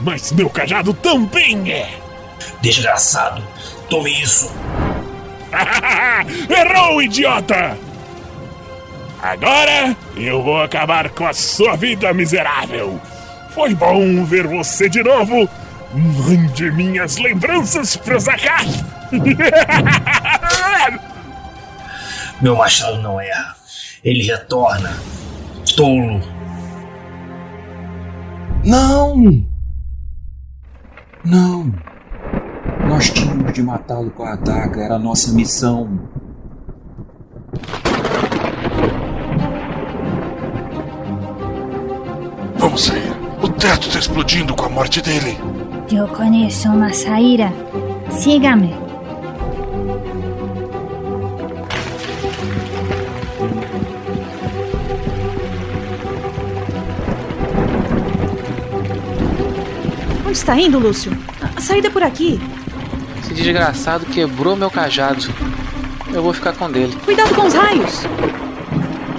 Mas 0.00 0.30
meu 0.30 0.48
cajado 0.48 0.94
também 0.94 1.72
é! 1.72 1.90
Desgraçado, 2.60 3.42
tome 3.88 4.22
isso! 4.22 4.54
Errou, 6.48 7.02
idiota! 7.02 7.76
Agora 9.20 9.96
eu 10.16 10.40
vou 10.42 10.62
acabar 10.62 11.10
com 11.10 11.26
a 11.26 11.32
sua 11.32 11.76
vida 11.76 12.14
miserável! 12.14 13.00
Foi 13.52 13.74
bom 13.74 14.24
ver 14.24 14.46
você 14.46 14.88
de 14.88 15.02
novo! 15.02 15.48
Mande 15.92 16.70
minhas 16.70 17.16
lembranças 17.16 17.96
pro 17.96 18.20
Zakar! 18.20 18.64
Meu 22.40 22.54
machado 22.54 23.02
não 23.02 23.20
erra. 23.20 23.56
Ele 24.04 24.22
retorna. 24.22 24.96
Tolo. 25.76 26.39
Não! 28.64 29.16
Não! 31.24 31.72
Nós 32.88 33.10
tínhamos 33.10 33.52
de 33.52 33.62
matá-lo 33.62 34.10
com 34.10 34.24
a 34.24 34.34
adaga, 34.34 34.82
era 34.82 34.96
a 34.96 34.98
nossa 34.98 35.32
missão. 35.32 36.08
Vamos 42.56 42.84
sair. 42.84 43.12
O 43.42 43.48
teto 43.48 43.88
está 43.88 43.98
explodindo 43.98 44.54
com 44.54 44.66
a 44.66 44.68
morte 44.68 45.00
dele. 45.00 45.36
Eu 45.90 46.06
conheço 46.08 46.68
uma 46.68 46.92
saída. 46.92 47.50
Siga-me. 48.10 48.89
Onde 60.50 60.62
está 60.62 60.68
indo, 60.68 60.78
Lúcio? 60.80 61.12
A- 61.40 61.58
A 61.58 61.60
saída 61.60 61.86
é 61.86 61.90
por 61.92 62.02
aqui. 62.02 62.40
Esse 63.22 63.32
desgraçado 63.34 64.04
quebrou 64.06 64.56
meu 64.56 64.68
cajado. 64.68 65.32
Eu 66.12 66.24
vou 66.24 66.32
ficar 66.32 66.52
com 66.54 66.68
dele. 66.68 66.96
Cuidado 67.04 67.32
com 67.36 67.46
os 67.46 67.54
raios. 67.54 68.00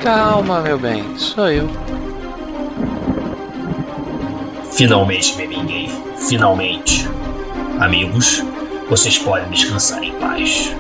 Calma, 0.04 0.60
meu 0.60 0.78
bem. 0.78 1.06
Sou 1.18 1.50
eu. 1.50 1.70
Finalmente 4.74 5.38
me 5.38 5.48
vinguei. 5.48 5.90
Finalmente. 6.18 7.08
Amigos, 7.80 8.44
vocês 8.90 9.18
podem 9.18 9.50
descansar 9.52 10.04
em 10.04 10.12
paz. 10.16 10.76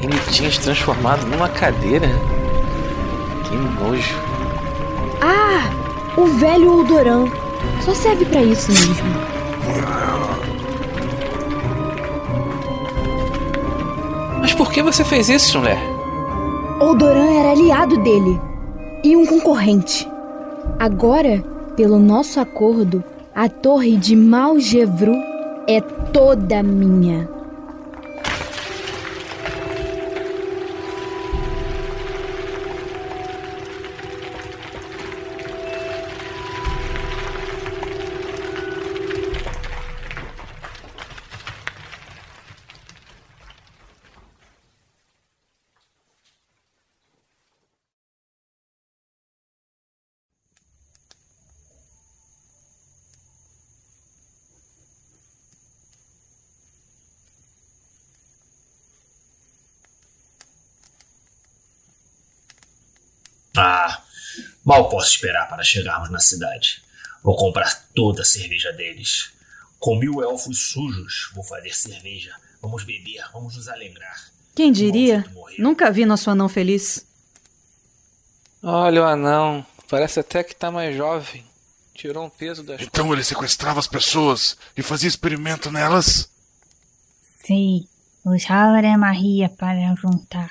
Ele 0.00 0.18
tinha 0.30 0.50
se 0.52 0.60
transformado 0.60 1.26
numa 1.26 1.48
cadeira. 1.48 2.08
Que 3.48 3.56
nojo. 3.56 4.14
Ah, 5.20 5.68
o 6.16 6.26
velho 6.26 6.72
Oldoran. 6.72 7.26
Só 7.82 7.94
serve 7.94 8.24
pra 8.24 8.42
isso 8.42 8.70
mesmo. 8.70 8.94
Mas 14.40 14.54
por 14.54 14.70
que 14.70 14.82
você 14.82 15.04
fez 15.04 15.28
isso, 15.28 15.58
mulher? 15.58 15.78
Oldoran 16.80 17.30
era 17.32 17.50
aliado 17.50 17.96
dele 17.98 18.40
e 19.02 19.16
um 19.16 19.26
concorrente. 19.26 20.08
Agora, 20.78 21.42
pelo 21.76 21.98
nosso 21.98 22.40
acordo, 22.40 23.02
a 23.34 23.48
torre 23.48 23.96
de 23.96 24.16
Malgevru 24.16 25.14
é 25.68 25.80
toda 25.80 26.62
minha. 26.62 27.35
Ah, 63.56 64.02
mal 64.64 64.88
posso 64.88 65.10
esperar 65.10 65.48
para 65.48 65.62
chegarmos 65.62 66.10
na 66.10 66.20
cidade. 66.20 66.82
Vou 67.22 67.36
comprar 67.36 67.86
toda 67.94 68.22
a 68.22 68.24
cerveja 68.24 68.72
deles. 68.72 69.32
Com 69.78 69.96
mil 69.96 70.22
elfos 70.22 70.70
sujos, 70.70 71.30
vou 71.34 71.44
fazer 71.44 71.74
cerveja. 71.74 72.34
Vamos 72.62 72.84
beber, 72.84 73.24
vamos 73.32 73.56
nos 73.56 73.68
alegrar. 73.68 74.30
Quem 74.54 74.72
diria? 74.72 75.24
Nunca 75.58 75.90
vi 75.90 76.06
nosso 76.06 76.30
anão 76.30 76.48
feliz. 76.48 77.06
Olha 78.62 79.02
o 79.02 79.04
anão. 79.04 79.64
Parece 79.88 80.20
até 80.20 80.42
que 80.42 80.56
tá 80.56 80.70
mais 80.70 80.96
jovem. 80.96 81.44
Tirou 81.94 82.26
um 82.26 82.30
peso 82.30 82.62
das 82.62 82.80
Então 82.80 83.12
ele 83.12 83.22
sequestrava 83.22 83.78
as 83.80 83.86
pessoas 83.86 84.56
e 84.76 84.82
fazia 84.82 85.08
experimento 85.08 85.70
nelas? 85.70 86.30
Sim, 87.44 87.86
usava 88.24 88.78
a 88.78 88.98
magia 88.98 89.48
para 89.48 89.94
juntar 89.94 90.50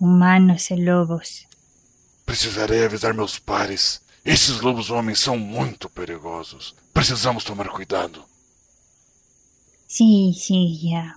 humanos 0.00 0.70
e 0.70 0.74
lobos. 0.74 1.46
Precisarei 2.32 2.86
avisar 2.86 3.12
meus 3.12 3.38
pares. 3.38 4.00
Esses 4.24 4.62
lobos 4.62 4.88
homens 4.88 5.20
são 5.20 5.36
muito 5.36 5.86
perigosos. 5.90 6.74
Precisamos 6.90 7.44
tomar 7.44 7.68
cuidado. 7.68 8.24
Sim, 9.86 10.32
sim, 10.32 10.80
já. 10.82 11.14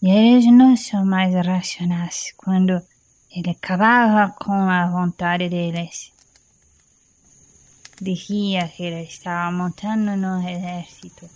Eles 0.00 0.46
não 0.46 0.76
são 0.76 1.04
mais 1.04 1.34
racionais 1.34 2.32
quando 2.36 2.80
ele 3.34 3.50
acabava 3.50 4.32
com 4.38 4.52
a 4.52 4.86
vontade 4.88 5.48
deles. 5.48 6.12
Dizia 8.00 8.68
que 8.68 8.84
ele 8.84 9.02
estava 9.02 9.50
montando 9.50 10.16
no 10.16 10.48
exército. 10.48 11.28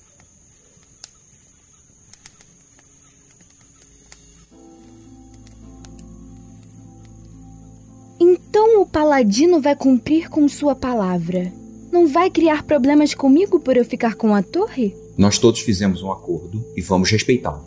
Então 8.21 8.83
o 8.83 8.87
paladino 8.87 9.61
vai 9.61 9.75
cumprir 9.75 10.29
com 10.29 10.47
sua 10.47 10.75
palavra. 10.75 11.51
Não 11.91 12.07
vai 12.07 12.31
criar 12.31 12.63
problemas 12.63 13.15
comigo 13.15 13.59
por 13.59 13.77
eu 13.77 13.85
ficar 13.85 14.15
com 14.15 14.35
a 14.35 14.43
torre? 14.43 14.95
Nós 15.17 15.39
todos 15.39 15.61
fizemos 15.61 16.03
um 16.03 16.13
acordo 16.13 16.63
e 16.77 16.83
vamos 16.83 17.11
respeitá-lo. 17.11 17.65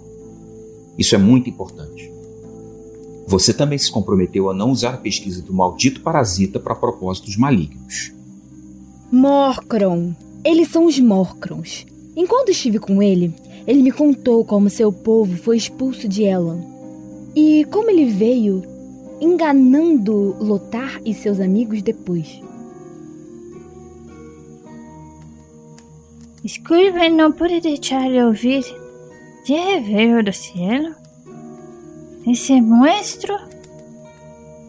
Isso 0.97 1.15
é 1.15 1.17
muito 1.17 1.49
importante. 1.49 2.11
Você 3.25 3.53
também 3.53 3.77
se 3.77 3.91
comprometeu 3.91 4.49
a 4.49 4.53
não 4.53 4.69
usar 4.69 4.93
a 4.93 4.97
pesquisa 4.97 5.41
do 5.41 5.53
maldito 5.53 6.01
parasita 6.01 6.59
para 6.59 6.75
propósitos 6.75 7.35
malignos. 7.35 8.13
Morcron. 9.11 10.13
Eles 10.43 10.69
são 10.69 10.85
os 10.85 10.99
Morcrons. 10.99 11.85
Enquanto 12.15 12.49
estive 12.49 12.77
com 12.77 13.01
ele, 13.01 13.33
ele 13.65 13.81
me 13.81 13.91
contou 13.91 14.45
como 14.45 14.69
seu 14.69 14.91
povo 14.91 15.35
foi 15.37 15.57
expulso 15.57 16.07
de 16.07 16.23
Elan. 16.23 16.61
E 17.35 17.65
como 17.71 17.89
ele 17.89 18.05
veio 18.05 18.61
enganando 19.23 20.35
Lotar 20.39 20.99
e 21.05 21.13
seus 21.13 21.39
amigos 21.39 21.81
depois. 21.81 22.41
Desculpe, 26.43 27.09
não 27.09 27.31
pude 27.31 27.61
deixar 27.61 28.09
de 28.09 28.21
ouvir. 28.21 28.63
Já 29.45 29.79
veio 29.79 30.23
do 30.23 30.33
cielo? 30.33 30.93
Esse 32.27 32.59
monstro? 32.59 33.33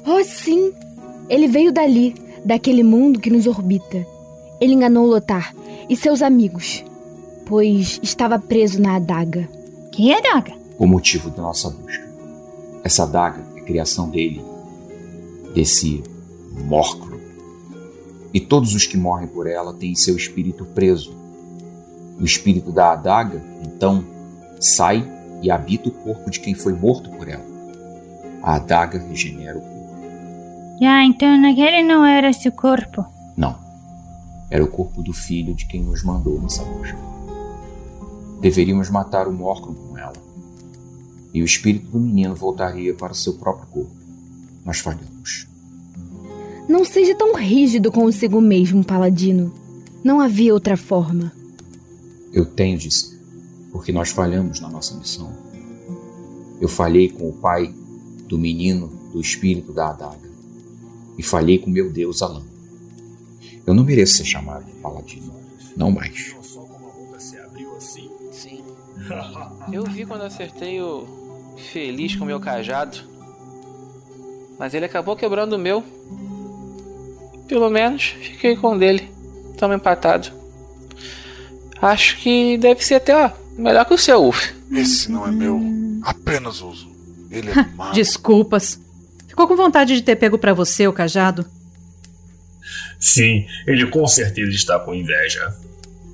Oh, 0.06 0.22
sim! 0.22 0.72
Ele 1.28 1.48
veio 1.48 1.72
dali, 1.72 2.14
daquele 2.44 2.82
mundo 2.82 3.18
que 3.18 3.30
nos 3.30 3.46
orbita. 3.46 4.06
Ele 4.60 4.74
enganou 4.74 5.06
Lotar 5.06 5.54
e 5.88 5.96
seus 5.96 6.22
amigos, 6.22 6.84
pois 7.46 7.98
estava 8.02 8.38
preso 8.38 8.80
na 8.80 8.96
adaga. 8.96 9.48
Que 9.90 10.12
adaga? 10.12 10.52
O 10.78 10.86
motivo 10.86 11.30
da 11.30 11.42
nossa 11.42 11.70
busca. 11.70 12.04
Essa 12.84 13.04
adaga 13.04 13.43
criação 13.64 14.08
dele, 14.08 14.44
desse 15.54 16.02
Morcro. 16.66 17.20
E 18.32 18.40
todos 18.40 18.74
os 18.74 18.86
que 18.86 18.96
morrem 18.96 19.28
por 19.28 19.46
ela 19.46 19.74
têm 19.74 19.94
seu 19.94 20.16
espírito 20.16 20.64
preso. 20.64 21.14
O 22.18 22.24
espírito 22.24 22.70
da 22.70 22.92
adaga, 22.92 23.42
então, 23.62 24.04
sai 24.60 25.08
e 25.42 25.50
habita 25.50 25.88
o 25.88 25.92
corpo 25.92 26.30
de 26.30 26.40
quem 26.40 26.54
foi 26.54 26.72
morto 26.72 27.10
por 27.10 27.28
ela. 27.28 27.44
A 28.42 28.56
adaga 28.56 28.98
regenera 28.98 29.58
o 29.58 29.60
corpo. 29.60 29.74
Já, 30.80 31.04
então 31.04 31.40
naquele 31.40 31.82
não 31.82 32.04
era 32.04 32.32
seu 32.32 32.52
corpo. 32.52 33.04
Não. 33.36 33.56
Era 34.50 34.62
o 34.62 34.68
corpo 34.68 35.02
do 35.02 35.12
filho 35.12 35.54
de 35.54 35.66
quem 35.66 35.82
nos 35.82 36.02
mandou 36.02 36.40
nessa 36.40 36.64
busca. 36.64 36.98
Deveríamos 38.40 38.90
matar 38.90 39.26
o 39.26 39.32
ela. 39.32 39.74
E 41.34 41.42
o 41.42 41.44
espírito 41.44 41.90
do 41.90 41.98
menino 41.98 42.36
voltaria 42.36 42.94
para 42.94 43.12
o 43.12 43.16
seu 43.16 43.32
próprio 43.34 43.66
corpo. 43.66 43.90
Mas 44.64 44.78
falhamos. 44.78 45.48
Não 46.68 46.84
seja 46.84 47.14
tão 47.14 47.34
rígido 47.34 47.90
consigo 47.90 48.40
mesmo, 48.40 48.84
Paladino. 48.84 49.52
Não 50.02 50.20
havia 50.20 50.54
outra 50.54 50.76
forma. 50.76 51.32
Eu 52.32 52.46
tenho 52.46 52.78
de 52.78 52.90
ser, 52.90 53.18
porque 53.72 53.90
nós 53.92 54.10
falhamos 54.10 54.60
na 54.60 54.70
nossa 54.70 54.96
missão. 54.96 55.30
Eu 56.60 56.68
falhei 56.68 57.10
com 57.10 57.28
o 57.28 57.32
pai 57.32 57.74
do 58.28 58.38
menino 58.38 58.86
do 59.12 59.20
espírito 59.20 59.72
da 59.72 59.90
adaga. 59.90 60.30
E 61.18 61.22
falhei 61.22 61.58
com 61.58 61.68
meu 61.68 61.90
Deus 61.90 62.22
Alan. 62.22 62.44
Eu 63.66 63.74
não 63.74 63.84
mereço 63.84 64.18
ser 64.18 64.24
chamado 64.24 64.64
de 64.64 64.72
paladino. 64.74 65.34
Não 65.76 65.90
mais. 65.90 66.34
Sim. 68.30 68.62
Eu 69.72 69.84
vi 69.84 70.06
quando 70.06 70.22
acertei 70.22 70.80
o 70.80 71.23
feliz 71.56 72.16
com 72.16 72.24
o 72.24 72.26
meu 72.26 72.40
cajado. 72.40 72.98
Mas 74.58 74.74
ele 74.74 74.84
acabou 74.84 75.16
quebrando 75.16 75.54
o 75.54 75.58
meu. 75.58 75.82
Pelo 77.48 77.68
menos 77.68 78.14
fiquei 78.20 78.56
com 78.56 78.74
o 78.74 78.78
dele. 78.78 79.10
Tamo 79.58 79.74
empatado. 79.74 80.30
Acho 81.80 82.16
que 82.18 82.56
deve 82.58 82.84
ser 82.84 82.94
até 82.94 83.14
ó, 83.14 83.30
melhor 83.58 83.84
que 83.84 83.94
o 83.94 83.98
seu, 83.98 84.24
Uf. 84.24 84.54
Esse 84.72 85.10
não 85.10 85.26
é 85.26 85.30
meu. 85.30 85.60
Apenas 86.02 86.60
uso. 86.62 86.88
Ele 87.30 87.50
é 87.50 87.66
mau. 87.74 87.92
Desculpas. 87.92 88.80
Ficou 89.28 89.48
com 89.48 89.56
vontade 89.56 89.94
de 89.94 90.02
ter 90.02 90.16
pego 90.16 90.38
para 90.38 90.54
você 90.54 90.86
o 90.86 90.92
cajado? 90.92 91.44
Sim, 92.98 93.46
ele 93.66 93.86
com 93.86 94.06
certeza 94.06 94.50
está 94.52 94.78
com 94.78 94.94
inveja. 94.94 95.54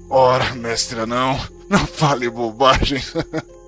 Ora, 0.09 0.55
mestre 0.55 1.07
não, 1.07 1.39
não 1.69 1.87
fale 1.87 2.29
bobagem. 2.29 3.01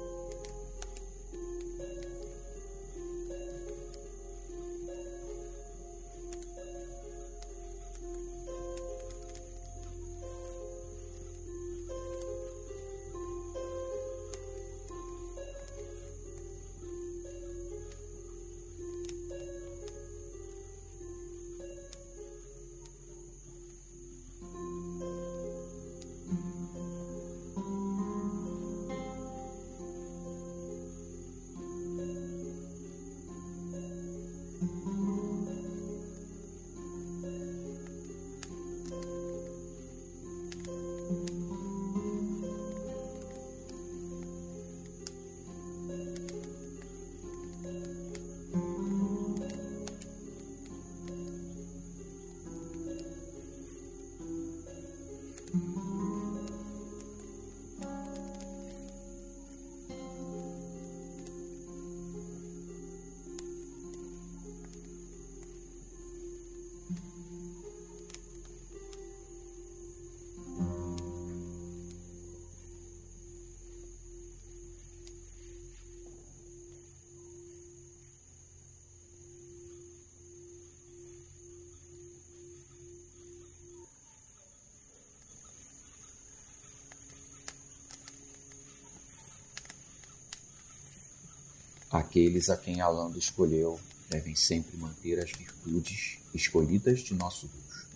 Aqueles 91.93 92.49
a 92.49 92.57
quem 92.57 92.81
Alando 92.81 93.19
escolheu 93.19 93.79
devem 94.09 94.35
sempre 94.35 94.79
manter 94.79 95.23
as 95.23 95.31
virtudes 95.31 96.17
escolhidas 96.33 97.01
de 97.01 97.13
nosso 97.13 97.47
Deus: 97.47 97.87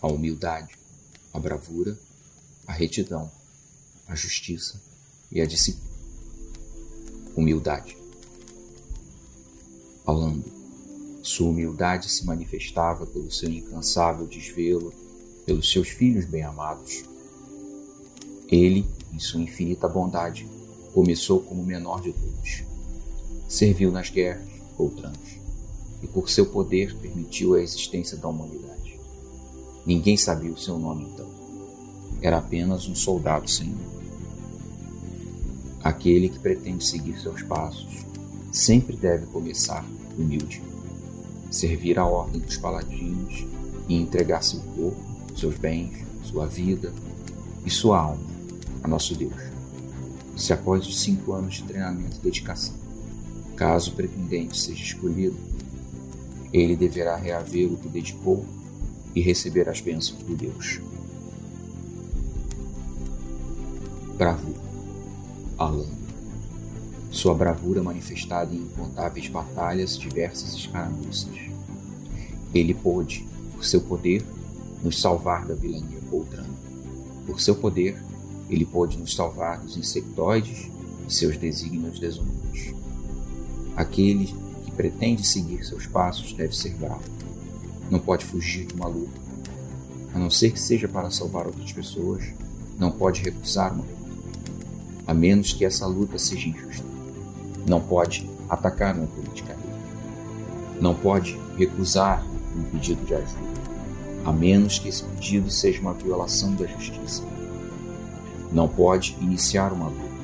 a 0.00 0.06
humildade, 0.06 0.78
a 1.32 1.40
bravura, 1.40 1.98
a 2.64 2.72
retidão, 2.72 3.28
a 4.06 4.14
justiça 4.14 4.80
e 5.32 5.40
a 5.40 5.44
disciplina. 5.44 5.92
Humildade. 7.34 7.96
Falando, 10.04 10.44
sua 11.20 11.48
humildade 11.48 12.08
se 12.08 12.24
manifestava 12.24 13.04
pelo 13.06 13.28
seu 13.32 13.50
incansável 13.50 14.24
desvelo 14.24 14.94
pelos 15.44 15.68
seus 15.68 15.88
filhos 15.88 16.26
bem-amados. 16.26 17.02
Ele, 18.46 18.88
em 19.12 19.18
sua 19.18 19.40
infinita 19.40 19.88
bondade, 19.88 20.48
começou 20.92 21.42
como 21.42 21.60
o 21.60 21.66
menor 21.66 22.00
de 22.00 22.12
todos. 22.12 22.73
Serviu 23.54 23.92
nas 23.92 24.10
guerras, 24.10 24.48
outranos, 24.76 25.38
e 26.02 26.08
por 26.08 26.28
seu 26.28 26.44
poder 26.44 26.92
permitiu 26.96 27.54
a 27.54 27.62
existência 27.62 28.16
da 28.16 28.26
humanidade. 28.26 28.98
Ninguém 29.86 30.16
sabia 30.16 30.50
o 30.50 30.58
seu 30.58 30.76
nome 30.76 31.04
então. 31.04 31.28
Era 32.20 32.38
apenas 32.38 32.88
um 32.88 32.96
soldado 32.96 33.48
sem. 33.48 33.72
Aquele 35.84 36.30
que 36.30 36.40
pretende 36.40 36.84
seguir 36.84 37.16
seus 37.20 37.42
passos 37.42 38.04
sempre 38.50 38.96
deve 38.96 39.26
começar 39.26 39.86
humilde, 40.18 40.60
servir 41.48 41.96
à 41.96 42.04
ordem 42.04 42.40
dos 42.40 42.56
paladinos 42.56 43.46
e 43.88 43.94
entregar 43.94 44.42
seu 44.42 44.58
corpo, 44.74 44.98
seus 45.38 45.56
bens, 45.56 46.04
sua 46.24 46.46
vida 46.46 46.92
e 47.64 47.70
sua 47.70 48.00
alma 48.00 48.26
a 48.82 48.88
nosso 48.88 49.14
Deus. 49.14 49.40
Se 50.36 50.52
após 50.52 50.84
os 50.88 51.00
cinco 51.00 51.34
anos 51.34 51.54
de 51.54 51.62
treinamento 51.62 52.16
e 52.16 52.20
dedicação, 52.20 52.82
caso 53.54 53.90
o 53.90 53.94
pretendente 53.94 54.58
seja 54.58 54.82
escolhido, 54.82 55.36
ele 56.52 56.76
deverá 56.76 57.16
reaver 57.16 57.72
o 57.72 57.76
que 57.76 57.88
dedicou 57.88 58.44
e 59.14 59.20
receber 59.20 59.68
as 59.68 59.80
bênçãos 59.80 60.22
do 60.22 60.36
Deus. 60.36 60.80
Bravura. 64.16 64.60
Alan. 65.58 65.88
Sua 67.10 67.34
bravura 67.34 67.82
manifestada 67.82 68.54
em 68.54 68.58
incontáveis 68.58 69.28
batalhas, 69.28 69.98
diversas 69.98 70.54
escaramuças. 70.54 71.36
Ele 72.52 72.74
pôde, 72.74 73.26
por 73.52 73.64
seu 73.64 73.80
poder, 73.80 74.24
nos 74.82 75.00
salvar 75.00 75.46
da 75.46 75.54
vilania 75.54 76.00
Poltrano. 76.10 76.54
Por 77.26 77.40
seu 77.40 77.56
poder, 77.56 77.96
ele 78.48 78.64
pôde 78.64 78.98
nos 78.98 79.14
salvar 79.14 79.60
dos 79.60 79.76
insectoides 79.76 80.68
e 81.08 81.12
seus 81.12 81.36
desígnios 81.36 81.98
desumanos. 81.98 82.33
Aquele 83.76 84.26
que 84.64 84.70
pretende 84.72 85.26
seguir 85.26 85.64
seus 85.64 85.86
passos 85.86 86.32
deve 86.32 86.56
ser 86.56 86.74
bravo. 86.74 87.02
Não 87.90 87.98
pode 87.98 88.24
fugir 88.24 88.66
de 88.66 88.74
uma 88.74 88.88
luta. 88.88 89.20
A 90.14 90.18
não 90.18 90.30
ser 90.30 90.52
que 90.52 90.60
seja 90.60 90.86
para 90.86 91.10
salvar 91.10 91.46
outras 91.46 91.72
pessoas, 91.72 92.24
não 92.78 92.90
pode 92.90 93.22
recusar 93.22 93.72
uma 93.72 93.82
luta. 93.82 93.94
A 95.06 95.12
menos 95.12 95.52
que 95.52 95.64
essa 95.64 95.86
luta 95.86 96.18
seja 96.18 96.48
injusta. 96.48 96.84
Não 97.66 97.80
pode 97.80 98.28
atacar 98.48 98.96
uma 98.96 99.06
política 99.06 99.56
Não 100.80 100.94
pode 100.94 101.38
recusar 101.56 102.24
um 102.56 102.62
pedido 102.64 103.04
de 103.04 103.14
ajuda. 103.14 103.54
A 104.24 104.32
menos 104.32 104.78
que 104.78 104.88
esse 104.88 105.04
pedido 105.04 105.50
seja 105.50 105.80
uma 105.80 105.92
violação 105.94 106.54
da 106.54 106.66
justiça. 106.66 107.22
Não 108.52 108.68
pode 108.68 109.16
iniciar 109.20 109.72
uma 109.72 109.88
luta, 109.88 110.14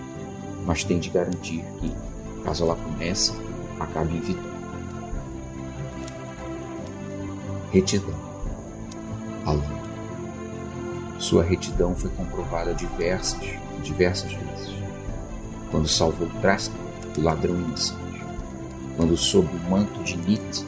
mas 0.65 0.85
tem 0.85 0.99
de 0.99 1.11
garantir 1.11 1.65
que, 1.81 1.93
caso 2.41 2.65
ela 2.65 2.77
comece, 2.77 3.33
acabe 3.79 4.17
em 4.17 4.21
vitória. 4.21 4.51
Retidão. 7.71 8.15
Alan. 9.47 9.81
Sua 11.19 11.43
retidão 11.43 11.95
foi 11.95 12.11
comprovada 12.11 12.75
diversas, 12.75 13.41
diversas 13.83 14.33
vezes. 14.33 14.75
Quando 15.71 15.87
salvou 15.87 16.29
Traska 16.41 16.75
do 17.15 17.23
ladrão 17.23 17.55
inocente. 17.55 18.01
Quando, 18.97 19.17
sob 19.17 19.47
o 19.47 19.71
manto 19.71 20.03
de 20.03 20.17
Nit, 20.17 20.67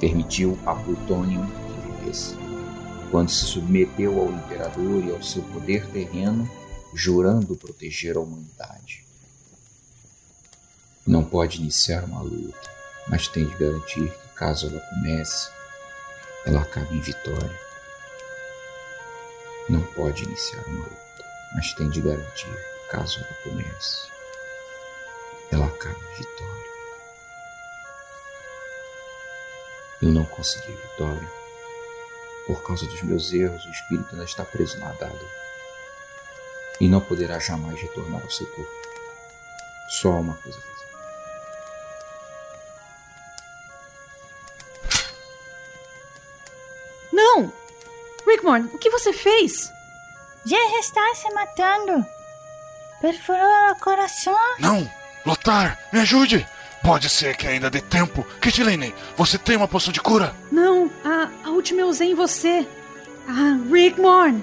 permitiu 0.00 0.58
a 0.66 0.74
Plutônio 0.74 1.46
que 1.46 2.04
vivesse. 2.04 2.36
Quando 3.10 3.28
se 3.28 3.44
submeteu 3.44 4.18
ao 4.20 4.32
imperador 4.32 5.04
e 5.04 5.10
ao 5.10 5.22
seu 5.22 5.42
poder 5.42 5.86
terreno, 5.88 6.48
jurando 6.94 7.56
proteger 7.56 8.16
a 8.16 8.20
humanidade. 8.20 9.09
Não 11.06 11.24
pode 11.24 11.58
iniciar 11.58 12.04
uma 12.04 12.20
luta, 12.20 12.70
mas 13.08 13.26
tem 13.26 13.46
de 13.46 13.56
garantir 13.56 14.10
que, 14.10 14.28
caso 14.34 14.66
ela 14.66 14.80
comece, 14.80 15.50
ela 16.44 16.60
acabe 16.60 16.94
em 16.94 17.00
vitória. 17.00 17.60
Não 19.68 19.80
pode 19.80 20.24
iniciar 20.24 20.62
uma 20.66 20.84
luta, 20.84 21.24
mas 21.54 21.72
tem 21.72 21.88
de 21.88 22.00
garantir, 22.02 22.54
caso 22.90 23.18
ela 23.18 23.34
comece, 23.42 24.08
ela 25.50 25.66
acabe 25.66 25.98
em 25.98 26.14
vitória. 26.16 26.70
Eu 30.02 30.08
não 30.08 30.24
consegui 30.26 30.72
vitória. 30.72 31.32
Por 32.46 32.62
causa 32.62 32.86
dos 32.86 33.02
meus 33.02 33.32
erros, 33.32 33.64
o 33.64 33.70
espírito 33.70 34.08
ainda 34.12 34.24
está 34.24 34.44
preso 34.44 34.78
na 34.78 34.90
adaga 34.90 35.40
e 36.80 36.88
não 36.88 37.00
poderá 37.00 37.38
jamais 37.38 37.80
retornar 37.80 38.22
ao 38.22 38.30
seu 38.30 38.46
corpo. 38.46 38.70
Só 39.88 40.12
uma 40.12 40.34
coisa 40.34 40.58
a 40.58 40.79
Rickmorn, 48.26 48.68
o 48.72 48.78
que 48.78 48.90
você 48.90 49.12
fez? 49.12 49.72
Já 50.44 50.58
está 50.78 51.14
se 51.14 51.32
matando. 51.32 52.04
Perfurou 53.00 53.70
o 53.72 53.80
coração. 53.80 54.36
Não! 54.58 54.90
Lotar, 55.24 55.78
me 55.92 56.00
ajude! 56.00 56.46
Pode 56.82 57.10
ser 57.10 57.36
que 57.36 57.46
ainda 57.46 57.68
dê 57.68 57.80
tempo. 57.80 58.24
Kitlane, 58.40 58.94
você 59.16 59.36
tem 59.36 59.56
uma 59.56 59.68
poção 59.68 59.92
de 59.92 60.00
cura? 60.00 60.34
Não, 60.50 60.90
a, 61.04 61.28
a 61.48 61.50
última 61.50 61.80
eu 61.82 61.88
usei 61.88 62.12
em 62.12 62.14
você. 62.14 62.66
Ah, 63.28 63.58
Rickmorn! 63.70 64.42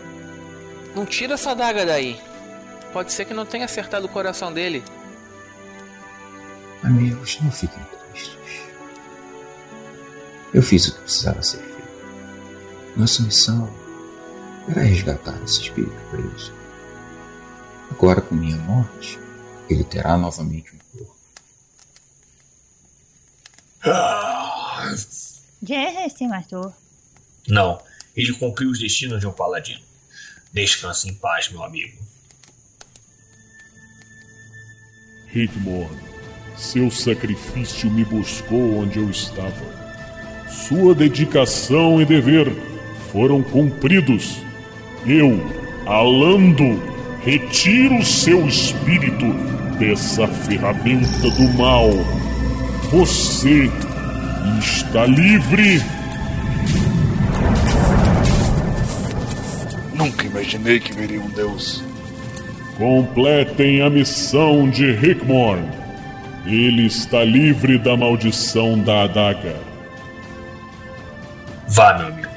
Não 0.96 1.06
tira 1.06 1.34
essa 1.34 1.56
daga 1.56 1.86
daí. 1.86 2.22
Pode 2.94 3.12
ser 3.12 3.26
que 3.26 3.34
não 3.34 3.46
tenha 3.46 3.66
acertado 3.66 4.06
o 4.06 4.10
coração 4.10 4.54
dele. 4.54 4.84
Amigos, 6.84 7.40
não 7.42 7.52
fiquem 7.52 7.84
tristes. 8.12 8.38
Eu 10.54 10.62
fiz 10.62 10.88
o 10.88 10.94
que 10.96 11.02
precisava 11.02 11.42
ser 11.42 11.58
feito. 11.58 11.77
Nossa 12.98 13.22
missão 13.22 13.72
era 14.68 14.82
resgatar 14.82 15.40
esse 15.44 15.62
espírito 15.62 15.96
preso. 16.10 16.52
Agora, 17.92 18.22
com 18.22 18.34
minha 18.34 18.58
morte, 18.58 19.20
ele 19.70 19.84
terá 19.84 20.18
novamente 20.18 20.74
um 20.74 20.80
corpo. 20.98 21.16
Já 25.62 26.10
se 26.10 26.28
matou. 26.28 26.74
Não, 27.48 27.80
ele 28.16 28.34
cumpriu 28.34 28.72
os 28.72 28.80
destinos 28.80 29.20
de 29.20 29.28
um 29.28 29.32
paladino. 29.32 29.84
Descanse 30.52 31.08
em 31.08 31.14
paz, 31.14 31.50
meu 31.50 31.64
amigo. 31.64 32.00
Rickmore, 35.28 35.96
seu 36.58 36.90
sacrifício 36.90 37.92
me 37.92 38.04
buscou 38.04 38.80
onde 38.80 38.98
eu 38.98 39.08
estava. 39.12 39.78
Sua 40.50 40.96
dedicação 40.96 42.02
e 42.02 42.06
dever 42.06 42.77
foram 43.18 43.42
cumpridos. 43.42 44.44
Eu, 45.04 45.44
Alando, 45.88 46.80
retiro 47.26 48.06
seu 48.06 48.46
espírito 48.48 49.26
dessa 49.80 50.28
ferramenta 50.28 51.28
do 51.32 51.50
mal. 51.58 51.90
Você 52.92 53.72
está 54.60 55.08
livre. 55.08 55.82
Nunca 59.96 60.28
imaginei 60.28 60.80
que 60.80 60.94
veria 60.94 61.20
um 61.20 61.30
deus 61.30 61.84
Completem 62.78 63.82
a 63.82 63.90
missão 63.90 64.70
de 64.70 64.92
Rickmorn. 64.92 65.68
Ele 66.46 66.86
está 66.86 67.24
livre 67.24 67.80
da 67.80 67.98
maldição 67.98 68.78
da 68.78 69.06
adaga. 69.06 69.56
Vá, 71.68 71.98
meu 71.98 72.08
amigo. 72.10 72.37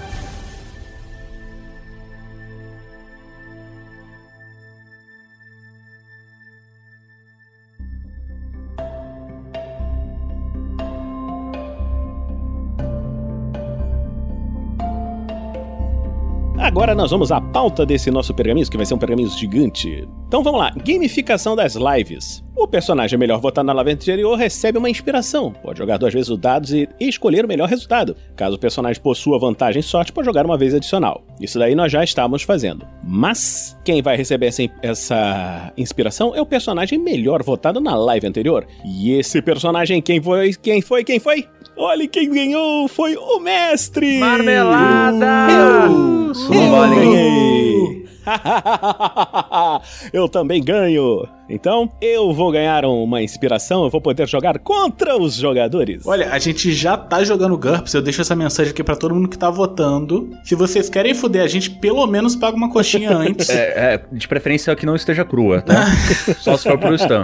Nós 17.01 17.09
vamos 17.09 17.31
à 17.31 17.41
pauta 17.41 17.83
desse 17.83 18.11
nosso 18.11 18.31
pergaminho, 18.31 18.69
que 18.69 18.77
vai 18.77 18.85
ser 18.85 18.93
um 18.93 18.97
pergaminho 18.99 19.27
gigante. 19.29 20.07
Então 20.31 20.41
vamos 20.41 20.61
lá, 20.61 20.71
gamificação 20.85 21.57
das 21.57 21.75
lives. 21.75 22.41
O 22.55 22.65
personagem 22.65 23.19
melhor 23.19 23.41
votado 23.41 23.67
na 23.67 23.73
live 23.73 23.91
anterior 23.91 24.37
recebe 24.37 24.77
uma 24.77 24.89
inspiração. 24.89 25.51
Pode 25.51 25.77
jogar 25.77 25.97
duas 25.97 26.13
vezes 26.13 26.29
os 26.29 26.37
dados 26.37 26.71
e 26.71 26.87
escolher 27.01 27.43
o 27.43 27.47
melhor 27.49 27.67
resultado. 27.67 28.15
Caso 28.33 28.55
o 28.55 28.57
personagem 28.57 29.01
possua 29.01 29.37
vantagem 29.37 29.81
e 29.81 29.83
sorte, 29.83 30.13
pode 30.13 30.25
jogar 30.25 30.45
uma 30.45 30.57
vez 30.57 30.73
adicional. 30.73 31.21
Isso 31.37 31.59
daí 31.59 31.75
nós 31.75 31.91
já 31.91 32.01
estávamos 32.01 32.43
fazendo. 32.43 32.87
Mas 33.03 33.77
quem 33.83 34.01
vai 34.01 34.15
receber 34.15 34.45
essa, 34.45 34.63
essa 34.81 35.73
inspiração 35.77 36.33
é 36.33 36.41
o 36.41 36.45
personagem 36.45 36.97
melhor 36.97 37.43
votado 37.43 37.81
na 37.81 37.93
live 37.93 38.25
anterior. 38.25 38.65
E 38.85 39.11
esse 39.11 39.41
personagem, 39.41 40.01
quem 40.01 40.21
foi? 40.21 40.53
Quem 40.53 40.81
foi? 40.81 41.03
Quem 41.03 41.19
foi? 41.19 41.45
Olha 41.75 42.07
quem 42.07 42.31
ganhou! 42.31 42.87
Foi 42.87 43.17
o 43.17 43.37
mestre! 43.41 44.17
Marmelada! 44.17 45.47
Eu! 45.51 46.31
Eu 46.55 46.71
vale. 46.71 46.95
ganhei! 46.95 48.10
eu 50.13 50.29
também 50.29 50.63
ganho! 50.63 51.27
Então, 51.51 51.91
eu 52.01 52.33
vou 52.33 52.51
ganhar 52.51 52.85
uma 52.85 53.21
inspiração, 53.21 53.83
eu 53.83 53.89
vou 53.89 54.01
poder 54.01 54.27
jogar 54.27 54.57
contra 54.59 55.17
os 55.17 55.35
jogadores. 55.35 56.05
Olha, 56.05 56.29
a 56.31 56.39
gente 56.39 56.71
já 56.73 56.97
tá 56.97 57.23
jogando 57.23 57.57
GURPS, 57.57 57.93
eu 57.93 58.01
deixo 58.01 58.21
essa 58.21 58.35
mensagem 58.35 58.71
aqui 58.71 58.83
pra 58.83 58.95
todo 58.95 59.13
mundo 59.13 59.29
que 59.29 59.37
tá 59.37 59.49
votando. 59.49 60.29
Se 60.43 60.55
vocês 60.55 60.89
querem 60.89 61.13
fuder 61.13 61.43
a 61.43 61.47
gente, 61.47 61.69
pelo 61.69 62.05
menos 62.07 62.35
paga 62.35 62.55
uma 62.55 62.69
coxinha 62.69 63.11
antes. 63.15 63.49
É, 63.49 63.93
é, 63.93 64.01
de 64.11 64.27
preferência 64.27 64.75
que 64.75 64.85
não 64.85 64.95
esteja 64.95 65.23
crua, 65.23 65.61
tá? 65.61 65.85
Só 66.39 66.57
se 66.57 66.67
for 66.67 66.77
pro 66.77 66.95
Stan. 66.95 67.23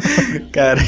Cara. 0.52 0.80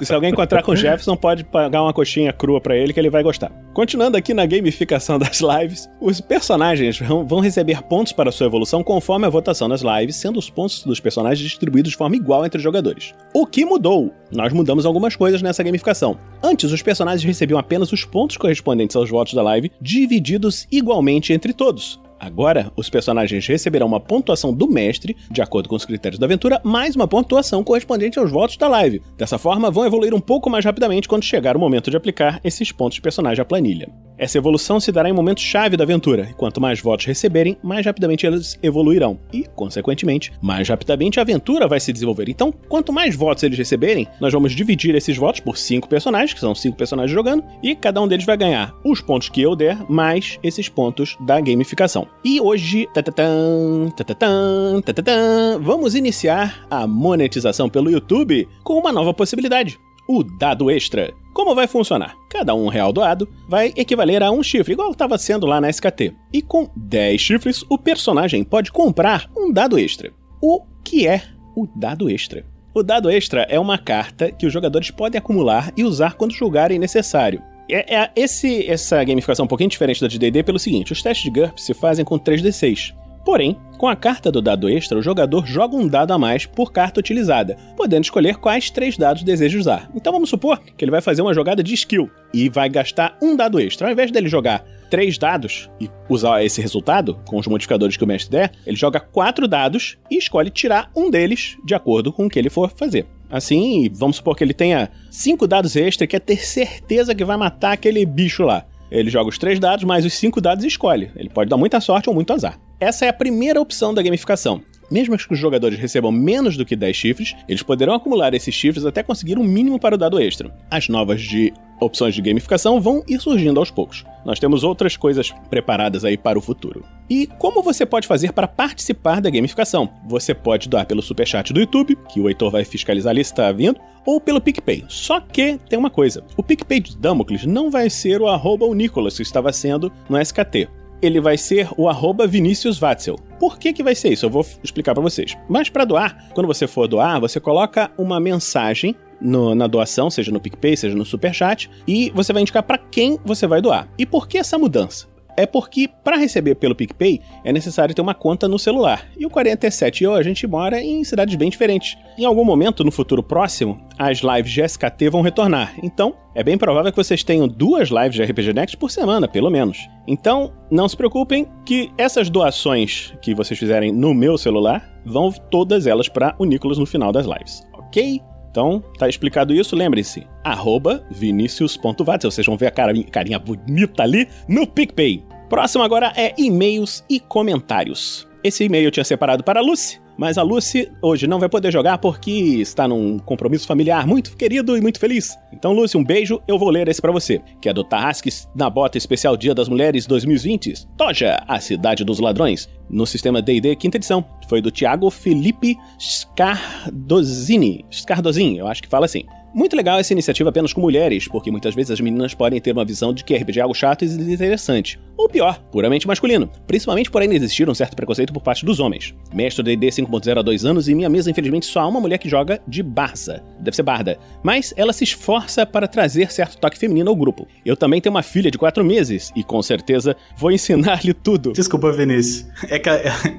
Se 0.00 0.12
alguém 0.12 0.30
encontrar 0.30 0.62
com 0.62 0.72
o 0.72 0.76
Jefferson, 0.76 1.16
pode 1.16 1.44
pagar 1.44 1.82
uma 1.82 1.92
coxinha 1.92 2.32
crua 2.32 2.60
pra 2.60 2.76
ele 2.76 2.92
que 2.92 3.00
ele 3.00 3.10
vai 3.10 3.22
gostar. 3.22 3.50
Continuando 3.72 4.16
aqui 4.16 4.34
na 4.34 4.44
gamificação 4.44 5.18
das 5.18 5.40
lives, 5.40 5.88
os 6.00 6.20
personagens 6.20 6.98
vão 6.98 7.24
vão 7.24 7.40
receber 7.40 7.82
pontos 7.82 8.12
para 8.12 8.32
sua 8.32 8.46
evolução 8.46 8.82
conforme 8.82 9.26
a 9.26 9.30
votação 9.30 9.68
nas 9.68 9.82
lives, 9.82 10.16
sendo 10.16 10.38
os 10.38 10.50
pontos 10.50 10.84
dos 10.84 11.00
personagens 11.00 11.48
distribuídos 11.48 11.91
de 11.92 11.96
forma 11.96 12.16
igual 12.16 12.44
entre 12.44 12.58
os 12.58 12.62
jogadores. 12.62 13.14
O 13.32 13.46
que 13.46 13.64
mudou? 13.64 14.12
Nós 14.30 14.52
mudamos 14.52 14.84
algumas 14.84 15.16
coisas 15.16 15.40
nessa 15.40 15.62
gamificação. 15.62 16.18
Antes, 16.42 16.72
os 16.72 16.82
personagens 16.82 17.24
recebiam 17.24 17.58
apenas 17.58 17.92
os 17.92 18.04
pontos 18.04 18.36
correspondentes 18.36 18.96
aos 18.96 19.08
votos 19.08 19.34
da 19.34 19.42
live, 19.42 19.70
divididos 19.80 20.66
igualmente 20.70 21.32
entre 21.32 21.52
todos. 21.52 22.00
Agora, 22.22 22.70
os 22.76 22.88
personagens 22.88 23.44
receberão 23.48 23.88
uma 23.88 23.98
pontuação 23.98 24.54
do 24.54 24.68
mestre, 24.68 25.16
de 25.28 25.42
acordo 25.42 25.68
com 25.68 25.74
os 25.74 25.84
critérios 25.84 26.20
da 26.20 26.26
aventura, 26.26 26.60
mais 26.62 26.94
uma 26.94 27.08
pontuação 27.08 27.64
correspondente 27.64 28.16
aos 28.16 28.30
votos 28.30 28.56
da 28.56 28.68
live. 28.68 29.02
Dessa 29.18 29.38
forma, 29.38 29.72
vão 29.72 29.84
evoluir 29.84 30.14
um 30.14 30.20
pouco 30.20 30.48
mais 30.48 30.64
rapidamente 30.64 31.08
quando 31.08 31.24
chegar 31.24 31.56
o 31.56 31.60
momento 31.60 31.90
de 31.90 31.96
aplicar 31.96 32.40
esses 32.44 32.70
pontos 32.70 32.94
de 32.94 33.02
personagem 33.02 33.42
à 33.42 33.44
planilha. 33.44 33.90
Essa 34.22 34.38
evolução 34.38 34.78
se 34.78 34.92
dará 34.92 35.10
em 35.10 35.12
momentos-chave 35.12 35.76
da 35.76 35.82
aventura, 35.82 36.28
e 36.30 36.34
quanto 36.34 36.60
mais 36.60 36.80
votos 36.80 37.06
receberem, 37.06 37.56
mais 37.60 37.84
rapidamente 37.84 38.24
eles 38.24 38.56
evoluirão, 38.62 39.18
e, 39.32 39.42
consequentemente, 39.56 40.30
mais 40.40 40.68
rapidamente 40.68 41.18
a 41.18 41.22
aventura 41.22 41.66
vai 41.66 41.80
se 41.80 41.92
desenvolver. 41.92 42.28
Então, 42.28 42.54
quanto 42.68 42.92
mais 42.92 43.16
votos 43.16 43.42
eles 43.42 43.58
receberem, 43.58 44.06
nós 44.20 44.32
vamos 44.32 44.52
dividir 44.52 44.94
esses 44.94 45.16
votos 45.16 45.40
por 45.40 45.58
cinco 45.58 45.88
personagens, 45.88 46.32
que 46.32 46.38
são 46.38 46.54
cinco 46.54 46.76
personagens 46.76 47.12
jogando, 47.12 47.42
e 47.64 47.74
cada 47.74 48.00
um 48.00 48.06
deles 48.06 48.24
vai 48.24 48.36
ganhar 48.36 48.72
os 48.84 49.00
pontos 49.00 49.28
que 49.28 49.42
eu 49.42 49.56
der, 49.56 49.76
mais 49.90 50.38
esses 50.40 50.68
pontos 50.68 51.16
da 51.26 51.40
gamificação. 51.40 52.06
E 52.24 52.40
hoje, 52.40 52.86
tatatã, 52.94 53.90
tatatã, 53.96 54.80
tatatã, 54.82 55.58
vamos 55.60 55.96
iniciar 55.96 56.64
a 56.70 56.86
monetização 56.86 57.68
pelo 57.68 57.90
YouTube 57.90 58.48
com 58.62 58.78
uma 58.78 58.92
nova 58.92 59.12
possibilidade 59.12 59.80
o 60.08 60.22
dado 60.22 60.70
extra. 60.70 61.12
Como 61.32 61.54
vai 61.54 61.66
funcionar? 61.66 62.14
Cada 62.28 62.54
um 62.54 62.68
real 62.68 62.92
doado 62.92 63.28
vai 63.48 63.72
equivaler 63.76 64.22
a 64.22 64.30
um 64.30 64.42
chifre, 64.42 64.74
igual 64.74 64.90
estava 64.90 65.16
sendo 65.16 65.46
lá 65.46 65.60
na 65.60 65.70
SKT. 65.70 66.14
E 66.32 66.42
com 66.42 66.68
10 66.76 67.20
chifres, 67.20 67.64
o 67.68 67.78
personagem 67.78 68.44
pode 68.44 68.70
comprar 68.70 69.30
um 69.36 69.50
dado 69.50 69.78
extra. 69.78 70.12
O 70.40 70.62
que 70.84 71.06
é 71.06 71.22
o 71.56 71.66
dado 71.74 72.10
extra? 72.10 72.44
O 72.74 72.82
dado 72.82 73.10
extra 73.10 73.42
é 73.48 73.58
uma 73.58 73.78
carta 73.78 74.30
que 74.30 74.46
os 74.46 74.52
jogadores 74.52 74.90
podem 74.90 75.18
acumular 75.18 75.72
e 75.76 75.84
usar 75.84 76.14
quando 76.14 76.32
julgarem 76.32 76.78
necessário. 76.78 77.42
É, 77.70 77.96
é 77.96 78.10
esse, 78.16 78.68
essa 78.68 79.02
gamificação 79.04 79.44
é 79.44 79.46
um 79.46 79.48
pouquinho 79.48 79.70
diferente 79.70 80.00
da 80.00 80.08
de 80.08 80.18
D&D 80.18 80.42
pelo 80.42 80.58
seguinte, 80.58 80.92
os 80.92 81.02
testes 81.02 81.24
de 81.24 81.40
GURPS 81.40 81.64
se 81.64 81.74
fazem 81.74 82.04
com 82.04 82.18
3d6. 82.18 82.94
Porém, 83.24 83.56
com 83.78 83.88
a 83.88 83.96
carta 83.96 84.30
do 84.30 84.42
dado 84.42 84.68
extra, 84.68 84.98
o 84.98 85.02
jogador 85.02 85.46
joga 85.46 85.76
um 85.76 85.86
dado 85.86 86.12
a 86.12 86.18
mais 86.18 86.46
por 86.46 86.72
carta 86.72 87.00
utilizada, 87.00 87.56
podendo 87.76 88.04
escolher 88.04 88.36
quais 88.36 88.70
três 88.70 88.96
dados 88.96 89.22
deseja 89.22 89.58
usar. 89.58 89.90
Então 89.94 90.12
vamos 90.12 90.30
supor 90.30 90.60
que 90.60 90.84
ele 90.84 90.90
vai 90.90 91.00
fazer 91.00 91.22
uma 91.22 91.34
jogada 91.34 91.62
de 91.62 91.74
skill 91.74 92.10
e 92.32 92.48
vai 92.48 92.68
gastar 92.68 93.16
um 93.22 93.36
dado 93.36 93.58
extra. 93.60 93.86
Ao 93.86 93.92
invés 93.92 94.10
dele 94.10 94.28
jogar 94.28 94.64
três 94.90 95.16
dados 95.18 95.70
e 95.80 95.88
usar 96.08 96.44
esse 96.44 96.60
resultado 96.60 97.18
com 97.26 97.38
os 97.38 97.46
modificadores 97.46 97.96
que 97.96 98.04
o 98.04 98.06
mestre 98.06 98.30
der, 98.30 98.52
ele 98.66 98.76
joga 98.76 99.00
quatro 99.00 99.48
dados 99.48 99.96
e 100.10 100.18
escolhe 100.18 100.50
tirar 100.50 100.90
um 100.94 101.10
deles 101.10 101.56
de 101.64 101.74
acordo 101.74 102.12
com 102.12 102.26
o 102.26 102.28
que 102.28 102.38
ele 102.38 102.50
for 102.50 102.70
fazer. 102.76 103.06
Assim, 103.30 103.90
vamos 103.94 104.16
supor 104.16 104.36
que 104.36 104.44
ele 104.44 104.52
tenha 104.52 104.90
cinco 105.10 105.46
dados 105.46 105.74
extra 105.74 106.04
e 106.04 106.08
quer 106.08 106.20
ter 106.20 106.44
certeza 106.44 107.14
que 107.14 107.24
vai 107.24 107.38
matar 107.38 107.72
aquele 107.72 108.04
bicho 108.04 108.42
lá. 108.42 108.66
Ele 108.92 109.08
joga 109.08 109.30
os 109.30 109.38
três 109.38 109.58
dados 109.58 109.84
mais 109.84 110.04
os 110.04 110.12
cinco 110.12 110.40
dados 110.40 110.64
e 110.64 110.68
escolhe. 110.68 111.10
Ele 111.16 111.30
pode 111.30 111.48
dar 111.48 111.56
muita 111.56 111.80
sorte 111.80 112.10
ou 112.10 112.14
muito 112.14 112.32
azar. 112.32 112.58
Essa 112.78 113.06
é 113.06 113.08
a 113.08 113.12
primeira 113.12 113.60
opção 113.60 113.94
da 113.94 114.02
gamificação. 114.02 114.60
Mesmo 114.92 115.16
que 115.16 115.32
os 115.32 115.38
jogadores 115.38 115.78
recebam 115.78 116.12
menos 116.12 116.54
do 116.54 116.66
que 116.66 116.76
10 116.76 116.94
chifres, 116.94 117.34
eles 117.48 117.62
poderão 117.62 117.94
acumular 117.94 118.34
esses 118.34 118.54
chifres 118.54 118.84
até 118.84 119.02
conseguir 119.02 119.38
um 119.38 119.42
mínimo 119.42 119.80
para 119.80 119.94
o 119.94 119.98
dado 119.98 120.20
extra. 120.20 120.54
As 120.70 120.86
novas 120.86 121.22
de 121.22 121.50
opções 121.80 122.14
de 122.14 122.20
gamificação 122.20 122.78
vão 122.78 123.02
ir 123.08 123.18
surgindo 123.18 123.58
aos 123.58 123.70
poucos. 123.70 124.04
Nós 124.22 124.38
temos 124.38 124.62
outras 124.62 124.94
coisas 124.94 125.32
preparadas 125.48 126.04
aí 126.04 126.18
para 126.18 126.38
o 126.38 126.42
futuro. 126.42 126.84
E 127.08 127.26
como 127.38 127.62
você 127.62 127.86
pode 127.86 128.06
fazer 128.06 128.34
para 128.34 128.46
participar 128.46 129.22
da 129.22 129.30
gamificação? 129.30 129.88
Você 130.06 130.34
pode 130.34 130.68
doar 130.68 130.84
pelo 130.84 131.00
superchat 131.00 131.54
do 131.54 131.60
YouTube, 131.60 131.96
que 132.10 132.20
o 132.20 132.28
Heitor 132.28 132.50
vai 132.50 132.62
fiscalizar 132.62 133.12
ali 133.12 133.24
se 133.24 133.32
está 133.32 133.50
vindo, 133.50 133.80
ou 134.04 134.20
pelo 134.20 134.42
PicPay. 134.42 134.84
Só 134.88 135.20
que 135.20 135.58
tem 135.70 135.78
uma 135.78 135.90
coisa: 135.90 136.22
o 136.36 136.42
PicPay 136.42 136.80
de 136.80 136.98
Damocles 136.98 137.46
não 137.46 137.70
vai 137.70 137.88
ser 137.88 138.20
o 138.20 138.28
arroba 138.28 138.66
o 138.66 138.74
Nicolas 138.74 139.16
que 139.16 139.22
estava 139.22 139.50
sendo 139.54 139.90
no 140.06 140.20
SKT 140.20 140.68
ele 141.02 141.20
vai 141.20 141.36
ser 141.36 141.68
o 141.76 141.88
arroba 141.88 142.26
Vinícius 142.26 142.78
Watzel. 142.78 143.16
Por 143.38 143.58
que, 143.58 143.72
que 143.72 143.82
vai 143.82 143.94
ser 143.94 144.12
isso? 144.12 144.24
Eu 144.24 144.30
vou 144.30 144.46
explicar 144.62 144.94
para 144.94 145.02
vocês. 145.02 145.36
Mas 145.48 145.68
para 145.68 145.84
doar, 145.84 146.28
quando 146.32 146.46
você 146.46 146.66
for 146.66 146.86
doar, 146.86 147.20
você 147.20 147.40
coloca 147.40 147.90
uma 147.98 148.20
mensagem 148.20 148.94
no, 149.20 149.54
na 149.54 149.66
doação, 149.66 150.10
seja 150.10 150.30
no 150.32 150.40
PicPay, 150.40 150.76
seja 150.76 150.96
no 150.96 151.04
Superchat, 151.04 151.70
e 151.86 152.10
você 152.14 152.32
vai 152.32 152.42
indicar 152.42 152.62
para 152.62 152.78
quem 152.78 153.18
você 153.24 153.46
vai 153.46 153.60
doar. 153.60 153.88
E 153.98 154.06
por 154.06 154.28
que 154.28 154.38
essa 154.38 154.58
mudança? 154.58 155.11
É 155.36 155.46
porque 155.46 155.88
para 156.02 156.16
receber 156.16 156.54
pelo 156.56 156.74
PicPay 156.74 157.20
é 157.44 157.52
necessário 157.52 157.94
ter 157.94 158.02
uma 158.02 158.14
conta 158.14 158.46
no 158.48 158.58
celular. 158.58 159.06
E 159.18 159.24
o 159.24 159.30
47 159.30 160.00
e 160.00 160.04
eu, 160.04 160.14
a 160.14 160.22
gente 160.22 160.46
mora 160.46 160.80
em 160.80 161.02
cidades 161.04 161.34
bem 161.34 161.50
diferentes. 161.50 161.96
Em 162.18 162.24
algum 162.24 162.44
momento 162.44 162.84
no 162.84 162.90
futuro 162.90 163.22
próximo, 163.22 163.80
as 163.98 164.18
lives 164.18 164.52
de 164.52 164.60
SKT 164.62 165.08
vão 165.10 165.22
retornar. 165.22 165.74
Então, 165.82 166.14
é 166.34 166.42
bem 166.42 166.58
provável 166.58 166.90
que 166.90 166.96
vocês 166.96 167.22
tenham 167.22 167.48
duas 167.48 167.88
lives 167.88 168.14
de 168.14 168.22
RPG 168.22 168.52
Next 168.52 168.76
por 168.76 168.90
semana, 168.90 169.28
pelo 169.28 169.50
menos. 169.50 169.78
Então, 170.06 170.52
não 170.70 170.88
se 170.88 170.96
preocupem 170.96 171.46
que 171.64 171.90
essas 171.96 172.28
doações 172.28 173.14
que 173.22 173.34
vocês 173.34 173.58
fizerem 173.58 173.92
no 173.92 174.14
meu 174.14 174.36
celular 174.36 174.90
vão 175.04 175.32
todas 175.50 175.86
elas 175.86 176.08
para 176.08 176.34
o 176.38 176.44
Nicolas 176.44 176.78
no 176.78 176.86
final 176.86 177.12
das 177.12 177.26
lives, 177.26 177.62
ok? 177.74 178.20
Então, 178.52 178.84
tá 178.98 179.08
explicado 179.08 179.54
isso, 179.54 179.74
lembrem-se, 179.74 180.26
arroba 180.44 181.02
vinicius.vatzel. 181.10 182.30
Vocês 182.30 182.46
vão 182.46 182.56
ver 182.56 182.66
a 182.66 182.70
cara, 182.70 182.92
carinha 183.04 183.38
bonita 183.38 184.02
ali 184.02 184.28
no 184.46 184.66
PicPay. 184.66 185.24
Próximo 185.48 185.82
agora 185.82 186.12
é 186.14 186.34
e-mails 186.36 187.02
e 187.08 187.18
comentários. 187.18 188.28
Esse 188.44 188.64
e-mail 188.64 188.88
eu 188.88 188.90
tinha 188.90 189.04
separado 189.04 189.42
para 189.42 189.60
a 189.60 189.62
Lucy, 189.62 190.01
mas 190.22 190.38
a 190.38 190.42
Lucy 190.42 190.88
hoje 191.02 191.26
não 191.26 191.40
vai 191.40 191.48
poder 191.48 191.72
jogar 191.72 191.98
porque 191.98 192.30
está 192.30 192.86
num 192.86 193.18
compromisso 193.18 193.66
familiar 193.66 194.06
muito 194.06 194.36
querido 194.36 194.76
e 194.76 194.80
muito 194.80 195.00
feliz. 195.00 195.36
Então, 195.52 195.72
Lucy, 195.72 195.96
um 195.96 196.04
beijo, 196.04 196.40
eu 196.46 196.56
vou 196.56 196.70
ler 196.70 196.86
esse 196.86 197.02
para 197.02 197.10
você, 197.10 197.40
que 197.60 197.68
é 197.68 197.72
do 197.72 197.82
Tarrasques 197.82 198.48
na 198.54 198.70
bota 198.70 198.96
especial 198.96 199.36
Dia 199.36 199.52
das 199.52 199.68
Mulheres 199.68 200.06
2020. 200.06 200.86
Toja, 200.96 201.42
a 201.48 201.58
cidade 201.58 202.04
dos 202.04 202.20
ladrões, 202.20 202.68
no 202.88 203.04
sistema 203.04 203.42
D&D 203.42 203.74
quinta 203.74 203.96
edição. 203.96 204.24
Foi 204.48 204.60
do 204.60 204.70
Thiago 204.70 205.10
Felipe 205.10 205.76
Scardozini. 205.98 207.84
Scardozini, 207.90 208.58
eu 208.58 208.68
acho 208.68 208.80
que 208.80 208.88
fala 208.88 209.06
assim. 209.06 209.24
Muito 209.54 209.76
legal 209.76 209.98
essa 209.98 210.14
iniciativa 210.14 210.48
apenas 210.48 210.72
com 210.72 210.80
mulheres, 210.80 211.28
porque 211.28 211.50
muitas 211.50 211.74
vezes 211.74 211.90
as 211.90 212.00
meninas 212.00 212.32
podem 212.32 212.58
ter 212.58 212.72
uma 212.72 212.86
visão 212.86 213.12
de 213.12 213.22
que 213.22 213.36
RPG 213.36 213.58
é 213.58 213.62
algo 213.62 213.74
chato 213.74 214.02
e 214.02 214.08
desinteressante. 214.08 214.98
Ou 215.16 215.28
pior, 215.28 215.58
puramente 215.70 216.06
masculino. 216.06 216.50
Principalmente 216.66 217.10
por 217.10 217.22
ainda 217.22 217.34
existir 217.34 217.68
um 217.68 217.74
certo 217.74 217.94
preconceito 217.94 218.32
por 218.32 218.42
parte 218.42 218.64
dos 218.64 218.80
homens. 218.80 219.14
Mestre 219.32 219.62
D&D 219.62 219.86
5.0 219.88 220.38
há 220.38 220.42
dois 220.42 220.64
anos 220.64 220.88
e 220.88 220.94
minha 220.94 221.08
mesa 221.08 221.30
infelizmente 221.30 221.66
só 221.66 221.80
há 221.80 221.86
uma 221.86 222.00
mulher 222.00 222.18
que 222.18 222.28
joga 222.28 222.60
de 222.66 222.82
Barça. 222.82 223.42
Deve 223.60 223.76
ser 223.76 223.82
Barda. 223.82 224.18
Mas 224.42 224.72
ela 224.76 224.92
se 224.92 225.04
esforça 225.04 225.64
para 225.66 225.86
trazer 225.86 226.32
certo 226.32 226.58
toque 226.58 226.78
feminino 226.78 227.10
ao 227.10 227.16
grupo. 227.16 227.46
Eu 227.64 227.76
também 227.76 228.00
tenho 228.00 228.14
uma 228.14 228.22
filha 228.22 228.50
de 228.50 228.58
quatro 228.58 228.84
meses 228.84 229.32
e 229.36 229.44
com 229.44 229.62
certeza 229.62 230.16
vou 230.36 230.50
ensinar-lhe 230.50 231.12
tudo. 231.12 231.52
Desculpa, 231.52 231.92
Vinícius. 231.92 232.46
É 232.68 232.78
que 232.78 232.88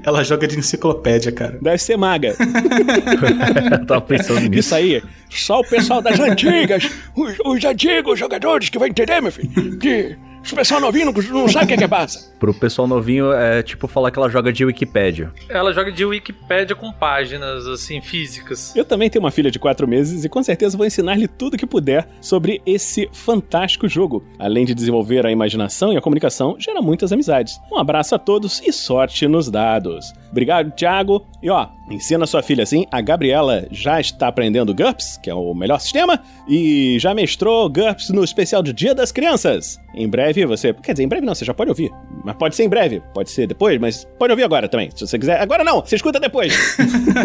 ela 0.03 0.23
joga 0.23 0.47
de 0.47 0.57
enciclopédia, 0.57 1.31
cara. 1.31 1.57
Deve 1.61 1.77
ser 1.77 1.97
maga. 1.97 2.35
Tava 3.87 4.01
pensando 4.01 4.41
nisso. 4.41 4.59
Isso 4.59 4.75
aí, 4.75 5.03
só 5.29 5.59
o 5.59 5.63
pessoal 5.63 6.01
das 6.01 6.19
antigas, 6.19 6.89
os, 7.15 7.37
os 7.45 7.63
antigos 7.65 8.19
jogadores 8.19 8.69
que 8.69 8.79
vai 8.79 8.89
entender, 8.89 9.21
meu 9.21 9.31
filho, 9.31 9.77
que 9.79 10.17
O 10.51 10.55
pessoal 10.55 10.81
novinho 10.81 11.05
não, 11.05 11.13
não 11.13 11.47
sabe 11.47 11.65
o 11.65 11.67
que 11.67 11.73
é 11.73 11.77
que 11.77 11.87
passa. 11.87 12.31
Pro 12.39 12.53
pessoal 12.53 12.87
novinho 12.87 13.31
é 13.31 13.63
tipo 13.63 13.87
falar 13.87 14.11
que 14.11 14.19
ela 14.19 14.29
joga 14.29 14.51
de 14.51 14.65
Wikipédia. 14.65 15.31
Ela 15.47 15.71
joga 15.71 15.91
de 15.91 16.03
Wikipédia 16.03 16.75
com 16.75 16.91
páginas, 16.91 17.65
assim, 17.65 18.01
físicas. 18.01 18.75
Eu 18.75 18.83
também 18.83 19.09
tenho 19.09 19.23
uma 19.23 19.31
filha 19.31 19.49
de 19.49 19.57
4 19.57 19.87
meses 19.87 20.25
e 20.25 20.29
com 20.29 20.43
certeza 20.43 20.77
vou 20.77 20.85
ensinar-lhe 20.85 21.27
tudo 21.27 21.57
que 21.57 21.65
puder 21.65 22.07
sobre 22.19 22.61
esse 22.65 23.09
fantástico 23.13 23.87
jogo. 23.87 24.23
Além 24.37 24.65
de 24.65 24.73
desenvolver 24.73 25.25
a 25.25 25.31
imaginação 25.31 25.93
e 25.93 25.97
a 25.97 26.01
comunicação, 26.01 26.57
gera 26.59 26.81
muitas 26.81 27.13
amizades. 27.13 27.59
Um 27.71 27.77
abraço 27.77 28.13
a 28.13 28.19
todos 28.19 28.61
e 28.65 28.73
sorte 28.73 29.27
nos 29.27 29.49
dados. 29.49 30.13
Obrigado, 30.29 30.71
Thiago. 30.71 31.25
E 31.41 31.49
ó, 31.49 31.67
ensina 31.89 32.25
sua 32.25 32.41
filha 32.43 32.63
assim. 32.63 32.85
A 32.91 32.99
Gabriela 32.99 33.67
já 33.71 34.01
está 34.01 34.27
aprendendo 34.27 34.73
GURPS, 34.73 35.17
que 35.21 35.29
é 35.29 35.33
o 35.33 35.53
melhor 35.53 35.79
sistema, 35.79 36.19
e 36.47 36.97
já 36.99 37.13
mestrou 37.13 37.69
GURPS 37.69 38.09
no 38.09 38.23
especial 38.23 38.61
de 38.61 38.73
Dia 38.73 38.93
das 38.93 39.11
Crianças. 39.11 39.79
Em 39.93 40.09
breve 40.09 40.32
você. 40.47 40.73
Quer 40.73 40.93
dizer, 40.93 41.03
em 41.03 41.07
breve 41.07 41.25
não, 41.25 41.35
você 41.35 41.45
já 41.45 41.53
pode 41.53 41.69
ouvir. 41.69 41.91
Mas 42.23 42.35
pode 42.35 42.55
ser 42.55 42.63
em 42.63 42.69
breve, 42.69 43.01
pode 43.13 43.29
ser 43.29 43.47
depois, 43.47 43.79
mas 43.79 44.07
pode 44.17 44.31
ouvir 44.31 44.43
agora 44.43 44.67
também, 44.67 44.89
se 44.95 45.05
você 45.05 45.19
quiser. 45.19 45.39
Agora 45.39 45.63
não, 45.63 45.81
você 45.81 45.95
escuta 45.95 46.19
depois. 46.19 46.53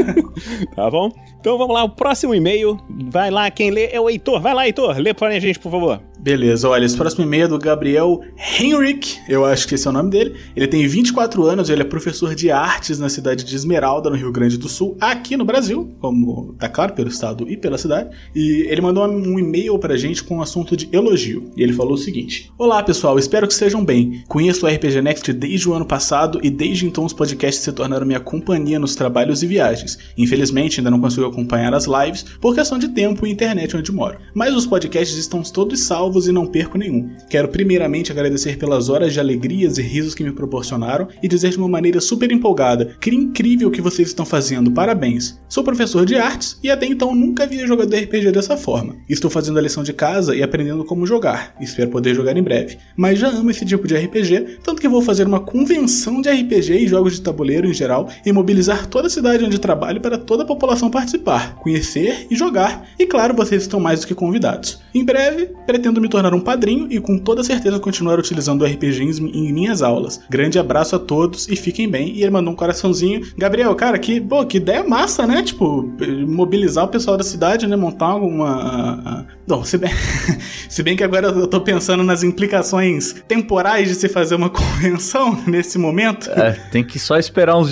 tá 0.74 0.90
bom? 0.90 1.10
Então 1.40 1.56
vamos 1.56 1.74
lá, 1.74 1.84
o 1.84 1.88
próximo 1.88 2.34
e-mail. 2.34 2.78
Vai 2.88 3.30
lá, 3.30 3.50
quem 3.50 3.70
lê 3.70 3.88
é 3.92 4.00
o 4.00 4.08
Heitor. 4.08 4.40
Vai 4.40 4.54
lá, 4.54 4.66
Heitor, 4.66 4.98
lê 4.98 5.14
para 5.14 5.28
a 5.28 5.38
gente, 5.38 5.58
por 5.58 5.70
favor. 5.70 6.02
Beleza, 6.18 6.68
olha, 6.68 6.84
esse 6.84 6.96
próximo 6.96 7.24
e-mail 7.24 7.44
é 7.44 7.48
do 7.48 7.58
Gabriel 7.58 8.20
Henrique, 8.36 9.18
eu 9.28 9.44
acho 9.44 9.68
que 9.68 9.76
esse 9.76 9.86
é 9.86 9.90
o 9.90 9.92
nome 9.92 10.10
dele. 10.10 10.34
Ele 10.56 10.66
tem 10.66 10.86
24 10.86 11.44
anos, 11.44 11.70
ele 11.70 11.82
é 11.82 11.84
professor 11.84 12.34
de 12.34 12.50
artes 12.50 12.98
na 12.98 13.08
cidade 13.08 13.44
de 13.44 13.54
Esmeralda, 13.54 14.10
no 14.10 14.16
Rio 14.16 14.32
Grande 14.32 14.58
do 14.58 14.68
Sul, 14.68 14.96
aqui 15.00 15.36
no 15.36 15.44
Brasil, 15.44 15.94
como 16.00 16.54
tá 16.58 16.68
claro, 16.68 16.92
pelo 16.92 17.08
estado 17.08 17.48
e 17.48 17.56
pela 17.56 17.78
cidade. 17.78 18.10
E 18.34 18.66
ele 18.68 18.80
mandou 18.80 19.06
um 19.06 19.38
e-mail 19.38 19.78
pra 19.78 19.96
gente 19.96 20.24
com 20.24 20.38
um 20.38 20.42
assunto 20.42 20.76
de 20.76 20.88
elogio. 20.90 21.52
E 21.56 21.62
ele 21.62 21.72
falou 21.72 21.94
o 21.94 21.98
seguinte: 21.98 22.50
Olá 22.58 22.82
pessoal, 22.82 23.16
espero 23.16 23.46
que 23.46 23.52
estejam 23.52 23.84
bem. 23.84 24.24
Conheço 24.26 24.66
o 24.66 24.68
RPG 24.68 25.00
Next 25.00 25.32
desde 25.32 25.68
o 25.68 25.74
ano 25.74 25.86
passado 25.86 26.40
e 26.42 26.50
desde 26.50 26.84
então 26.84 27.04
os 27.04 27.12
podcasts 27.12 27.62
se 27.62 27.72
tornaram 27.72 28.04
minha 28.04 28.20
companhia 28.20 28.78
nos 28.78 28.96
trabalhos 28.96 29.44
e 29.44 29.46
viagens. 29.46 29.96
Infelizmente 30.16 30.80
ainda 30.80 30.90
não 30.90 31.00
consigo 31.00 31.26
acompanhar 31.26 31.72
as 31.74 31.86
lives 31.86 32.24
por 32.40 32.56
questão 32.56 32.76
de 32.76 32.88
tempo 32.88 33.24
e 33.24 33.30
internet 33.30 33.76
onde 33.76 33.92
moro. 33.92 34.18
Mas 34.34 34.54
os 34.54 34.66
podcasts 34.66 35.16
estão 35.16 35.42
todos 35.42 35.80
salvos 35.80 36.07
e 36.16 36.32
não 36.32 36.46
perco 36.46 36.78
nenhum. 36.78 37.10
Quero 37.28 37.48
primeiramente 37.48 38.10
agradecer 38.10 38.56
pelas 38.56 38.88
horas 38.88 39.12
de 39.12 39.20
alegrias 39.20 39.76
e 39.78 39.82
risos 39.82 40.14
que 40.14 40.24
me 40.24 40.32
proporcionaram 40.32 41.08
e 41.22 41.28
dizer 41.28 41.50
de 41.50 41.58
uma 41.58 41.68
maneira 41.68 42.00
super 42.00 42.32
empolgada: 42.32 42.96
que 43.00 43.10
incrível 43.10 43.68
o 43.68 43.70
que 43.70 43.80
vocês 43.80 44.08
estão 44.08 44.24
fazendo, 44.24 44.70
parabéns. 44.70 45.38
Sou 45.48 45.64
professor 45.64 46.06
de 46.06 46.16
artes 46.16 46.58
e 46.62 46.70
até 46.70 46.86
então 46.86 47.14
nunca 47.14 47.44
havia 47.44 47.66
jogado 47.66 47.94
RPG 47.94 48.32
dessa 48.32 48.56
forma. 48.56 48.96
Estou 49.08 49.30
fazendo 49.30 49.58
a 49.58 49.62
lição 49.62 49.82
de 49.82 49.92
casa 49.92 50.34
e 50.34 50.42
aprendendo 50.42 50.84
como 50.84 51.06
jogar. 51.06 51.54
Espero 51.60 51.90
poder 51.90 52.14
jogar 52.14 52.36
em 52.36 52.42
breve. 52.42 52.78
Mas 52.96 53.18
já 53.18 53.28
amo 53.28 53.50
esse 53.50 53.64
tipo 53.64 53.86
de 53.86 53.96
RPG, 53.96 54.58
tanto 54.62 54.80
que 54.80 54.88
vou 54.88 55.02
fazer 55.02 55.26
uma 55.26 55.40
convenção 55.40 56.20
de 56.20 56.30
RPG 56.30 56.84
e 56.84 56.86
jogos 56.86 57.14
de 57.14 57.22
tabuleiro 57.22 57.68
em 57.68 57.74
geral 57.74 58.08
e 58.24 58.32
mobilizar 58.32 58.86
toda 58.86 59.06
a 59.06 59.10
cidade 59.10 59.44
onde 59.44 59.58
trabalho 59.58 60.00
para 60.00 60.18
toda 60.18 60.42
a 60.42 60.46
população 60.46 60.90
participar, 60.90 61.56
conhecer 61.56 62.26
e 62.30 62.36
jogar. 62.36 62.88
E 62.98 63.06
claro, 63.06 63.34
vocês 63.34 63.62
estão 63.62 63.80
mais 63.80 64.00
do 64.00 64.06
que 64.06 64.14
convidados. 64.14 64.80
Em 64.94 65.04
breve, 65.04 65.50
pretendo 65.66 65.97
me 66.00 66.08
tornar 66.08 66.34
um 66.34 66.40
padrinho 66.40 66.86
e 66.90 67.00
com 67.00 67.18
toda 67.18 67.42
certeza 67.42 67.78
continuar 67.78 68.18
utilizando 68.18 68.62
o 68.62 68.64
RPG 68.64 69.02
em 69.02 69.52
minhas 69.52 69.82
aulas. 69.82 70.20
Grande 70.28 70.58
abraço 70.58 70.96
a 70.96 70.98
todos 70.98 71.48
e 71.48 71.56
fiquem 71.56 71.88
bem. 71.88 72.14
E 72.14 72.22
ele 72.22 72.30
mandou 72.30 72.52
um 72.52 72.56
coraçãozinho. 72.56 73.26
Gabriel, 73.36 73.74
cara, 73.74 73.98
que, 73.98 74.20
pô, 74.20 74.44
que 74.44 74.58
ideia 74.58 74.84
massa, 74.84 75.26
né? 75.26 75.42
Tipo, 75.42 75.90
mobilizar 76.26 76.84
o 76.84 76.88
pessoal 76.88 77.16
da 77.16 77.24
cidade, 77.24 77.66
né? 77.66 77.76
Montar 77.76 78.06
alguma. 78.06 79.26
Bom, 79.46 79.64
se 79.64 79.78
bem, 79.78 79.90
se 80.68 80.82
bem 80.82 80.96
que 80.96 81.04
agora 81.04 81.28
eu 81.28 81.46
tô 81.46 81.60
pensando 81.60 82.02
nas 82.02 82.22
implicações 82.22 83.14
temporais 83.26 83.88
de 83.88 83.94
se 83.94 84.08
fazer 84.08 84.34
uma 84.34 84.50
convenção 84.50 85.42
nesse 85.46 85.78
momento. 85.78 86.30
É, 86.30 86.52
tem 86.70 86.84
que 86.84 86.98
só 86.98 87.16
esperar 87.16 87.56
uns 87.56 87.70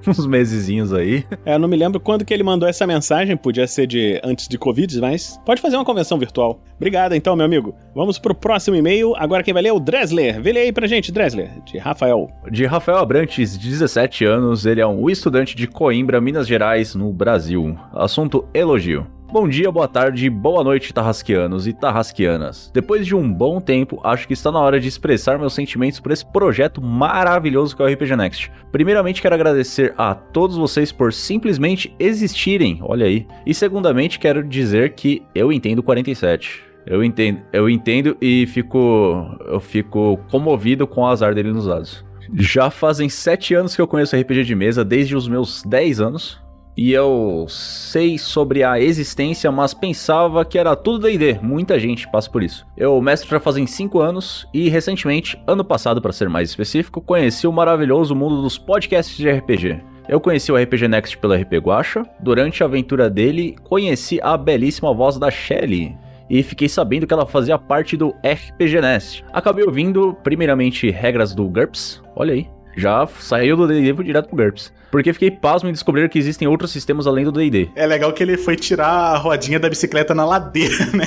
uns 0.06 0.26
mesezinhos 0.26 0.92
aí. 0.92 1.24
É, 1.44 1.54
eu 1.54 1.58
não 1.58 1.68
me 1.68 1.76
lembro 1.76 2.00
quando 2.00 2.24
que 2.24 2.32
ele 2.32 2.42
mandou 2.42 2.68
essa 2.68 2.86
mensagem, 2.86 3.36
podia 3.36 3.66
ser 3.66 3.86
de 3.86 4.20
antes 4.24 4.48
de 4.48 4.58
Covid, 4.58 5.00
mas 5.00 5.38
pode 5.44 5.60
fazer 5.60 5.76
uma 5.76 5.84
convenção 5.84 6.18
virtual. 6.18 6.60
Obrigado 6.76 7.14
então, 7.14 7.36
meu 7.36 7.46
amigo. 7.46 7.74
Vamos 7.94 8.18
pro 8.18 8.34
próximo 8.34 8.76
e-mail. 8.76 9.14
Agora 9.16 9.42
quem 9.42 9.52
vai 9.52 9.62
ler 9.62 9.68
é 9.68 9.72
o 9.72 9.80
Dresler. 9.80 10.40
Vê 10.40 10.50
ele 10.50 10.58
aí 10.58 10.72
pra 10.72 10.86
gente, 10.86 11.12
Dresler, 11.12 11.50
de 11.64 11.78
Rafael. 11.78 12.30
De 12.50 12.64
Rafael 12.64 12.98
Abrantes, 12.98 13.56
17 13.56 14.24
anos, 14.24 14.66
ele 14.66 14.80
é 14.80 14.86
um 14.86 15.08
estudante 15.10 15.54
de 15.54 15.66
Coimbra, 15.66 16.20
Minas 16.20 16.46
Gerais, 16.46 16.94
no 16.94 17.12
Brasil. 17.12 17.76
Assunto 17.92 18.46
elogio. 18.54 19.19
Bom 19.32 19.48
dia, 19.48 19.70
boa 19.70 19.86
tarde, 19.86 20.28
boa 20.28 20.64
noite, 20.64 20.92
tarrasqueanos 20.92 21.68
e 21.68 21.72
tarrasqueanas. 21.72 22.68
Depois 22.74 23.06
de 23.06 23.14
um 23.14 23.32
bom 23.32 23.60
tempo, 23.60 24.00
acho 24.02 24.26
que 24.26 24.32
está 24.32 24.50
na 24.50 24.58
hora 24.58 24.80
de 24.80 24.88
expressar 24.88 25.38
meus 25.38 25.52
sentimentos 25.52 26.00
por 26.00 26.10
esse 26.10 26.26
projeto 26.26 26.82
maravilhoso 26.82 27.76
que 27.76 27.80
é 27.80 27.84
o 27.84 27.88
RPG 27.88 28.16
Next. 28.16 28.50
Primeiramente, 28.72 29.22
quero 29.22 29.36
agradecer 29.36 29.94
a 29.96 30.16
todos 30.16 30.56
vocês 30.56 30.90
por 30.90 31.12
simplesmente 31.12 31.94
existirem, 31.96 32.80
olha 32.82 33.06
aí. 33.06 33.24
E 33.46 33.54
segundamente, 33.54 34.18
quero 34.18 34.42
dizer 34.42 34.94
que 34.94 35.22
eu 35.32 35.52
entendo 35.52 35.80
47. 35.80 36.64
Eu 36.84 37.04
entendo, 37.04 37.40
eu 37.52 37.70
entendo 37.70 38.16
e 38.20 38.48
fico, 38.48 39.38
eu 39.46 39.60
fico 39.60 40.18
comovido 40.28 40.88
com 40.88 41.02
o 41.02 41.06
azar 41.06 41.36
dele 41.36 41.52
nos 41.52 41.66
dados. 41.66 42.04
Já 42.34 42.68
fazem 42.68 43.08
7 43.08 43.54
anos 43.54 43.76
que 43.76 43.80
eu 43.80 43.86
conheço 43.86 44.16
RPG 44.16 44.42
de 44.42 44.56
mesa, 44.56 44.84
desde 44.84 45.14
os 45.14 45.28
meus 45.28 45.62
10 45.62 46.00
anos 46.00 46.49
e 46.82 46.94
eu 46.94 47.44
sei 47.46 48.16
sobre 48.16 48.64
a 48.64 48.80
existência, 48.80 49.52
mas 49.52 49.74
pensava 49.74 50.46
que 50.46 50.56
era 50.56 50.74
tudo 50.74 51.06
D&D. 51.06 51.38
Muita 51.42 51.78
gente 51.78 52.10
passa 52.10 52.30
por 52.30 52.42
isso. 52.42 52.66
Eu 52.74 52.98
mestre 53.02 53.28
já 53.28 53.38
fazem 53.38 53.66
5 53.66 54.00
anos 54.00 54.48
e 54.50 54.66
recentemente, 54.70 55.38
ano 55.46 55.62
passado 55.62 56.00
para 56.00 56.10
ser 56.10 56.30
mais 56.30 56.48
específico, 56.48 57.02
conheci 57.02 57.46
o 57.46 57.52
maravilhoso 57.52 58.16
mundo 58.16 58.40
dos 58.40 58.56
podcasts 58.56 59.14
de 59.14 59.30
RPG. 59.30 59.78
Eu 60.08 60.22
conheci 60.22 60.50
o 60.50 60.56
RPG 60.56 60.88
Next 60.88 61.18
pelo 61.18 61.34
RP 61.34 61.52
Guacha. 61.58 62.02
Durante 62.18 62.62
a 62.62 62.66
aventura 62.66 63.10
dele, 63.10 63.56
conheci 63.62 64.18
a 64.22 64.34
belíssima 64.38 64.94
voz 64.94 65.18
da 65.18 65.30
Shelly 65.30 65.94
e 66.30 66.42
fiquei 66.42 66.66
sabendo 66.66 67.06
que 67.06 67.12
ela 67.12 67.26
fazia 67.26 67.58
parte 67.58 67.94
do 67.94 68.14
RPG 68.24 68.80
Nest. 68.80 69.22
Acabei 69.34 69.66
ouvindo, 69.66 70.16
primeiramente, 70.24 70.90
regras 70.90 71.34
do 71.34 71.46
GURPS, 71.46 72.00
olha 72.16 72.32
aí, 72.32 72.48
já 72.76 73.06
saiu 73.18 73.56
do 73.56 73.66
D&D 73.66 74.04
direto 74.04 74.28
pro 74.28 74.36
GURPS. 74.36 74.72
Porque 74.90 75.12
fiquei 75.12 75.30
pasmo 75.30 75.68
em 75.68 75.72
descobrir 75.72 76.08
que 76.08 76.18
existem 76.18 76.48
outros 76.48 76.70
sistemas 76.70 77.06
além 77.06 77.24
do 77.24 77.32
D&D. 77.32 77.70
É 77.76 77.86
legal 77.86 78.12
que 78.12 78.22
ele 78.22 78.36
foi 78.36 78.56
tirar 78.56 78.88
a 78.88 79.16
rodinha 79.16 79.58
da 79.58 79.68
bicicleta 79.68 80.14
na 80.14 80.24
ladeira, 80.24 80.86
né? 80.92 81.04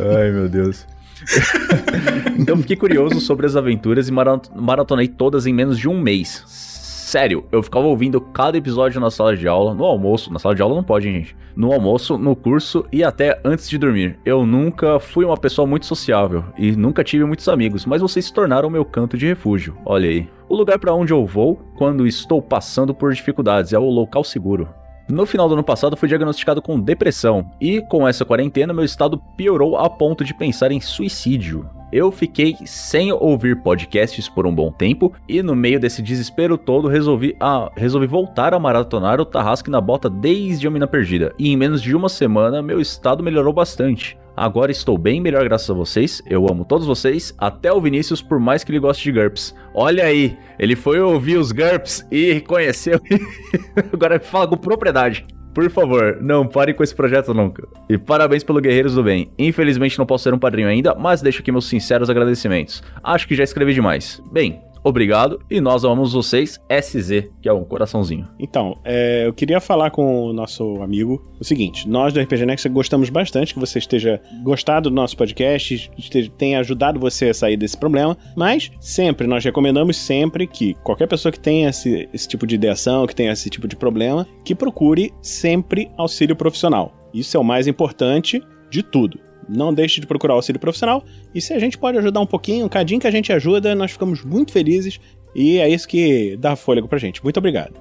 Ai, 0.00 0.30
meu 0.30 0.48
Deus. 0.48 0.86
então 2.38 2.56
fiquei 2.58 2.76
curioso 2.76 3.20
sobre 3.20 3.46
as 3.46 3.56
aventuras 3.56 4.08
e 4.08 4.12
maratonei 4.12 5.08
todas 5.08 5.46
em 5.46 5.52
menos 5.52 5.78
de 5.78 5.88
um 5.88 6.00
mês. 6.00 6.75
Sério, 7.06 7.46
eu 7.52 7.62
ficava 7.62 7.86
ouvindo 7.86 8.20
cada 8.20 8.58
episódio 8.58 9.00
na 9.00 9.12
sala 9.12 9.36
de 9.36 9.46
aula, 9.46 9.72
no 9.72 9.84
almoço. 9.84 10.32
Na 10.32 10.40
sala 10.40 10.56
de 10.56 10.60
aula 10.60 10.74
não 10.74 10.82
pode, 10.82 11.06
hein, 11.06 11.14
gente. 11.14 11.36
No 11.54 11.72
almoço, 11.72 12.18
no 12.18 12.34
curso 12.34 12.84
e 12.90 13.04
até 13.04 13.40
antes 13.44 13.70
de 13.70 13.78
dormir. 13.78 14.18
Eu 14.24 14.44
nunca 14.44 14.98
fui 14.98 15.24
uma 15.24 15.36
pessoa 15.36 15.68
muito 15.68 15.86
sociável 15.86 16.42
e 16.58 16.72
nunca 16.72 17.04
tive 17.04 17.24
muitos 17.24 17.48
amigos, 17.48 17.86
mas 17.86 18.02
vocês 18.02 18.24
se 18.24 18.32
tornaram 18.32 18.68
meu 18.68 18.84
canto 18.84 19.16
de 19.16 19.24
refúgio. 19.24 19.78
Olha 19.84 20.08
aí. 20.08 20.28
O 20.48 20.56
lugar 20.56 20.80
para 20.80 20.94
onde 20.94 21.12
eu 21.12 21.24
vou 21.24 21.60
quando 21.76 22.08
estou 22.08 22.42
passando 22.42 22.92
por 22.92 23.12
dificuldades 23.12 23.72
é 23.72 23.78
o 23.78 23.88
local 23.88 24.24
seguro. 24.24 24.68
No 25.08 25.24
final 25.24 25.48
do 25.48 25.54
ano 25.54 25.62
passado, 25.62 25.96
fui 25.96 26.08
diagnosticado 26.08 26.60
com 26.60 26.80
depressão 26.80 27.48
e, 27.60 27.80
com 27.80 28.08
essa 28.08 28.24
quarentena, 28.24 28.72
meu 28.72 28.84
estado 28.84 29.22
piorou 29.36 29.76
a 29.76 29.88
ponto 29.88 30.24
de 30.24 30.34
pensar 30.34 30.72
em 30.72 30.80
suicídio. 30.80 31.70
Eu 31.92 32.10
fiquei 32.10 32.56
sem 32.64 33.12
ouvir 33.12 33.62
podcasts 33.62 34.28
por 34.28 34.46
um 34.46 34.54
bom 34.54 34.72
tempo 34.72 35.12
e 35.28 35.40
no 35.42 35.54
meio 35.54 35.78
desse 35.78 36.02
desespero 36.02 36.58
todo 36.58 36.88
resolvi, 36.88 37.36
ah, 37.38 37.70
resolvi 37.76 38.08
voltar 38.08 38.52
a 38.52 38.58
maratonar 38.58 39.20
o 39.20 39.24
Tarrasque 39.24 39.70
na 39.70 39.80
Bota 39.80 40.10
desde 40.10 40.66
a 40.66 40.70
Mina 40.70 40.88
Perdida. 40.88 41.32
E 41.38 41.52
em 41.52 41.56
menos 41.56 41.80
de 41.80 41.94
uma 41.94 42.08
semana 42.08 42.60
meu 42.60 42.80
estado 42.80 43.22
melhorou 43.22 43.52
bastante. 43.52 44.18
Agora 44.36 44.70
estou 44.70 44.98
bem 44.98 45.18
melhor 45.18 45.44
graças 45.44 45.70
a 45.70 45.74
vocês. 45.74 46.22
Eu 46.26 46.46
amo 46.50 46.62
todos 46.62 46.86
vocês, 46.86 47.34
até 47.38 47.72
o 47.72 47.80
Vinícius, 47.80 48.20
por 48.20 48.38
mais 48.38 48.62
que 48.62 48.70
ele 48.70 48.78
goste 48.78 49.04
de 49.04 49.18
GURPS. 49.18 49.54
Olha 49.72 50.04
aí, 50.04 50.36
ele 50.58 50.76
foi 50.76 51.00
ouvir 51.00 51.38
os 51.38 51.52
GURPS 51.52 52.06
e 52.10 52.40
conheceu. 52.42 53.00
Agora 53.92 54.20
fala 54.20 54.46
com 54.46 54.58
propriedade. 54.58 55.24
Por 55.54 55.70
favor, 55.70 56.18
não 56.20 56.46
pare 56.46 56.74
com 56.74 56.84
esse 56.84 56.94
projeto 56.94 57.32
nunca. 57.32 57.66
E 57.88 57.96
parabéns 57.96 58.44
pelo 58.44 58.60
Guerreiros 58.60 58.94
do 58.94 59.02
Bem. 59.02 59.30
Infelizmente 59.38 59.98
não 59.98 60.04
posso 60.04 60.24
ser 60.24 60.34
um 60.34 60.38
padrinho 60.38 60.68
ainda, 60.68 60.94
mas 60.94 61.22
deixo 61.22 61.40
aqui 61.40 61.50
meus 61.50 61.66
sinceros 61.66 62.10
agradecimentos. 62.10 62.82
Acho 63.02 63.26
que 63.26 63.34
já 63.34 63.42
escrevi 63.42 63.72
demais. 63.72 64.22
Bem, 64.30 64.60
obrigado 64.86 65.40
e 65.50 65.60
nós 65.60 65.84
amamos 65.84 66.12
vocês, 66.12 66.60
SZ, 66.70 67.28
que 67.42 67.48
é 67.48 67.52
um 67.52 67.64
coraçãozinho. 67.64 68.28
Então, 68.38 68.78
é, 68.84 69.26
eu 69.26 69.32
queria 69.32 69.60
falar 69.60 69.90
com 69.90 70.26
o 70.26 70.32
nosso 70.32 70.80
amigo 70.80 71.22
o 71.40 71.44
seguinte: 71.44 71.88
nós 71.88 72.12
do 72.12 72.20
RPG 72.20 72.46
Next 72.46 72.68
gostamos 72.68 73.10
bastante 73.10 73.52
que 73.52 73.60
você 73.60 73.78
esteja 73.78 74.20
gostado 74.42 74.88
do 74.88 74.94
nosso 74.94 75.16
podcast, 75.16 75.90
esteja, 75.98 76.30
tenha 76.38 76.60
ajudado 76.60 77.00
você 77.00 77.30
a 77.30 77.34
sair 77.34 77.56
desse 77.56 77.76
problema, 77.76 78.16
mas 78.36 78.70
sempre, 78.80 79.26
nós 79.26 79.44
recomendamos 79.44 79.96
sempre 79.96 80.46
que 80.46 80.74
qualquer 80.84 81.08
pessoa 81.08 81.32
que 81.32 81.40
tenha 81.40 81.70
esse, 81.70 82.08
esse 82.14 82.28
tipo 82.28 82.46
de 82.46 82.54
ideação, 82.54 83.06
que 83.06 83.14
tenha 83.14 83.32
esse 83.32 83.50
tipo 83.50 83.66
de 83.66 83.74
problema, 83.74 84.26
que 84.44 84.54
procure 84.54 85.12
sempre 85.20 85.90
auxílio 85.96 86.36
profissional. 86.36 86.92
Isso 87.12 87.36
é 87.36 87.40
o 87.40 87.44
mais 87.44 87.66
importante 87.66 88.40
de 88.70 88.82
tudo. 88.82 89.25
Não 89.48 89.72
deixe 89.72 90.00
de 90.00 90.06
procurar 90.06 90.34
auxílio 90.34 90.60
profissional. 90.60 91.04
E 91.34 91.40
se 91.40 91.52
a 91.52 91.58
gente 91.58 91.78
pode 91.78 91.98
ajudar 91.98 92.20
um 92.20 92.26
pouquinho, 92.26 92.66
um 92.66 92.68
cadinho 92.68 93.00
que 93.00 93.06
a 93.06 93.10
gente 93.10 93.32
ajuda, 93.32 93.74
nós 93.74 93.92
ficamos 93.92 94.24
muito 94.24 94.52
felizes. 94.52 95.00
E 95.34 95.58
é 95.58 95.68
isso 95.68 95.86
que 95.86 96.36
dá 96.36 96.56
fôlego 96.56 96.88
pra 96.88 96.98
gente. 96.98 97.22
Muito 97.22 97.36
obrigado. 97.36 97.74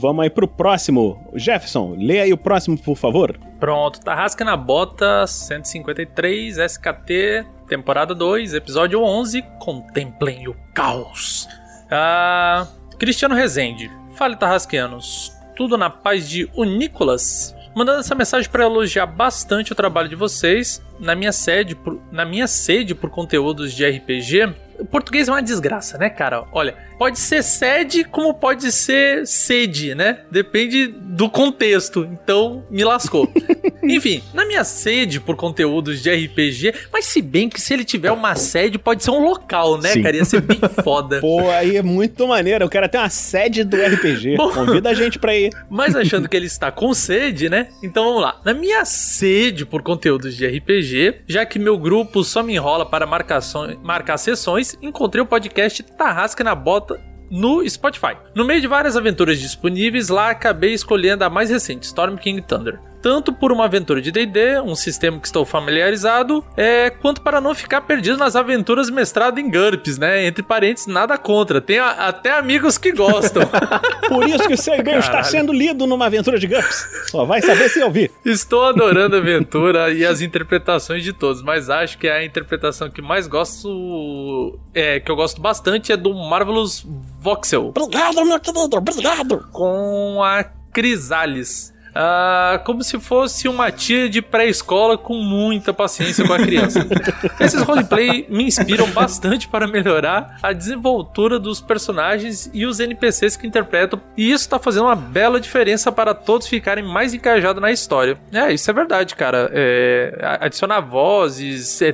Vamos 0.00 0.22
aí 0.22 0.30
pro 0.30 0.48
próximo. 0.48 1.30
Jefferson, 1.34 1.94
lê 1.98 2.20
aí 2.20 2.32
o 2.32 2.36
próximo, 2.36 2.78
por 2.78 2.96
favor. 2.96 3.38
Pronto, 3.60 4.00
Tarrasca 4.00 4.44
na 4.44 4.56
Bota 4.56 5.26
153 5.26 6.58
SKT, 6.58 7.46
temporada 7.68 8.14
2, 8.14 8.54
episódio 8.54 9.00
11. 9.02 9.42
Contemplem 9.60 10.48
o 10.48 10.56
caos. 10.74 11.48
Ah, 11.90 12.66
Cristiano 12.98 13.34
Rezende. 13.34 13.90
Fale, 14.14 14.36
Tarrasqueanos. 14.36 15.32
Tudo 15.56 15.76
na 15.76 15.90
paz 15.90 16.28
de 16.28 16.48
Unicolas? 16.56 17.54
Mandando 17.74 18.00
essa 18.00 18.14
mensagem 18.14 18.50
para 18.50 18.64
elogiar 18.64 19.06
bastante 19.06 19.72
o 19.72 19.74
trabalho 19.74 20.08
de 20.08 20.14
vocês. 20.14 20.82
Na 21.00 21.14
minha 21.14 21.32
sede, 21.32 21.74
por, 21.74 22.00
na 22.12 22.24
minha 22.24 22.46
sede 22.46 22.94
por 22.94 23.08
conteúdos 23.08 23.72
de 23.72 23.88
RPG, 23.88 24.54
o 24.82 24.84
português 24.84 25.28
é 25.28 25.32
uma 25.32 25.42
desgraça, 25.42 25.96
né, 25.96 26.10
cara? 26.10 26.44
Olha, 26.50 26.74
pode 26.98 27.18
ser 27.18 27.42
sede 27.44 28.02
como 28.02 28.34
pode 28.34 28.72
ser 28.72 29.24
sede, 29.26 29.94
né? 29.94 30.18
Depende 30.28 30.88
do 30.88 31.30
contexto. 31.30 32.04
Então, 32.04 32.64
me 32.68 32.82
lascou. 32.82 33.32
Enfim, 33.82 34.22
na 34.34 34.44
minha 34.44 34.64
sede 34.64 35.20
por 35.20 35.36
conteúdos 35.36 36.02
de 36.02 36.10
RPG, 36.10 36.74
mas 36.92 37.04
se 37.06 37.22
bem 37.22 37.48
que 37.48 37.60
se 37.60 37.72
ele 37.72 37.84
tiver 37.84 38.10
uma 38.10 38.34
sede, 38.34 38.76
pode 38.76 39.04
ser 39.04 39.12
um 39.12 39.24
local, 39.24 39.78
né, 39.78 39.90
Sim. 39.90 40.02
cara? 40.02 40.16
Ia 40.16 40.24
ser 40.24 40.40
bem 40.40 40.60
foda. 40.82 41.20
Pô, 41.20 41.48
aí 41.50 41.76
é 41.76 41.82
muito 41.82 42.26
maneiro. 42.26 42.64
Eu 42.64 42.68
quero 42.68 42.86
até 42.86 42.98
uma 42.98 43.08
sede 43.08 43.62
do 43.62 43.76
RPG. 43.76 44.36
Convida 44.52 44.90
a 44.90 44.94
gente 44.94 45.18
pra 45.18 45.36
ir. 45.36 45.52
Mas 45.70 45.94
achando 45.94 46.28
que 46.28 46.36
ele 46.36 46.46
está 46.46 46.72
com 46.72 46.92
sede, 46.92 47.48
né? 47.48 47.68
Então 47.82 48.04
vamos 48.04 48.22
lá. 48.22 48.40
Na 48.44 48.52
minha 48.52 48.84
sede 48.84 49.64
por 49.64 49.82
conteúdos 49.82 50.36
de 50.36 50.44
RPG, 50.46 51.22
já 51.28 51.46
que 51.46 51.58
meu 51.58 51.78
grupo 51.78 52.24
só 52.24 52.42
me 52.42 52.54
enrola 52.54 52.84
para 52.84 53.06
marcações, 53.06 53.76
marcar 53.82 54.16
sessões, 54.16 54.71
encontrei 54.80 55.22
o 55.22 55.26
podcast 55.26 55.82
Tarrasca 55.82 56.44
na 56.44 56.54
Bota 56.54 57.00
no 57.30 57.68
Spotify. 57.68 58.16
No 58.34 58.44
meio 58.44 58.60
de 58.60 58.66
várias 58.66 58.96
aventuras 58.96 59.40
disponíveis, 59.40 60.08
lá 60.08 60.30
acabei 60.30 60.74
escolhendo 60.74 61.24
a 61.24 61.30
mais 61.30 61.50
recente, 61.50 61.84
Storm 61.84 62.16
King 62.16 62.42
Thunder. 62.42 62.78
Tanto 63.02 63.32
por 63.32 63.50
uma 63.50 63.64
aventura 63.64 64.00
de 64.00 64.10
D&D, 64.12 64.60
um 64.60 64.74
sistema 64.76 65.18
que 65.18 65.26
estou 65.26 65.44
familiarizado, 65.44 66.44
é, 66.56 66.88
quanto 66.88 67.20
para 67.20 67.40
não 67.40 67.54
ficar 67.54 67.80
perdido 67.82 68.16
nas 68.16 68.36
aventuras 68.36 68.88
mestrado 68.88 69.38
em 69.38 69.50
GURPS, 69.50 69.98
né? 69.98 70.24
Entre 70.24 70.42
parênteses, 70.42 70.86
nada 70.86 71.18
contra. 71.18 71.60
Tem 71.60 71.78
a- 71.78 71.90
até 72.08 72.30
amigos 72.32 72.78
que 72.78 72.92
gostam. 72.92 73.42
Por 74.08 74.28
isso 74.28 74.46
que 74.46 74.54
o 74.54 74.58
seu 74.58 74.74
e-mail 74.74 75.00
está 75.00 75.22
sendo 75.24 75.52
lido 75.52 75.86
numa 75.86 76.06
aventura 76.06 76.38
de 76.38 76.46
GURPS. 76.46 76.86
Só 77.10 77.24
vai 77.24 77.42
saber 77.42 77.68
se 77.68 77.82
ouvir. 77.82 78.10
Estou 78.24 78.64
adorando 78.66 79.16
a 79.16 79.18
aventura 79.18 79.90
e 79.92 80.04
as 80.06 80.20
interpretações 80.20 81.02
de 81.02 81.12
todos, 81.12 81.42
mas 81.42 81.68
acho 81.68 81.98
que 81.98 82.08
a 82.08 82.24
interpretação 82.24 82.88
que 82.88 83.02
mais 83.02 83.26
gosto, 83.26 84.58
é, 84.74 85.00
que 85.00 85.10
eu 85.10 85.16
gosto 85.16 85.40
bastante 85.40 85.90
é 85.92 85.96
do 85.96 86.14
Marvelous 86.14 86.86
Voxel. 87.20 87.72
Obrigado, 87.76 88.24
meu 88.24 88.38
querido, 88.38 88.76
obrigado. 88.76 89.48
Com 89.52 90.22
a 90.22 90.44
Crisales. 90.72 91.71
Ah, 91.94 92.60
como 92.64 92.82
se 92.82 92.98
fosse 92.98 93.48
uma 93.48 93.70
tia 93.70 94.08
de 94.08 94.22
pré-escola 94.22 94.96
com 94.96 95.14
muita 95.14 95.72
paciência 95.72 96.26
com 96.26 96.32
a 96.32 96.38
criança. 96.38 96.86
Esses 97.38 97.62
roleplay 97.62 98.26
me 98.28 98.44
inspiram 98.44 98.88
bastante 98.90 99.48
para 99.48 99.66
melhorar 99.66 100.38
a 100.42 100.52
desenvoltura 100.52 101.38
dos 101.38 101.60
personagens 101.60 102.50
e 102.52 102.64
os 102.64 102.80
NPCs 102.80 103.36
que 103.36 103.46
interpretam, 103.46 104.00
e 104.16 104.30
isso 104.30 104.48
tá 104.48 104.58
fazendo 104.58 104.84
uma 104.84 104.96
bela 104.96 105.40
diferença 105.40 105.92
para 105.92 106.14
todos 106.14 106.46
ficarem 106.46 106.84
mais 106.84 107.14
engajados 107.14 107.60
na 107.60 107.70
história. 107.70 108.18
É, 108.32 108.52
isso 108.52 108.70
é 108.70 108.74
verdade, 108.74 109.14
cara. 109.14 109.50
É, 109.52 110.38
adicionar 110.40 110.80
vozes, 110.80 111.80
é, 111.82 111.92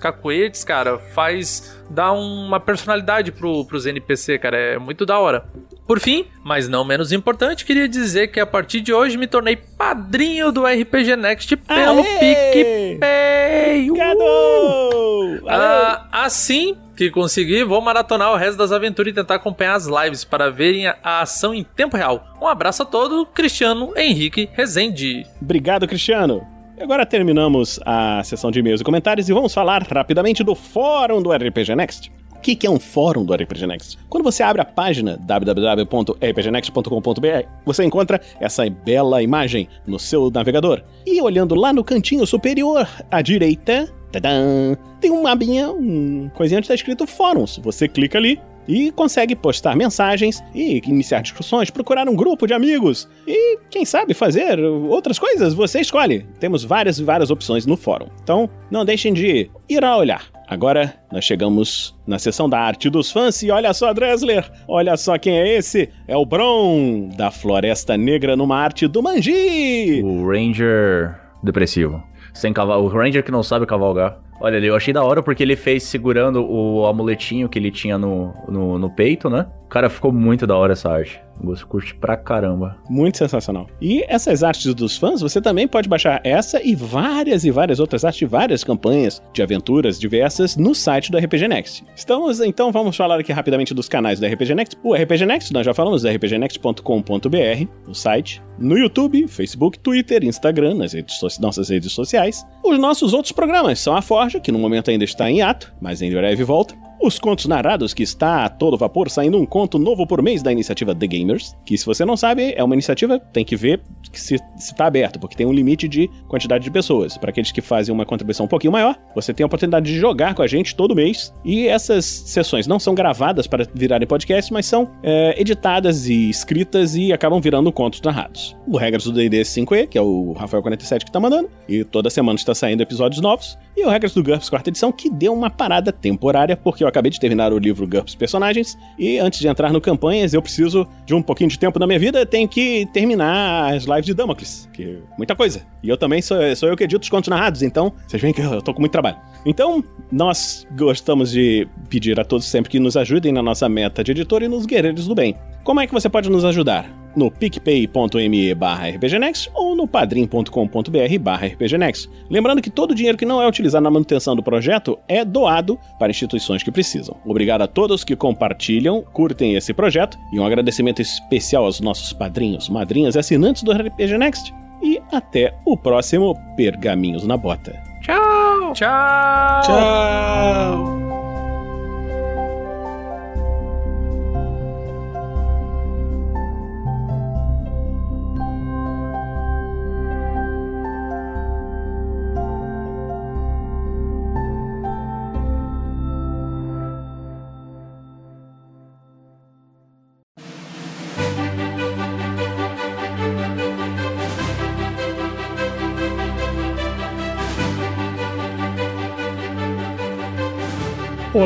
cacoetes, 0.00 0.64
cara, 0.64 0.98
faz 0.98 1.76
dar 1.90 2.12
uma 2.12 2.58
personalidade 2.58 3.32
pro, 3.32 3.64
pros 3.64 3.86
NPC, 3.86 4.38
cara. 4.38 4.56
É 4.56 4.78
muito 4.78 5.06
da 5.06 5.18
hora. 5.18 5.44
Por 5.86 6.00
fim, 6.00 6.26
mas 6.42 6.68
não 6.68 6.84
menos 6.84 7.12
importante, 7.12 7.64
queria 7.64 7.88
dizer 7.88 8.28
que 8.28 8.40
a 8.40 8.46
partir 8.46 8.80
de 8.80 8.92
hoje 8.92 9.16
me 9.16 9.26
tornei 9.26 9.56
padrinho 9.56 10.50
do 10.50 10.66
RPG 10.66 11.14
Next 11.14 11.56
pelo 11.56 12.02
PicPay. 12.02 13.88
Obrigado! 13.88 15.46
Ah, 15.48 16.08
assim 16.10 16.76
que 16.96 17.10
conseguir, 17.10 17.62
vou 17.64 17.80
maratonar 17.80 18.32
o 18.32 18.36
resto 18.36 18.56
das 18.56 18.72
aventuras 18.72 19.12
e 19.12 19.14
tentar 19.14 19.36
acompanhar 19.36 19.74
as 19.74 19.86
lives 19.86 20.24
para 20.24 20.50
verem 20.50 20.86
a, 20.88 20.96
ação 21.20 21.54
em 21.54 21.62
tempo 21.62 21.96
real. 21.96 22.26
Um 22.40 22.48
abraço 22.48 22.82
a 22.82 22.86
todo, 22.86 23.26
Cristiano 23.26 23.92
Henrique 23.96 24.48
Rezende. 24.54 25.24
Obrigado, 25.40 25.86
Cristiano. 25.86 26.44
E 26.76 26.82
agora 26.82 27.06
terminamos 27.06 27.78
a 27.86 28.22
sessão 28.24 28.50
de 28.50 28.58
e-mails 28.58 28.80
e 28.80 28.84
comentários 28.84 29.28
e 29.28 29.32
vamos 29.32 29.54
falar 29.54 29.82
rapidamente 29.82 30.42
do 30.42 30.54
fórum 30.54 31.22
do 31.22 31.32
RPG 31.32 31.76
Next. 31.76 32.10
Que 32.46 32.54
que 32.54 32.64
é 32.64 32.70
um 32.70 32.78
fórum 32.78 33.24
do 33.24 33.34
RPG 33.34 33.66
Next? 33.66 33.98
Quando 34.08 34.22
você 34.22 34.40
abre 34.40 34.62
a 34.62 34.64
página 34.64 35.16
www.rpgnext.com.br, 35.16 37.48
você 37.64 37.82
encontra 37.82 38.20
essa 38.38 38.70
bela 38.70 39.20
imagem 39.20 39.68
no 39.84 39.98
seu 39.98 40.30
navegador. 40.30 40.80
E 41.04 41.20
olhando 41.20 41.56
lá 41.56 41.72
no 41.72 41.82
cantinho 41.82 42.24
superior 42.24 42.88
à 43.10 43.20
direita, 43.20 43.92
tadã, 44.12 44.76
tem 45.00 45.10
uma 45.10 45.32
abinha, 45.32 45.72
um 45.72 46.30
coisinha 46.36 46.58
onde 46.58 46.66
está 46.66 46.76
escrito 46.76 47.04
fóruns. 47.04 47.58
Você 47.64 47.88
clica 47.88 48.16
ali 48.16 48.40
e 48.68 48.90
consegue 48.92 49.34
postar 49.34 49.76
mensagens 49.76 50.42
e 50.54 50.80
iniciar 50.86 51.20
discussões, 51.20 51.70
procurar 51.70 52.08
um 52.08 52.16
grupo 52.16 52.46
de 52.46 52.54
amigos 52.54 53.08
e, 53.26 53.58
quem 53.70 53.84
sabe, 53.84 54.14
fazer 54.14 54.58
outras 54.60 55.18
coisas. 55.18 55.54
Você 55.54 55.80
escolhe. 55.80 56.26
Temos 56.38 56.64
várias 56.64 56.98
e 56.98 57.04
várias 57.04 57.30
opções 57.30 57.66
no 57.66 57.76
fórum. 57.76 58.06
Então, 58.22 58.48
não 58.70 58.84
deixem 58.84 59.12
de 59.12 59.50
ir 59.68 59.84
a 59.84 59.96
olhar. 59.96 60.24
Agora, 60.48 60.94
nós 61.10 61.24
chegamos 61.24 61.94
na 62.06 62.20
seção 62.20 62.48
da 62.48 62.58
arte 62.60 62.88
dos 62.88 63.10
fãs 63.10 63.42
e 63.42 63.50
olha 63.50 63.74
só, 63.74 63.92
Dressler, 63.92 64.48
olha 64.68 64.96
só 64.96 65.18
quem 65.18 65.36
é 65.38 65.56
esse. 65.56 65.88
É 66.06 66.16
o 66.16 66.24
Bron, 66.24 67.08
da 67.16 67.32
Floresta 67.32 67.96
Negra 67.96 68.36
numa 68.36 68.56
arte 68.56 68.86
do 68.86 69.02
Manji. 69.02 70.02
O 70.04 70.28
Ranger 70.28 71.18
depressivo. 71.42 72.02
Sem 72.32 72.52
cavalo. 72.52 72.84
O 72.84 72.88
Ranger 72.88 73.24
que 73.24 73.32
não 73.32 73.42
sabe 73.42 73.66
cavalgar. 73.66 74.18
Olha 74.40 74.58
eu 74.58 74.76
achei 74.76 74.92
da 74.92 75.02
hora 75.02 75.22
porque 75.22 75.42
ele 75.42 75.56
fez 75.56 75.82
segurando 75.82 76.44
o 76.44 76.86
amuletinho 76.86 77.48
que 77.48 77.58
ele 77.58 77.70
tinha 77.70 77.96
no, 77.96 78.34
no, 78.48 78.78
no 78.78 78.90
peito, 78.90 79.30
né? 79.30 79.46
Cara, 79.68 79.88
ficou 79.88 80.12
muito 80.12 80.46
da 80.46 80.56
hora 80.56 80.74
essa 80.74 80.90
arte. 80.90 81.20
Gosto, 81.42 81.66
curte 81.66 81.94
pra 81.94 82.16
caramba. 82.16 82.76
Muito 82.88 83.18
sensacional. 83.18 83.66
E 83.80 84.04
essas 84.08 84.42
artes 84.42 84.74
dos 84.74 84.96
fãs, 84.96 85.20
você 85.20 85.40
também 85.40 85.68
pode 85.68 85.88
baixar 85.88 86.20
essa 86.24 86.60
e 86.62 86.74
várias 86.74 87.44
e 87.44 87.50
várias 87.50 87.78
outras 87.78 88.04
artes 88.04 88.18
de 88.18 88.26
várias 88.26 88.64
campanhas 88.64 89.22
de 89.32 89.42
aventuras 89.42 89.98
diversas 90.00 90.56
no 90.56 90.74
site 90.74 91.10
do 91.12 91.18
RPG 91.18 91.46
Next. 91.48 91.84
Estamos, 91.94 92.40
então, 92.40 92.72
vamos 92.72 92.96
falar 92.96 93.20
aqui 93.20 93.32
rapidamente 93.32 93.74
dos 93.74 93.88
canais 93.88 94.18
do 94.18 94.26
RPG 94.26 94.54
Next. 94.54 94.76
O 94.82 94.94
RPG 94.94 95.26
Next, 95.26 95.52
nós 95.52 95.64
já 95.66 95.74
falamos, 95.74 96.04
rpgnext.com.br, 96.04 97.66
o 97.86 97.94
site. 97.94 98.42
No 98.58 98.78
YouTube, 98.78 99.28
Facebook, 99.28 99.78
Twitter, 99.78 100.24
Instagram, 100.24 100.74
nas 100.74 100.92
redes 100.94 101.18
so- 101.18 101.28
nossas 101.40 101.68
redes 101.68 101.92
sociais. 101.92 102.44
Os 102.64 102.78
nossos 102.78 103.12
outros 103.12 103.32
programas 103.32 103.78
são 103.78 103.94
a 103.94 104.00
Forja, 104.00 104.40
que 104.40 104.50
no 104.50 104.58
momento 104.58 104.90
ainda 104.90 105.04
está 105.04 105.30
em 105.30 105.42
ato, 105.42 105.72
mas 105.80 106.00
em 106.00 106.10
breve 106.10 106.42
volta. 106.42 106.74
Os 107.00 107.18
Contos 107.18 107.46
Narrados, 107.46 107.92
que 107.92 108.02
está 108.02 108.44
a 108.44 108.48
todo 108.48 108.76
vapor 108.76 109.10
saindo 109.10 109.38
um 109.38 109.44
conto 109.44 109.78
novo 109.78 110.06
por 110.06 110.22
mês 110.22 110.42
da 110.42 110.50
iniciativa 110.50 110.94
The 110.94 111.06
Gamers, 111.06 111.54
que 111.64 111.76
se 111.76 111.84
você 111.84 112.04
não 112.04 112.16
sabe, 112.16 112.54
é 112.56 112.64
uma 112.64 112.74
iniciativa, 112.74 113.18
tem 113.18 113.44
que 113.44 113.54
ver 113.54 113.82
se 114.12 114.36
está 114.58 114.86
aberto, 114.86 115.18
porque 115.20 115.36
tem 115.36 115.46
um 115.46 115.52
limite 115.52 115.86
de 115.86 116.08
quantidade 116.26 116.64
de 116.64 116.70
pessoas. 116.70 117.18
Para 117.18 117.30
aqueles 117.30 117.52
que 117.52 117.60
fazem 117.60 117.94
uma 117.94 118.06
contribuição 118.06 118.46
um 118.46 118.48
pouquinho 118.48 118.72
maior, 118.72 118.96
você 119.14 119.34
tem 119.34 119.44
a 119.44 119.46
oportunidade 119.46 119.86
de 119.86 119.98
jogar 119.98 120.34
com 120.34 120.42
a 120.42 120.46
gente 120.46 120.74
todo 120.74 120.94
mês. 120.94 121.32
E 121.44 121.66
essas 121.68 122.04
sessões 122.04 122.66
não 122.66 122.78
são 122.78 122.94
gravadas 122.94 123.46
para 123.46 123.66
virarem 123.74 124.06
podcast, 124.06 124.52
mas 124.52 124.66
são 124.66 124.90
é, 125.02 125.40
editadas 125.40 126.08
e 126.08 126.30
escritas 126.30 126.96
e 126.96 127.12
acabam 127.12 127.40
virando 127.40 127.70
contos 127.70 128.00
narrados. 128.00 128.56
O 128.66 128.76
Regras 128.76 129.04
do 129.04 129.12
D&D 129.12 129.42
5e, 129.42 129.86
que 129.86 129.98
é 129.98 130.02
o 130.02 130.34
Rafael47 130.38 131.04
que 131.04 131.10
está 131.10 131.20
mandando, 131.20 131.50
e 131.68 131.84
toda 131.84 132.08
semana 132.08 132.38
está 132.38 132.54
saindo 132.54 132.82
episódios 132.82 133.20
novos. 133.20 133.58
E 133.76 133.84
o 133.84 133.90
Regras 133.90 134.14
do 134.14 134.22
GURPS 134.22 134.48
quarta 134.48 134.70
edição, 134.70 134.90
que 134.90 135.10
deu 135.10 135.34
uma 135.34 135.50
parada 135.50 135.92
temporária, 135.92 136.56
porque 136.56 136.85
eu 136.86 136.90
acabei 136.90 137.10
de 137.10 137.20
terminar 137.20 137.52
o 137.52 137.58
livro 137.58 137.86
GURPS 137.86 138.14
Personagens, 138.14 138.78
e 138.98 139.18
antes 139.18 139.40
de 139.40 139.48
entrar 139.48 139.72
no 139.72 139.80
campanhas, 139.80 140.32
eu 140.34 140.42
preciso 140.42 140.86
de 141.04 141.14
um 141.14 141.22
pouquinho 141.22 141.50
de 141.50 141.58
tempo 141.58 141.78
na 141.78 141.86
minha 141.86 141.98
vida, 141.98 142.24
tenho 142.24 142.48
que 142.48 142.86
terminar 142.92 143.74
as 143.74 143.84
lives 143.84 144.06
de 144.06 144.14
Damocles, 144.14 144.68
que 144.72 144.82
é 144.82 144.98
muita 145.16 145.34
coisa. 145.34 145.62
E 145.82 145.88
eu 145.88 145.96
também 145.96 146.22
sou, 146.22 146.38
sou 146.56 146.68
eu 146.68 146.76
que 146.76 146.84
edito 146.84 147.02
os 147.02 147.08
contos 147.08 147.28
narrados, 147.28 147.62
então 147.62 147.92
vocês 148.06 148.20
veem 148.20 148.32
que 148.32 148.40
eu 148.40 148.62
tô 148.62 148.72
com 148.72 148.80
muito 148.80 148.92
trabalho. 148.92 149.16
Então, 149.44 149.84
nós 150.10 150.66
gostamos 150.76 151.30
de 151.30 151.68
pedir 151.88 152.18
a 152.18 152.24
todos 152.24 152.46
sempre 152.46 152.70
que 152.70 152.80
nos 152.80 152.96
ajudem 152.96 153.32
na 153.32 153.42
nossa 153.42 153.68
meta 153.68 154.02
de 154.02 154.12
editor 154.12 154.42
e 154.42 154.48
nos 154.48 154.66
guerreiros 154.66 155.06
do 155.06 155.14
bem. 155.14 155.36
Como 155.62 155.80
é 155.80 155.86
que 155.86 155.92
você 155.92 156.08
pode 156.08 156.30
nos 156.30 156.44
ajudar? 156.44 157.05
No 157.16 157.30
picpay.me 157.30 158.54
barra 158.54 158.90
rpgnext 158.90 159.50
ou 159.54 159.74
no 159.74 159.88
padrim.com.br 159.88 161.18
barra 161.18 161.46
rpgnext. 161.46 162.10
Lembrando 162.28 162.60
que 162.60 162.68
todo 162.68 162.90
o 162.90 162.94
dinheiro 162.94 163.16
que 163.16 163.24
não 163.24 163.40
é 163.42 163.48
utilizado 163.48 163.82
na 163.82 163.90
manutenção 163.90 164.36
do 164.36 164.42
projeto 164.42 164.98
é 165.08 165.24
doado 165.24 165.78
para 165.98 166.10
instituições 166.10 166.62
que 166.62 166.70
precisam. 166.70 167.16
Obrigado 167.24 167.62
a 167.62 167.66
todos 167.66 168.04
que 168.04 168.14
compartilham, 168.14 169.02
curtem 169.12 169.54
esse 169.54 169.72
projeto 169.72 170.18
e 170.32 170.38
um 170.38 170.44
agradecimento 170.44 171.00
especial 171.00 171.64
aos 171.64 171.80
nossos 171.80 172.12
padrinhos, 172.12 172.68
madrinhas 172.68 173.14
e 173.14 173.18
assinantes 173.18 173.62
do 173.62 173.72
RPG 173.72 174.18
Next. 174.18 174.54
E 174.82 175.00
até 175.10 175.54
o 175.64 175.76
próximo 175.76 176.34
Pergaminhos 176.54 177.26
na 177.26 177.36
Bota. 177.36 177.82
Tchau! 178.02 178.72
Tchau! 178.74 179.62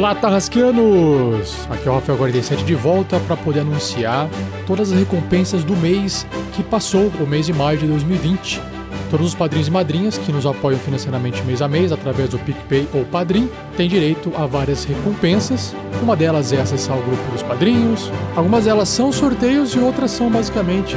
Olá, 0.00 0.14
Tarrasqueanos! 0.14 1.68
Aqui 1.68 1.86
é 1.86 1.90
o 1.90 1.94
Rafael 1.94 2.16
47 2.16 2.64
de 2.64 2.74
volta 2.74 3.20
para 3.20 3.36
poder 3.36 3.60
anunciar 3.60 4.30
todas 4.66 4.90
as 4.90 4.98
recompensas 4.98 5.62
do 5.62 5.76
mês 5.76 6.26
que 6.54 6.62
passou, 6.62 7.12
o 7.20 7.26
mês 7.26 7.44
de 7.44 7.52
maio 7.52 7.76
de 7.76 7.86
2020. 7.86 8.62
Todos 9.10 9.26
os 9.26 9.34
padrinhos 9.34 9.68
e 9.68 9.70
madrinhas 9.70 10.16
que 10.16 10.32
nos 10.32 10.46
apoiam 10.46 10.80
financeiramente 10.80 11.42
mês 11.42 11.60
a 11.60 11.68
mês 11.68 11.92
através 11.92 12.30
do 12.30 12.38
PicPay 12.38 12.88
ou 12.94 13.04
Padrim 13.04 13.50
têm 13.76 13.90
direito 13.90 14.32
a 14.38 14.46
várias 14.46 14.84
recompensas. 14.84 15.76
Uma 16.02 16.16
delas 16.16 16.50
é 16.50 16.58
acessar 16.58 16.96
o 16.96 17.02
grupo 17.02 17.32
dos 17.32 17.42
padrinhos. 17.42 18.10
Algumas 18.34 18.64
delas 18.64 18.88
são 18.88 19.12
sorteios 19.12 19.74
e 19.74 19.80
outras 19.80 20.12
são 20.12 20.30
basicamente 20.30 20.96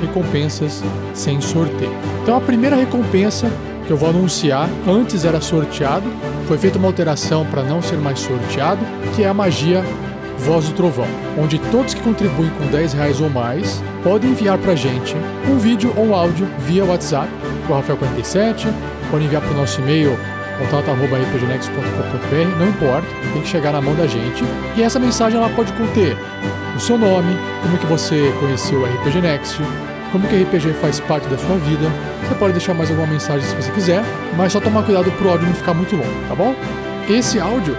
recompensas 0.00 0.82
sem 1.14 1.40
sorteio. 1.40 1.94
Então 2.24 2.36
a 2.36 2.40
primeira 2.40 2.74
recompensa 2.74 3.48
que 3.86 3.92
eu 3.92 3.96
vou 3.96 4.10
anunciar, 4.10 4.68
antes 4.88 5.24
era 5.24 5.40
sorteado, 5.40 6.08
foi 6.50 6.58
feita 6.58 6.78
uma 6.78 6.88
alteração 6.88 7.46
para 7.46 7.62
não 7.62 7.80
ser 7.80 7.96
mais 7.98 8.18
sorteado, 8.18 8.84
que 9.14 9.22
é 9.22 9.28
a 9.28 9.34
magia 9.34 9.84
Voz 10.36 10.66
do 10.66 10.74
Trovão, 10.74 11.06
onde 11.38 11.60
todos 11.70 11.94
que 11.94 12.00
contribuem 12.00 12.50
com 12.50 12.66
10 12.66 12.94
reais 12.94 13.20
ou 13.20 13.30
mais 13.30 13.80
podem 14.02 14.30
enviar 14.30 14.58
para 14.58 14.72
a 14.72 14.74
gente 14.74 15.14
um 15.48 15.58
vídeo 15.58 15.94
ou 15.96 16.12
áudio 16.12 16.48
via 16.66 16.84
WhatsApp 16.84 17.28
para 17.68 17.76
o 17.76 17.80
Rafael47, 17.80 18.66
podem 19.12 19.28
enviar 19.28 19.42
para 19.42 19.52
o 19.52 19.58
nosso 19.58 19.80
e-mail 19.80 20.18
contato.rpgnext.com.br, 20.58 22.58
não 22.58 22.68
importa, 22.68 23.06
tem 23.32 23.42
que 23.42 23.48
chegar 23.48 23.70
na 23.70 23.80
mão 23.80 23.94
da 23.94 24.08
gente. 24.08 24.42
E 24.76 24.82
essa 24.82 24.98
mensagem 24.98 25.38
ela 25.38 25.50
pode 25.50 25.72
conter 25.74 26.16
o 26.76 26.80
seu 26.80 26.98
nome, 26.98 27.38
como 27.62 27.78
que 27.78 27.86
você 27.86 28.34
conheceu 28.40 28.80
o 28.80 28.86
RPG 28.86 29.20
Next, 29.20 29.62
como 30.12 30.26
que 30.26 30.42
RPG 30.42 30.74
faz 30.80 31.00
parte 31.00 31.28
da 31.28 31.38
sua 31.38 31.56
vida. 31.56 31.90
Você 32.26 32.34
pode 32.34 32.52
deixar 32.52 32.74
mais 32.74 32.90
alguma 32.90 33.08
mensagem 33.08 33.46
se 33.48 33.54
você 33.54 33.70
quiser, 33.72 34.02
mas 34.36 34.52
só 34.52 34.60
tomar 34.60 34.82
cuidado 34.82 35.10
pro 35.12 35.30
áudio 35.30 35.46
não 35.46 35.54
ficar 35.54 35.74
muito 35.74 35.96
longo, 35.96 36.28
tá 36.28 36.34
bom? 36.34 36.54
Esse 37.08 37.40
áudio 37.40 37.76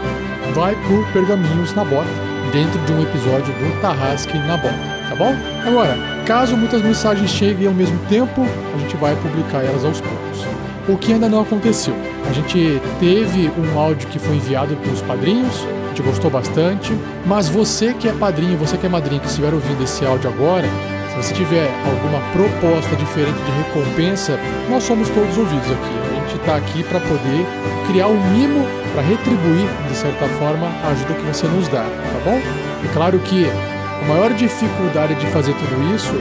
vai 0.53 0.75
por 0.87 1.05
Pergaminhos 1.13 1.73
na 1.73 1.83
Bota, 1.83 2.09
dentro 2.51 2.79
de 2.79 2.91
um 2.93 3.01
episódio 3.01 3.53
do 3.53 3.81
Tarrasque 3.81 4.37
na 4.39 4.57
Bota, 4.57 4.75
tá 5.09 5.15
bom? 5.15 5.33
Agora, 5.65 5.97
caso 6.25 6.57
muitas 6.57 6.81
mensagens 6.81 7.29
cheguem 7.29 7.67
ao 7.67 7.73
mesmo 7.73 7.97
tempo, 8.09 8.45
a 8.75 8.77
gente 8.79 8.95
vai 8.97 9.15
publicar 9.15 9.63
elas 9.63 9.85
aos 9.85 10.01
poucos. 10.01 10.45
O 10.87 10.97
que 10.97 11.13
ainda 11.13 11.29
não 11.29 11.41
aconteceu. 11.41 11.93
A 12.29 12.33
gente 12.33 12.81
teve 12.99 13.51
um 13.57 13.79
áudio 13.79 14.07
que 14.09 14.19
foi 14.19 14.35
enviado 14.35 14.75
pelos 14.77 15.01
padrinhos, 15.01 15.65
a 15.85 15.87
gente 15.89 16.01
gostou 16.01 16.31
bastante, 16.31 16.93
mas 17.25 17.47
você 17.47 17.93
que 17.93 18.07
é 18.07 18.13
padrinho, 18.13 18.57
você 18.57 18.77
que 18.77 18.85
é 18.85 18.89
madrinha, 18.89 19.19
que 19.19 19.27
estiver 19.27 19.53
ouvindo 19.53 19.83
esse 19.83 20.05
áudio 20.05 20.29
agora, 20.29 20.67
se 21.11 21.17
você 21.17 21.33
tiver 21.33 21.69
alguma 21.85 22.21
proposta 22.31 22.95
diferente 22.95 23.37
de 23.43 23.51
recompensa, 23.51 24.39
nós 24.69 24.83
somos 24.83 25.09
todos 25.09 25.37
ouvidos 25.37 25.69
aqui. 25.69 25.99
A 26.09 26.19
gente 26.21 26.35
está 26.39 26.55
aqui 26.55 26.83
para 26.83 27.01
poder 27.01 27.45
criar 27.87 28.07
um 28.07 28.19
mimo 28.31 28.65
para 28.93 29.01
retribuir, 29.01 29.67
de 29.89 29.95
certa 29.95 30.25
forma, 30.39 30.67
a 30.67 30.87
ajuda 30.89 31.13
que 31.15 31.23
você 31.23 31.47
nos 31.47 31.67
dá, 31.67 31.83
tá 31.83 32.19
bom? 32.23 32.37
É 32.37 32.93
claro 32.93 33.19
que 33.19 33.45
a 33.45 34.07
maior 34.07 34.33
dificuldade 34.33 35.15
de 35.15 35.25
fazer 35.27 35.53
tudo 35.53 35.95
isso 35.95 36.15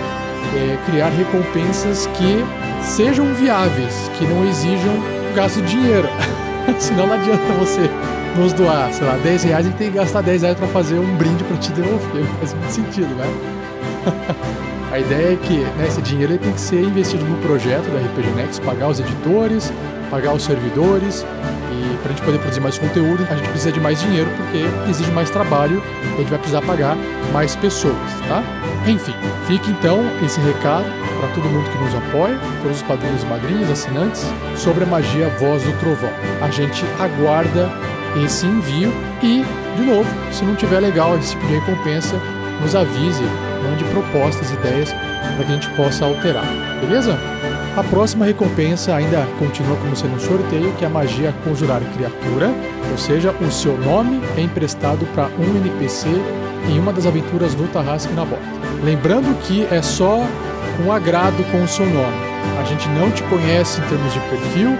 é 0.56 0.76
criar 0.90 1.10
recompensas 1.10 2.06
que 2.08 2.44
sejam 2.82 3.32
viáveis, 3.34 4.10
que 4.18 4.24
não 4.24 4.44
exijam 4.48 5.00
gasto 5.36 5.62
de 5.62 5.68
dinheiro. 5.68 6.08
Senão 6.78 7.06
não 7.06 7.14
adianta 7.14 7.52
você 7.58 7.88
nos 8.36 8.52
doar, 8.52 8.92
sei 8.92 9.06
lá, 9.06 9.16
10 9.22 9.44
reais 9.44 9.66
e 9.66 9.70
tem 9.70 9.90
que 9.90 9.98
gastar 9.98 10.22
10 10.22 10.42
reais 10.42 10.58
para 10.58 10.68
fazer 10.68 10.98
um 10.98 11.16
brinde 11.16 11.44
para 11.44 11.56
te 11.58 11.70
devolver. 11.70 12.24
Faz 12.40 12.54
muito 12.54 12.72
sentido, 12.72 13.14
né? 13.14 13.26
A 14.90 14.98
ideia 14.98 15.34
é 15.34 15.36
que 15.36 15.58
né, 15.58 15.86
esse 15.86 16.02
dinheiro 16.02 16.36
tem 16.36 16.52
que 16.52 16.60
ser 16.60 16.82
investido 16.82 17.24
no 17.24 17.36
projeto 17.38 17.88
da 17.90 18.00
RPG 18.00 18.30
Next, 18.34 18.60
pagar 18.62 18.88
os 18.88 18.98
editores, 18.98 19.72
pagar 20.10 20.34
os 20.34 20.42
servidores 20.42 21.24
e 21.70 21.96
para 21.98 22.10
a 22.10 22.14
gente 22.14 22.22
poder 22.24 22.38
produzir 22.38 22.60
mais 22.60 22.76
conteúdo, 22.76 23.24
a 23.30 23.36
gente 23.36 23.48
precisa 23.50 23.70
de 23.70 23.78
mais 23.78 24.00
dinheiro 24.00 24.28
porque 24.36 24.90
exige 24.90 25.10
mais 25.12 25.30
trabalho 25.30 25.80
e 26.02 26.14
a 26.14 26.16
gente 26.16 26.30
vai 26.30 26.38
precisar 26.38 26.62
pagar 26.62 26.96
mais 27.32 27.54
pessoas, 27.54 27.94
tá? 28.26 28.42
Enfim, 28.84 29.14
fica 29.46 29.70
então 29.70 30.00
esse 30.24 30.40
recado 30.40 30.86
para 31.20 31.28
todo 31.34 31.44
mundo 31.44 31.70
que 31.70 31.78
nos 31.84 31.94
apoia, 31.94 32.36
todos 32.60 32.78
os 32.78 32.82
padrinhos 32.82 33.22
madrinhas, 33.24 33.70
assinantes, 33.70 34.24
sobre 34.56 34.82
a 34.82 34.86
magia 34.88 35.28
Voz 35.38 35.62
do 35.62 35.72
Trovão. 35.78 36.10
A 36.40 36.50
gente 36.50 36.84
aguarda 36.98 37.70
esse 38.24 38.44
envio 38.44 38.92
e, 39.22 39.44
de 39.76 39.82
novo, 39.82 40.08
se 40.32 40.44
não 40.44 40.56
tiver 40.56 40.80
legal 40.80 41.16
esse 41.16 41.30
tipo 41.30 41.46
de 41.46 41.54
recompensa, 41.54 42.16
nos 42.60 42.74
avise 42.74 43.22
mande 43.62 43.84
propostas, 43.84 44.50
ideias 44.50 44.92
para 44.92 45.44
que 45.44 45.52
a 45.52 45.54
gente 45.54 45.70
possa 45.70 46.04
alterar, 46.04 46.44
beleza? 46.80 47.18
A 47.76 47.84
próxima 47.84 48.24
recompensa 48.24 48.94
ainda 48.94 49.26
continua 49.38 49.76
como 49.76 49.94
sendo 49.94 50.16
um 50.16 50.20
sorteio, 50.20 50.72
que 50.72 50.84
é 50.84 50.88
a 50.88 50.90
magia 50.90 51.32
conjurar 51.44 51.80
criatura, 51.94 52.50
ou 52.90 52.98
seja, 52.98 53.30
o 53.40 53.50
seu 53.50 53.78
nome 53.78 54.20
é 54.36 54.40
emprestado 54.40 55.06
para 55.14 55.28
um 55.38 55.56
NPC 55.56 56.08
em 56.68 56.78
uma 56.78 56.92
das 56.92 57.06
aventuras 57.06 57.54
do 57.54 57.66
Tarrasque 57.72 58.12
na 58.12 58.24
Bota. 58.24 58.42
Lembrando 58.82 59.38
que 59.42 59.66
é 59.70 59.80
só 59.80 60.20
um 60.84 60.92
agrado 60.92 61.42
com 61.52 61.62
o 61.62 61.68
seu 61.68 61.86
nome. 61.86 62.30
A 62.60 62.64
gente 62.64 62.88
não 62.88 63.10
te 63.10 63.22
conhece 63.24 63.80
em 63.80 63.84
termos 63.84 64.12
de 64.12 64.20
perfil, 64.20 64.70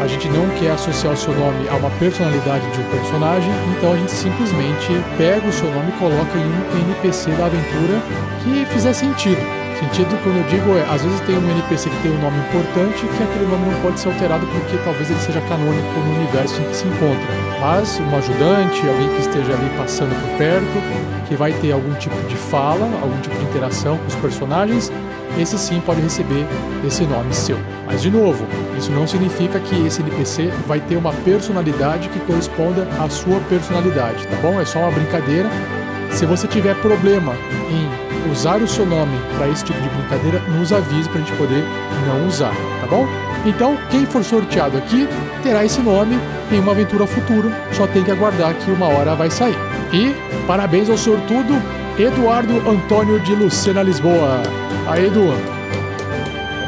a 0.00 0.06
gente 0.06 0.28
não 0.28 0.48
quer 0.58 0.70
associar 0.70 1.12
o 1.12 1.16
seu 1.16 1.34
nome 1.34 1.68
a 1.68 1.74
uma 1.74 1.90
personalidade 1.98 2.70
de 2.70 2.80
um 2.80 2.90
personagem, 2.90 3.50
então 3.76 3.92
a 3.92 3.96
gente 3.96 4.12
simplesmente 4.12 4.88
pega 5.16 5.46
o 5.46 5.52
seu 5.52 5.70
nome 5.72 5.88
e 5.88 5.98
coloca 5.98 6.38
em 6.38 6.44
um 6.44 6.90
NPC 6.90 7.30
da 7.32 7.46
aventura 7.46 8.00
que 8.42 8.64
fizer 8.66 8.92
sentido. 8.92 9.58
Sentido 9.78 10.10
quando 10.24 10.38
eu 10.38 10.46
digo 10.48 10.76
é, 10.76 10.82
às 10.92 11.02
vezes 11.02 11.20
tem 11.20 11.38
um 11.38 11.50
NPC 11.50 11.88
que 11.88 12.02
tem 12.02 12.10
um 12.10 12.20
nome 12.20 12.36
importante 12.38 13.06
que 13.06 13.22
aquele 13.22 13.46
nome 13.46 13.70
não 13.70 13.80
pode 13.80 14.00
ser 14.00 14.08
alterado 14.08 14.44
porque 14.46 14.76
talvez 14.82 15.08
ele 15.08 15.20
seja 15.20 15.40
canônico 15.42 16.00
no 16.00 16.16
universo 16.16 16.60
em 16.60 16.64
que 16.64 16.76
se 16.76 16.86
encontra. 16.86 17.28
Mas 17.60 18.00
um 18.00 18.16
ajudante, 18.16 18.88
alguém 18.88 19.08
que 19.14 19.20
esteja 19.20 19.52
ali 19.52 19.70
passando 19.76 20.10
por 20.20 20.36
perto, 20.36 21.28
que 21.28 21.36
vai 21.36 21.52
ter 21.52 21.70
algum 21.70 21.94
tipo 21.94 22.16
de 22.26 22.34
fala, 22.34 22.86
algum 23.00 23.20
tipo 23.20 23.36
de 23.36 23.44
interação 23.44 23.98
com 23.98 24.06
os 24.06 24.16
personagens, 24.16 24.90
esse 25.38 25.56
sim 25.56 25.80
pode 25.80 26.00
receber 26.00 26.44
esse 26.84 27.04
nome 27.04 27.32
seu. 27.32 27.58
Mas 27.86 28.02
de 28.02 28.10
novo, 28.10 28.44
isso 28.78 28.92
não 28.92 29.06
significa 29.06 29.58
que 29.58 29.86
esse 29.86 30.00
NPC 30.00 30.50
vai 30.66 30.80
ter 30.80 30.96
uma 30.96 31.12
personalidade 31.12 32.08
que 32.08 32.20
corresponda 32.20 32.86
à 32.98 33.08
sua 33.08 33.40
personalidade, 33.48 34.26
tá 34.28 34.36
bom? 34.36 34.60
É 34.60 34.64
só 34.64 34.78
uma 34.78 34.90
brincadeira. 34.92 35.50
Se 36.12 36.24
você 36.24 36.46
tiver 36.46 36.74
problema 36.76 37.34
em 37.70 38.30
usar 38.30 38.62
o 38.62 38.68
seu 38.68 38.86
nome 38.86 39.18
para 39.36 39.48
esse 39.48 39.64
tipo 39.64 39.80
de 39.80 39.88
brincadeira, 39.88 40.38
nos 40.48 40.72
avise 40.72 41.08
para 41.08 41.20
a 41.20 41.24
gente 41.24 41.36
poder 41.36 41.64
não 42.06 42.26
usar, 42.26 42.54
tá 42.80 42.86
bom? 42.86 43.06
Então, 43.44 43.76
quem 43.90 44.06
for 44.06 44.22
sorteado 44.22 44.78
aqui 44.78 45.08
terá 45.42 45.64
esse 45.64 45.80
nome 45.80 46.18
em 46.50 46.60
uma 46.60 46.72
aventura 46.72 47.06
futura, 47.06 47.50
só 47.72 47.86
tem 47.86 48.02
que 48.02 48.10
aguardar 48.10 48.54
que 48.54 48.70
uma 48.70 48.86
hora 48.88 49.14
vai 49.14 49.30
sair. 49.30 49.56
E 49.92 50.14
parabéns 50.46 50.88
ao 50.88 50.96
sortudo 50.96 51.54
Eduardo 51.98 52.68
Antônio 52.68 53.20
de 53.20 53.34
Lucena 53.34 53.82
Lisboa. 53.82 54.42
Aí, 54.86 55.06
Edu, 55.06 55.34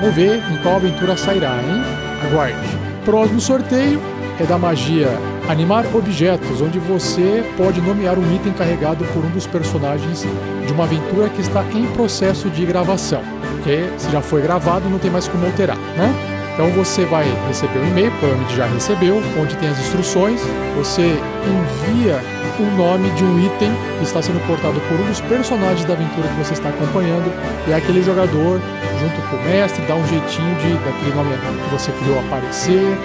vamos 0.00 0.14
ver 0.14 0.36
em 0.50 0.56
qual 0.62 0.76
aventura 0.76 1.16
sairá, 1.16 1.56
hein? 1.62 1.99
Aguarde. 2.20 2.78
Próximo 3.04 3.40
sorteio 3.40 4.00
é 4.38 4.44
da 4.44 4.58
magia 4.58 5.08
Animar 5.48 5.84
Objetos, 5.94 6.60
onde 6.60 6.78
você 6.78 7.44
pode 7.56 7.80
nomear 7.80 8.18
um 8.18 8.34
item 8.34 8.52
carregado 8.52 9.04
por 9.06 9.24
um 9.24 9.30
dos 9.30 9.46
personagens 9.46 10.24
de 10.66 10.72
uma 10.72 10.84
aventura 10.84 11.28
que 11.28 11.40
está 11.40 11.64
em 11.74 11.86
processo 11.88 12.48
de 12.50 12.64
gravação. 12.64 13.22
Porque 13.52 13.88
se 13.98 14.10
já 14.10 14.20
foi 14.20 14.42
gravado, 14.42 14.88
não 14.88 14.98
tem 14.98 15.10
mais 15.10 15.26
como 15.26 15.44
alterar, 15.46 15.76
né? 15.76 16.14
Então 16.54 16.70
você 16.70 17.04
vai 17.04 17.26
receber 17.48 17.78
um 17.78 17.88
e-mail, 17.88 18.10
provavelmente 18.12 18.54
já 18.54 18.66
recebeu, 18.66 19.22
onde 19.40 19.56
tem 19.56 19.68
as 19.68 19.78
instruções. 19.78 20.40
Você 20.76 21.16
envia 21.46 22.20
o 22.60 22.76
nome 22.76 23.10
de 23.10 23.24
um 23.24 23.38
item 23.38 23.72
que 23.98 24.04
está 24.04 24.20
sendo 24.20 24.44
portado 24.46 24.80
por 24.80 25.00
um 25.00 25.06
dos 25.06 25.20
personagens 25.22 25.84
da 25.84 25.94
aventura 25.94 26.28
que 26.28 26.34
você 26.34 26.52
está 26.52 26.68
acompanhando. 26.68 27.32
E 27.66 27.72
é 27.72 27.76
aquele 27.76 28.02
jogador, 28.02 28.60
junto 29.00 29.28
com 29.28 29.36
o 29.36 29.42
mestre, 29.44 29.82
dá 29.86 29.94
um 29.94 30.06
jeitinho 30.06 30.54
de 30.56 30.74
daquele 30.84 31.14
nome 31.14 31.34
que 31.36 31.70
você 31.70 31.90
criou 31.92 32.18
aparecer, 32.20 32.98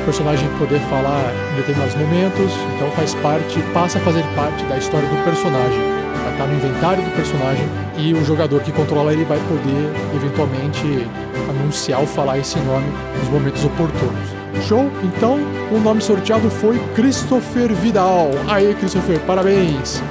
o 0.00 0.04
personagem 0.04 0.48
poder 0.58 0.80
falar 0.88 1.32
em 1.52 1.56
determinados 1.56 1.94
momentos. 1.94 2.52
Então 2.76 2.90
faz 2.92 3.14
parte, 3.16 3.60
passa 3.74 3.98
a 3.98 4.00
fazer 4.02 4.24
parte 4.34 4.64
da 4.64 4.78
história 4.78 5.08
do 5.08 5.24
personagem. 5.24 5.80
Vai 6.24 6.32
estar 6.32 6.46
no 6.46 6.54
inventário 6.54 7.02
do 7.02 7.10
personagem 7.14 7.68
e 7.98 8.14
o 8.14 8.24
jogador 8.24 8.60
que 8.62 8.72
controla 8.72 9.12
ele 9.12 9.24
vai 9.24 9.38
poder 9.38 9.92
eventualmente 10.16 11.06
anunciar 11.48 12.00
ou 12.00 12.06
falar 12.06 12.38
esse 12.38 12.58
nome 12.60 12.86
nos 13.18 13.28
momentos 13.28 13.64
oportunos. 13.64 14.41
Show? 14.60 14.90
Então, 15.02 15.38
o 15.70 15.78
nome 15.78 16.00
sorteado 16.00 16.50
foi 16.50 16.78
Christopher 16.94 17.72
Vidal. 17.74 18.30
Aí, 18.48 18.74
Christopher, 18.74 19.18
parabéns! 19.20 20.02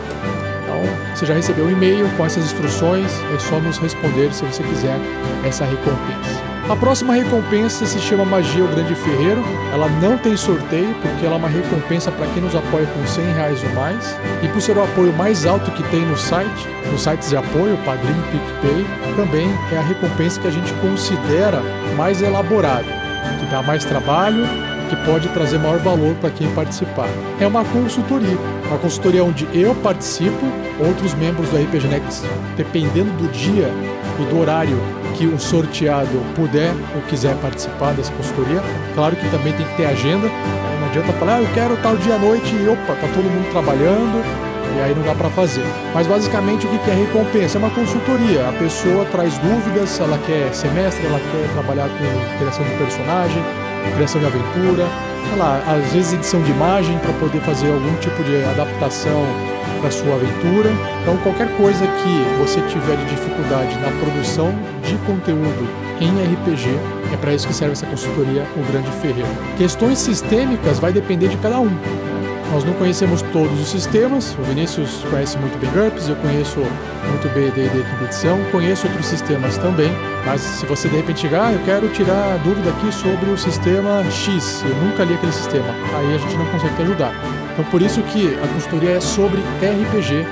Então, 0.63 0.81
você 1.15 1.25
já 1.25 1.33
recebeu 1.33 1.65
um 1.65 1.71
e-mail 1.71 2.09
com 2.17 2.25
essas 2.25 2.45
instruções, 2.45 3.11
é 3.33 3.39
só 3.39 3.59
nos 3.59 3.77
responder 3.77 4.33
se 4.33 4.43
você 4.43 4.63
quiser 4.63 4.99
essa 5.45 5.65
recompensa. 5.65 6.51
A 6.69 6.75
próxima 6.75 7.15
recompensa 7.15 7.85
se 7.85 7.99
chama 7.99 8.23
Magia 8.23 8.63
o 8.63 8.67
Grande 8.67 8.95
Ferreiro. 8.95 9.43
Ela 9.73 9.89
não 10.01 10.17
tem 10.17 10.37
sorteio, 10.37 10.95
porque 11.01 11.25
ela 11.25 11.35
é 11.35 11.37
uma 11.37 11.49
recompensa 11.49 12.11
para 12.11 12.27
quem 12.27 12.41
nos 12.41 12.55
apoia 12.55 12.85
com 12.85 13.05
100 13.05 13.25
reais 13.33 13.63
ou 13.63 13.69
mais. 13.71 14.17
E 14.41 14.47
por 14.47 14.61
ser 14.61 14.77
o 14.77 14.83
apoio 14.83 15.11
mais 15.11 15.45
alto 15.45 15.69
que 15.71 15.83
tem 15.89 16.05
no 16.05 16.15
site, 16.15 16.69
nos 16.89 17.01
sites 17.01 17.29
de 17.29 17.35
apoio, 17.35 17.77
Padrim, 17.83 18.15
PicPay, 18.31 18.85
também 19.17 19.49
é 19.71 19.77
a 19.77 19.81
recompensa 19.81 20.39
que 20.39 20.47
a 20.47 20.51
gente 20.51 20.71
considera 20.75 21.61
mais 21.97 22.21
elaborada, 22.21 22.87
que 23.39 23.45
dá 23.51 23.61
mais 23.61 23.85
trabalho 23.85 24.45
que 24.91 24.95
pode 25.05 25.29
trazer 25.29 25.57
maior 25.57 25.79
valor 25.79 26.13
para 26.15 26.29
quem 26.29 26.53
participar. 26.53 27.07
É 27.39 27.47
uma 27.47 27.63
consultoria, 27.63 28.37
uma 28.67 28.77
consultoria 28.77 29.23
onde 29.23 29.47
eu 29.53 29.73
participo, 29.75 30.45
outros 30.85 31.13
membros 31.13 31.47
do 31.49 31.55
RPG 31.55 31.87
Next, 31.87 32.27
dependendo 32.57 33.09
do 33.11 33.31
dia 33.31 33.69
e 34.19 34.25
do 34.25 34.39
horário 34.39 34.77
que 35.15 35.25
o 35.25 35.39
sorteado 35.39 36.21
puder 36.35 36.73
ou 36.93 37.01
quiser 37.03 37.35
participar 37.37 37.93
dessa 37.93 38.11
consultoria. 38.11 38.61
Claro 38.93 39.15
que 39.15 39.29
também 39.29 39.53
tem 39.53 39.65
que 39.65 39.77
ter 39.77 39.85
agenda, 39.85 40.27
não 40.27 40.87
adianta 40.89 41.13
falar, 41.13 41.35
ah, 41.35 41.41
eu 41.41 41.53
quero 41.53 41.77
tal 41.77 41.95
dia 41.95 42.15
à 42.15 42.19
noite 42.19 42.53
e 42.53 42.67
opa, 42.67 42.93
tá 42.93 43.07
todo 43.13 43.23
mundo 43.23 43.49
trabalhando, 43.51 44.50
e 44.77 44.81
aí 44.81 44.95
não 44.95 45.03
dá 45.03 45.13
para 45.13 45.29
fazer. 45.29 45.65
Mas 45.93 46.07
basicamente 46.07 46.65
o 46.65 46.69
que 46.69 46.89
é 46.89 46.93
recompensa? 46.93 47.57
É 47.57 47.59
uma 47.59 47.69
consultoria. 47.69 48.47
A 48.47 48.53
pessoa 48.53 49.05
traz 49.05 49.37
dúvidas, 49.39 49.99
ela 49.99 50.17
quer 50.25 50.53
semestre, 50.53 51.05
ela 51.05 51.19
quer 51.19 51.53
trabalhar 51.53 51.89
com 51.89 52.37
criação 52.37 52.63
de 52.63 52.71
personagem, 52.71 53.43
criação 53.95 54.21
de 54.21 54.27
aventura, 54.27 54.87
sei 55.27 55.37
lá, 55.37 55.61
às 55.67 55.91
vezes 55.91 56.13
edição 56.13 56.41
de 56.41 56.51
imagem 56.51 56.97
para 56.99 57.13
poder 57.13 57.41
fazer 57.41 57.71
algum 57.71 57.95
tipo 57.97 58.23
de 58.23 58.43
adaptação 58.45 59.23
para 59.79 59.91
sua 59.91 60.15
aventura. 60.15 60.69
Então 61.01 61.17
qualquer 61.17 61.49
coisa 61.57 61.85
que 61.85 62.39
você 62.39 62.61
tiver 62.61 62.97
de 62.97 63.05
dificuldade 63.05 63.75
na 63.79 63.91
produção 63.99 64.53
de 64.83 64.95
conteúdo 65.05 65.67
em 65.99 66.09
RPG, 66.33 66.67
é 67.13 67.17
para 67.17 67.33
isso 67.33 67.47
que 67.47 67.53
serve 67.53 67.73
essa 67.73 67.85
consultoria 67.85 68.43
O 68.55 68.71
Grande 68.71 68.89
Ferreiro. 69.01 69.29
Questões 69.57 69.99
sistêmicas 69.99 70.79
vai 70.79 70.91
depender 70.91 71.27
de 71.27 71.37
cada 71.37 71.59
um. 71.59 72.10
Nós 72.51 72.65
não 72.65 72.73
conhecemos 72.73 73.21
todos 73.31 73.61
os 73.61 73.69
sistemas, 73.69 74.35
o 74.37 74.43
Vinícius 74.43 75.05
conhece 75.09 75.37
muito 75.37 75.57
bem 75.57 75.71
GURPS, 75.71 76.09
eu 76.09 76.17
conheço 76.17 76.59
muito 76.59 77.33
bem 77.33 77.49
D&D 77.49 77.69
quinta 77.69 78.03
edição, 78.03 78.43
conheço 78.51 78.87
outros 78.87 79.05
sistemas 79.05 79.57
também, 79.57 79.89
mas 80.25 80.41
se 80.41 80.65
você 80.65 80.89
de 80.89 80.97
repente 80.97 81.21
chegar, 81.21 81.47
ah, 81.47 81.53
eu 81.53 81.59
quero 81.63 81.87
tirar 81.89 82.37
dúvida 82.43 82.69
aqui 82.71 82.91
sobre 82.91 83.29
o 83.29 83.37
sistema 83.37 84.03
X, 84.11 84.63
eu 84.67 84.75
nunca 84.83 85.05
li 85.05 85.13
aquele 85.13 85.31
sistema, 85.31 85.69
aí 85.95 86.13
a 86.13 86.17
gente 86.17 86.35
não 86.35 86.45
consegue 86.47 86.75
te 86.75 86.81
ajudar. 86.81 87.13
Então 87.53 87.63
por 87.71 87.81
isso 87.81 88.01
que 88.03 88.35
a 88.35 88.47
consultoria 88.49 88.91
é 88.91 88.99
sobre 88.99 89.39
RPG, 89.39 90.25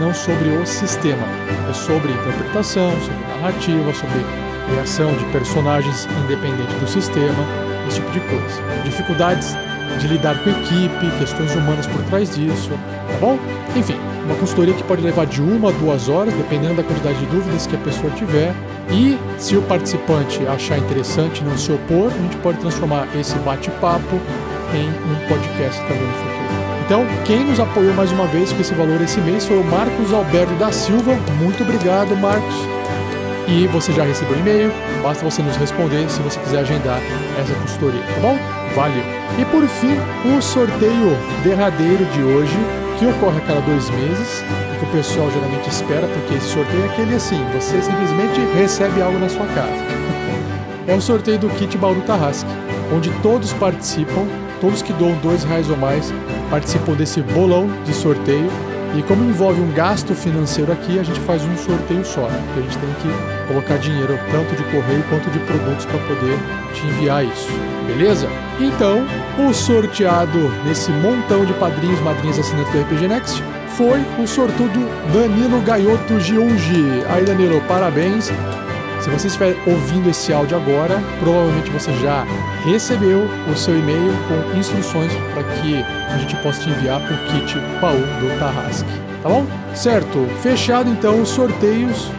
não 0.00 0.14
sobre 0.14 0.48
o 0.48 0.66
sistema. 0.66 1.26
É 1.68 1.72
sobre 1.74 2.12
interpretação, 2.12 2.90
sobre 3.00 3.20
narrativa, 3.34 3.92
sobre 3.92 4.24
criação 4.66 5.14
de 5.14 5.24
personagens 5.26 6.08
independente 6.24 6.74
do 6.76 6.88
sistema, 6.88 7.44
esse 7.86 8.00
tipo 8.00 8.10
de 8.12 8.20
coisa. 8.20 8.62
Dificuldades 8.82 9.54
de 9.98 10.08
lidar 10.08 10.38
com 10.42 10.50
equipe, 10.50 11.18
questões 11.18 11.54
humanas 11.54 11.86
por 11.86 12.02
trás 12.04 12.34
disso, 12.34 12.70
tá 12.70 13.18
bom? 13.20 13.38
Enfim, 13.74 13.96
uma 14.24 14.34
consultoria 14.36 14.74
que 14.74 14.82
pode 14.82 15.02
levar 15.02 15.26
de 15.26 15.40
uma 15.40 15.70
a 15.70 15.72
duas 15.72 16.08
horas, 16.08 16.34
dependendo 16.34 16.74
da 16.74 16.82
quantidade 16.82 17.18
de 17.18 17.26
dúvidas 17.26 17.66
que 17.66 17.76
a 17.76 17.78
pessoa 17.78 18.10
tiver. 18.12 18.52
E 18.90 19.18
se 19.38 19.56
o 19.56 19.62
participante 19.62 20.46
achar 20.46 20.78
interessante 20.78 21.42
não 21.44 21.56
se 21.56 21.72
opor, 21.72 22.12
a 22.12 22.22
gente 22.22 22.36
pode 22.38 22.58
transformar 22.58 23.06
esse 23.18 23.34
bate-papo 23.40 24.20
em 24.74 24.88
um 24.88 25.28
podcast 25.28 25.80
também 25.82 26.06
no 26.06 26.12
futuro. 26.14 26.36
Então, 26.84 27.04
quem 27.24 27.44
nos 27.44 27.58
apoiou 27.58 27.92
mais 27.94 28.12
uma 28.12 28.26
vez 28.26 28.52
com 28.52 28.60
esse 28.60 28.72
valor 28.74 29.00
esse 29.00 29.20
mês 29.20 29.44
foi 29.44 29.58
o 29.58 29.64
Marcos 29.64 30.12
Alberto 30.12 30.54
da 30.54 30.70
Silva. 30.70 31.14
Muito 31.40 31.62
obrigado, 31.64 32.16
Marcos. 32.16 32.54
E 33.48 33.66
você 33.68 33.92
já 33.92 34.04
recebeu 34.04 34.36
o 34.36 34.40
e-mail, 34.40 34.72
basta 35.02 35.24
você 35.24 35.42
nos 35.42 35.56
responder 35.56 36.08
se 36.10 36.20
você 36.20 36.38
quiser 36.40 36.60
agendar 36.60 37.00
essa 37.40 37.54
consultoria, 37.54 38.00
tá 38.02 38.20
bom? 38.20 38.38
Valeu! 38.74 39.15
E 39.38 39.44
por 39.46 39.66
fim, 39.66 39.96
o 40.36 40.40
sorteio 40.40 41.16
derradeiro 41.44 42.04
de 42.06 42.22
hoje, 42.22 42.56
que 42.98 43.06
ocorre 43.06 43.38
a 43.38 43.40
cada 43.40 43.60
dois 43.60 43.90
meses, 43.90 44.44
e 44.74 44.78
que 44.78 44.84
o 44.84 44.88
pessoal 44.88 45.30
geralmente 45.30 45.68
espera, 45.68 46.06
porque 46.06 46.34
esse 46.34 46.48
sorteio 46.48 46.82
é 46.84 46.86
aquele 46.86 47.14
assim, 47.14 47.44
você 47.52 47.82
simplesmente 47.82 48.40
recebe 48.54 49.02
algo 49.02 49.18
na 49.18 49.28
sua 49.28 49.46
casa. 49.46 49.84
É 50.86 50.94
o 50.94 51.00
sorteio 51.00 51.38
do 51.38 51.48
kit 51.50 51.76
Bauru 51.76 52.00
Tarrasque, 52.02 52.48
onde 52.94 53.10
todos 53.20 53.52
participam, 53.54 54.26
todos 54.60 54.80
que 54.80 54.92
doam 54.94 55.14
dois 55.22 55.44
reais 55.44 55.68
ou 55.68 55.76
mais 55.76 56.12
participam 56.50 56.92
desse 56.94 57.20
bolão 57.20 57.68
de 57.84 57.92
sorteio 57.92 58.48
e 58.96 59.02
como 59.02 59.24
envolve 59.24 59.60
um 59.60 59.72
gasto 59.72 60.14
financeiro 60.14 60.72
aqui, 60.72 60.98
a 60.98 61.02
gente 61.02 61.20
faz 61.20 61.42
um 61.42 61.56
sorteio 61.56 62.04
só, 62.04 62.22
né? 62.22 62.42
Porque 62.46 62.60
a 62.60 62.62
gente 62.62 62.78
tem 62.78 62.88
que 63.02 63.35
colocar 63.46 63.78
dinheiro 63.78 64.18
tanto 64.30 64.54
de 64.54 64.62
correio 64.64 65.02
quanto 65.08 65.30
de 65.30 65.38
produtos 65.40 65.86
para 65.86 65.98
poder 66.00 66.38
te 66.74 66.86
enviar 66.86 67.24
isso. 67.24 67.48
Beleza? 67.86 68.28
Então, 68.60 69.06
o 69.38 69.52
sorteado 69.52 70.50
nesse 70.64 70.90
montão 70.90 71.44
de 71.44 71.52
padrinhos, 71.54 72.00
madrinhas 72.00 72.38
assinantes 72.38 72.72
do 72.72 72.80
RPG 72.80 73.08
Next 73.08 73.42
foi 73.76 74.00
o 74.18 74.26
sortudo 74.26 74.88
Danilo 75.12 75.60
Gaioto 75.60 76.18
Giungi. 76.18 77.04
Aí, 77.08 77.24
Danilo, 77.24 77.60
parabéns. 77.62 78.32
Se 79.00 79.10
você 79.10 79.28
estiver 79.28 79.54
ouvindo 79.66 80.08
esse 80.10 80.32
áudio 80.32 80.56
agora, 80.56 81.00
provavelmente 81.20 81.70
você 81.70 81.92
já 81.98 82.26
recebeu 82.64 83.28
o 83.48 83.56
seu 83.56 83.78
e-mail 83.78 84.12
com 84.26 84.58
instruções 84.58 85.12
para 85.32 85.44
que 85.44 85.84
a 86.10 86.18
gente 86.18 86.34
possa 86.36 86.62
te 86.62 86.70
enviar 86.70 87.00
o 87.00 87.16
kit 87.28 87.58
baú 87.80 87.98
do 87.98 88.38
Tarrasque. 88.40 88.88
Tá 89.22 89.28
bom? 89.28 89.46
Certo. 89.74 90.26
Fechado 90.42 90.90
então 90.90 91.20
os 91.20 91.28
sorteios. 91.28 92.10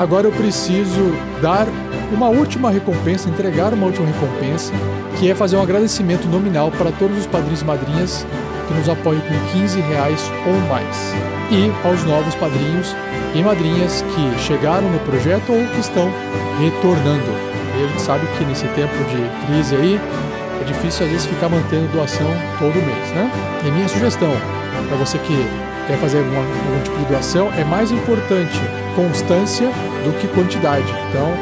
Agora 0.00 0.26
eu 0.26 0.32
preciso 0.32 1.12
dar 1.42 1.66
uma 2.10 2.30
última 2.30 2.70
recompensa, 2.70 3.28
entregar 3.28 3.74
uma 3.74 3.84
última 3.84 4.06
recompensa, 4.06 4.72
que 5.18 5.30
é 5.30 5.34
fazer 5.34 5.56
um 5.56 5.62
agradecimento 5.62 6.26
nominal 6.26 6.70
para 6.70 6.90
todos 6.90 7.18
os 7.18 7.26
padrinhos 7.26 7.60
e 7.60 7.64
madrinhas 7.66 8.26
que 8.66 8.72
nos 8.72 8.88
apoiam 8.88 9.20
com 9.20 9.58
15 9.58 9.78
reais 9.78 10.32
ou 10.46 10.54
mais. 10.70 10.96
E 11.50 11.70
aos 11.86 12.02
novos 12.04 12.34
padrinhos 12.36 12.96
e 13.34 13.42
madrinhas 13.42 14.00
que 14.00 14.42
chegaram 14.42 14.90
no 14.90 14.98
projeto 15.00 15.52
ou 15.52 15.66
que 15.66 15.80
estão 15.80 16.10
retornando. 16.58 17.30
E 17.78 17.84
a 17.84 17.88
gente 17.88 18.00
sabe 18.00 18.26
que 18.38 18.44
nesse 18.46 18.66
tempo 18.68 18.96
de 19.04 19.46
crise 19.46 19.76
aí 19.76 20.00
é 20.62 20.64
difícil 20.64 21.04
às 21.04 21.12
vezes 21.12 21.26
ficar 21.26 21.50
mantendo 21.50 21.92
doação 21.92 22.30
todo 22.58 22.72
mês, 22.72 23.10
né? 23.10 23.30
E 23.66 23.70
minha 23.70 23.86
sugestão 23.86 24.32
para 24.88 24.96
você 24.96 25.18
que 25.18 25.46
quer 25.90 25.98
fazer 25.98 26.18
algum 26.18 26.82
tipo 26.84 26.96
de 26.98 27.04
doação 27.06 27.52
é 27.52 27.64
mais 27.64 27.90
importante 27.90 28.60
constância 28.94 29.68
do 30.04 30.12
que 30.20 30.28
quantidade. 30.28 30.86
Então, 31.08 31.32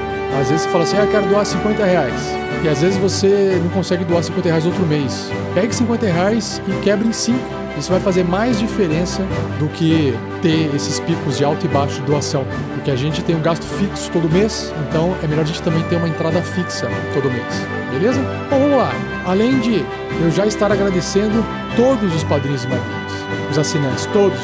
às 0.40 0.48
vezes 0.48 0.64
você 0.64 0.70
fala 0.70 0.84
assim, 0.84 0.96
ah, 0.96 1.04
eu 1.04 1.10
quero 1.10 1.26
doar 1.26 1.44
50 1.44 1.84
reais. 1.84 2.36
E 2.64 2.68
às 2.68 2.80
vezes 2.80 2.96
você 2.96 3.60
não 3.62 3.70
consegue 3.70 4.04
doar 4.04 4.22
50 4.22 4.48
reais 4.48 4.66
outro 4.66 4.86
mês. 4.86 5.30
Pegue 5.54 5.74
50 5.74 6.06
reais 6.06 6.62
e 6.66 6.72
quebre 6.82 7.08
em 7.08 7.12
5 7.12 7.58
isso 7.78 7.92
vai 7.92 8.00
fazer 8.00 8.24
mais 8.24 8.58
diferença 8.58 9.22
do 9.60 9.68
que 9.68 10.12
ter 10.42 10.74
esses 10.74 10.98
picos 10.98 11.38
de 11.38 11.44
alto 11.44 11.64
e 11.64 11.68
baixo 11.68 12.00
de 12.00 12.06
doação, 12.06 12.44
porque 12.74 12.90
a 12.90 12.96
gente 12.96 13.22
tem 13.22 13.36
um 13.36 13.40
gasto 13.40 13.64
fixo 13.64 14.10
todo 14.10 14.28
mês, 14.28 14.74
então 14.88 15.16
é 15.22 15.28
melhor 15.28 15.42
a 15.42 15.46
gente 15.46 15.62
também 15.62 15.82
ter 15.84 15.94
uma 15.94 16.08
entrada 16.08 16.42
fixa 16.42 16.88
todo 17.14 17.30
mês, 17.30 17.44
beleza? 17.92 18.20
Bom, 18.50 18.58
vamos 18.58 18.78
lá. 18.78 18.90
Além 19.24 19.60
de 19.60 19.84
eu 20.20 20.30
já 20.32 20.44
estar 20.44 20.72
agradecendo 20.72 21.44
todos 21.76 22.12
os 22.12 22.24
padrinhos 22.24 22.64
madrinhas, 22.64 23.07
os 23.50 23.58
assinantes, 23.58 24.06
todos, 24.06 24.38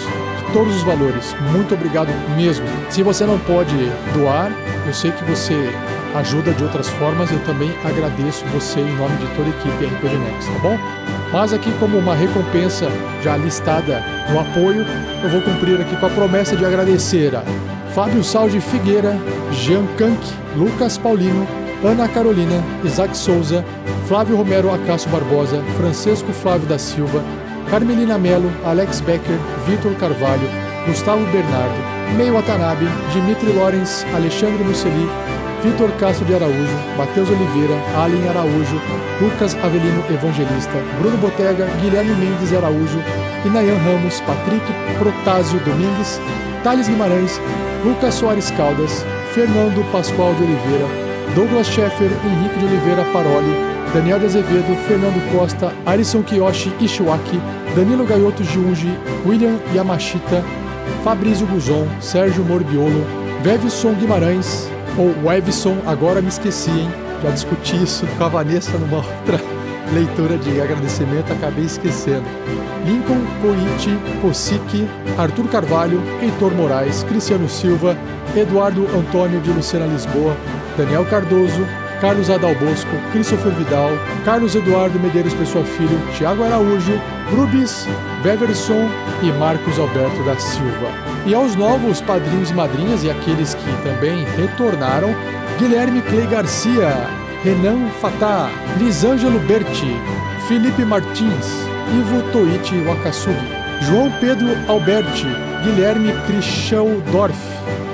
todos 0.52 0.74
os 0.76 0.82
valores. 0.82 1.34
Muito 1.52 1.74
obrigado 1.74 2.08
mesmo. 2.36 2.66
Se 2.90 3.02
você 3.02 3.24
não 3.24 3.38
pode 3.40 3.74
doar, 4.14 4.50
eu 4.86 4.94
sei 4.94 5.10
que 5.12 5.24
você 5.24 5.72
ajuda 6.14 6.52
de 6.52 6.62
outras 6.62 6.88
formas, 6.88 7.30
eu 7.30 7.38
também 7.40 7.72
agradeço 7.84 8.44
você 8.46 8.80
em 8.80 8.96
nome 8.96 9.16
de 9.16 9.26
toda 9.34 9.48
a 9.48 9.50
equipe 9.50 9.84
RPG 9.84 10.16
Next, 10.16 10.50
tá 10.52 10.58
bom? 10.60 10.78
Mas 11.32 11.52
aqui 11.52 11.72
como 11.80 11.98
uma 11.98 12.14
recompensa 12.14 12.88
já 13.22 13.36
listada 13.36 14.00
no 14.30 14.38
apoio, 14.38 14.86
eu 15.22 15.28
vou 15.30 15.42
cumprir 15.42 15.80
aqui 15.80 15.96
com 15.96 16.06
a 16.06 16.10
promessa 16.10 16.56
de 16.56 16.64
agradecer 16.64 17.34
a 17.34 17.42
Fábio 17.92 18.22
Saldi 18.22 18.60
Figueira, 18.60 19.16
Jean 19.52 19.84
Kank, 19.96 20.18
Lucas 20.56 20.96
Paulino, 20.96 21.46
Ana 21.84 22.08
Carolina, 22.08 22.62
Isaac 22.84 23.16
Souza, 23.16 23.64
Flávio 24.06 24.36
Romero 24.36 24.72
Acácio 24.72 25.10
Barbosa, 25.10 25.62
Francisco 25.76 26.32
Flávio 26.32 26.68
da 26.68 26.78
Silva, 26.78 27.22
Carmelina 27.74 28.16
Melo, 28.16 28.52
Alex 28.64 29.00
Becker, 29.00 29.36
Vitor 29.66 29.96
Carvalho, 29.98 30.46
Gustavo 30.86 31.24
Bernardo, 31.32 31.74
Meio 32.16 32.34
Watanabe, 32.34 32.86
Dimitri 33.12 33.52
Lorenz, 33.52 34.06
Alexandre 34.14 34.62
Musseli, 34.62 35.08
Vitor 35.60 35.90
Castro 35.98 36.24
de 36.24 36.36
Araújo, 36.36 36.78
Matheus 36.96 37.28
Oliveira, 37.28 37.74
Allen 37.96 38.28
Araújo, 38.28 38.78
Lucas 39.20 39.56
Avelino 39.56 40.04
Evangelista, 40.08 40.78
Bruno 41.00 41.16
Botega, 41.16 41.66
Guilherme 41.82 42.14
Mendes 42.14 42.52
Araújo, 42.52 43.00
Inayan 43.44 43.84
Ramos, 43.84 44.20
Patrick 44.20 44.64
Protásio 45.00 45.58
Domingues, 45.66 46.20
Thales 46.62 46.86
Guimarães, 46.86 47.40
Lucas 47.84 48.14
Soares 48.14 48.52
Caldas, 48.52 49.04
Fernando 49.34 49.82
Pascoal 49.90 50.32
de 50.36 50.44
Oliveira, 50.44 50.86
Douglas 51.34 51.66
Scheffer, 51.66 52.12
Henrique 52.24 52.56
de 52.56 52.66
Oliveira 52.66 53.02
Paroli, 53.12 53.74
Daniel 53.92 54.20
de 54.20 54.26
Azevedo, 54.26 54.76
Fernando 54.86 55.20
Costa, 55.32 55.72
Arison 55.86 56.22
Kiyoshi 56.22 56.72
Ishiwaki, 56.80 57.40
Danilo 57.74 58.04
Gaioto 58.04 58.44
Giungi, 58.44 58.96
William 59.26 59.58
Yamashita, 59.74 60.44
Fabrício 61.02 61.46
Guzon, 61.46 61.88
Sérgio 62.00 62.44
Morbiolo, 62.44 63.04
Vevson 63.42 63.94
Guimarães, 63.94 64.70
ou 64.96 65.12
Wevson, 65.26 65.76
agora 65.86 66.22
me 66.22 66.28
esqueci, 66.28 66.70
hein? 66.70 66.90
Já 67.22 67.30
discuti 67.30 67.82
isso 67.82 68.06
com 68.16 68.24
a 68.24 68.28
Vanessa 68.28 68.78
numa 68.78 68.98
outra 69.02 69.40
leitura 69.92 70.38
de 70.38 70.60
agradecimento, 70.60 71.32
acabei 71.32 71.64
esquecendo. 71.64 72.24
Lincoln 72.86 73.24
Coiti, 73.40 73.98
Kosik, 74.20 74.88
Arthur 75.18 75.48
Carvalho, 75.48 76.00
Heitor 76.22 76.52
Moraes, 76.52 77.02
Cristiano 77.04 77.48
Silva, 77.48 77.96
Eduardo 78.36 78.86
Antônio 78.96 79.40
de 79.40 79.50
Lucena 79.50 79.86
Lisboa, 79.86 80.36
Daniel 80.76 81.04
Cardoso, 81.06 81.66
Carlos 82.00 82.28
Adalbosco, 82.28 82.90
Christopher 83.10 83.52
Vidal, 83.52 83.90
Carlos 84.24 84.54
Eduardo 84.54 85.00
Medeiros 85.00 85.34
Pessoa 85.34 85.64
Filho, 85.64 85.98
Tiago 86.16 86.44
Araújo, 86.44 87.00
Rubens, 87.30 87.86
Weverson 88.24 88.88
e 89.22 89.32
Marcos 89.32 89.78
Alberto 89.78 90.22
da 90.24 90.36
Silva. 90.38 90.90
E 91.26 91.34
aos 91.34 91.56
novos 91.56 92.00
padrinhos 92.00 92.50
e 92.50 92.54
madrinhas 92.54 93.02
e 93.02 93.10
aqueles 93.10 93.54
que 93.54 93.82
também 93.82 94.24
retornaram, 94.36 95.14
Guilherme 95.58 96.02
Clay 96.02 96.26
Garcia, 96.26 96.92
Renan 97.42 97.88
Fatah, 98.00 98.50
Lisângelo 98.78 99.38
Berti, 99.40 99.96
Felipe 100.48 100.84
Martins, 100.84 101.46
Ivo 101.92 102.22
Toichi 102.32 102.80
Wakasugi, 102.86 103.64
João 103.82 104.10
Pedro 104.20 104.48
Alberti, 104.68 105.26
Guilherme 105.62 106.12
Crichão 106.26 107.00
Dorf, 107.12 107.36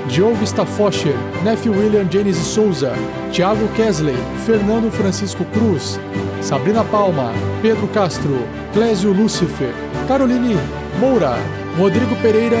Diogo 0.07 0.45
Staffoscher, 0.45 1.15
Neff 1.43 1.67
William 1.69 2.07
James 2.09 2.35
Souza, 2.35 2.93
Thiago 3.31 3.67
Kesley, 3.75 4.15
Fernando 4.45 4.91
Francisco 4.91 5.45
Cruz, 5.53 5.99
Sabrina 6.41 6.83
Palma, 6.83 7.31
Pedro 7.61 7.87
Castro, 7.89 8.45
Clésio 8.73 9.13
Lúcifer, 9.13 9.73
Caroline 10.07 10.57
Moura, 10.99 11.37
Rodrigo 11.77 12.15
Pereira, 12.17 12.57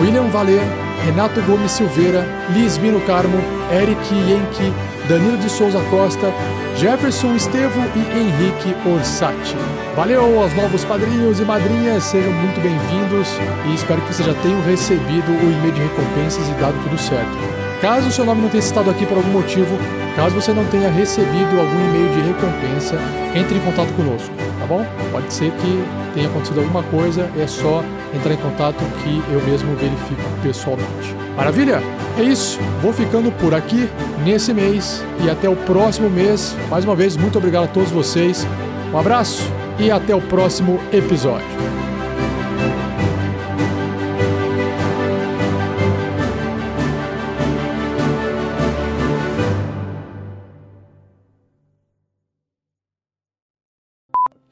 William 0.00 0.28
Valer, 0.28 0.62
Renato 1.04 1.40
Gomes 1.42 1.72
Silveira, 1.72 2.24
Liz 2.54 2.78
Mino 2.78 3.00
Carmo, 3.00 3.38
Eric 3.72 4.14
Yenke, 4.14 4.72
Danilo 5.08 5.36
de 5.38 5.50
Souza 5.50 5.80
Costa, 5.90 6.32
Jefferson 6.76 7.34
Estevo 7.34 7.80
e 7.94 8.18
Henrique 8.18 8.74
Orsatti. 8.88 9.56
Valeu 9.96 10.42
aos 10.42 10.54
novos 10.54 10.84
padrinhos 10.84 11.40
e 11.40 11.44
madrinhas, 11.44 12.04
sejam 12.04 12.32
muito 12.32 12.60
bem-vindos 12.60 13.28
e 13.66 13.74
espero 13.74 14.00
que 14.02 14.14
vocês 14.14 14.28
já 14.28 14.34
tenham 14.42 14.62
recebido 14.62 15.32
o 15.32 15.52
e-mail 15.52 15.72
de 15.72 15.80
recompensas 15.80 16.48
e 16.48 16.52
dado 16.60 16.80
tudo 16.82 16.98
certo. 16.98 17.55
Caso 17.86 18.08
o 18.08 18.10
seu 18.10 18.24
nome 18.24 18.42
não 18.42 18.48
tenha 18.48 18.64
estado 18.64 18.90
aqui 18.90 19.06
por 19.06 19.16
algum 19.16 19.30
motivo, 19.30 19.78
caso 20.16 20.34
você 20.34 20.52
não 20.52 20.64
tenha 20.64 20.90
recebido 20.90 21.56
algum 21.56 21.88
e-mail 21.88 22.08
de 22.14 22.20
recompensa, 22.20 22.96
entre 23.32 23.58
em 23.58 23.60
contato 23.60 23.92
conosco, 23.92 24.34
tá 24.58 24.66
bom? 24.66 24.84
Pode 25.12 25.32
ser 25.32 25.52
que 25.52 25.84
tenha 26.12 26.26
acontecido 26.26 26.58
alguma 26.58 26.82
coisa, 26.82 27.30
é 27.38 27.46
só 27.46 27.84
entrar 28.12 28.34
em 28.34 28.38
contato 28.38 28.84
que 29.04 29.22
eu 29.32 29.40
mesmo 29.46 29.76
verifico 29.76 30.20
pessoalmente. 30.42 31.14
Maravilha? 31.36 31.80
É 32.18 32.22
isso, 32.24 32.58
vou 32.82 32.92
ficando 32.92 33.30
por 33.30 33.54
aqui 33.54 33.88
nesse 34.24 34.52
mês 34.52 35.04
e 35.24 35.30
até 35.30 35.48
o 35.48 35.54
próximo 35.54 36.10
mês. 36.10 36.56
Mais 36.68 36.84
uma 36.84 36.96
vez, 36.96 37.16
muito 37.16 37.38
obrigado 37.38 37.66
a 37.66 37.68
todos 37.68 37.92
vocês. 37.92 38.44
Um 38.92 38.98
abraço 38.98 39.44
e 39.78 39.92
até 39.92 40.12
o 40.12 40.20
próximo 40.20 40.80
episódio. 40.92 41.85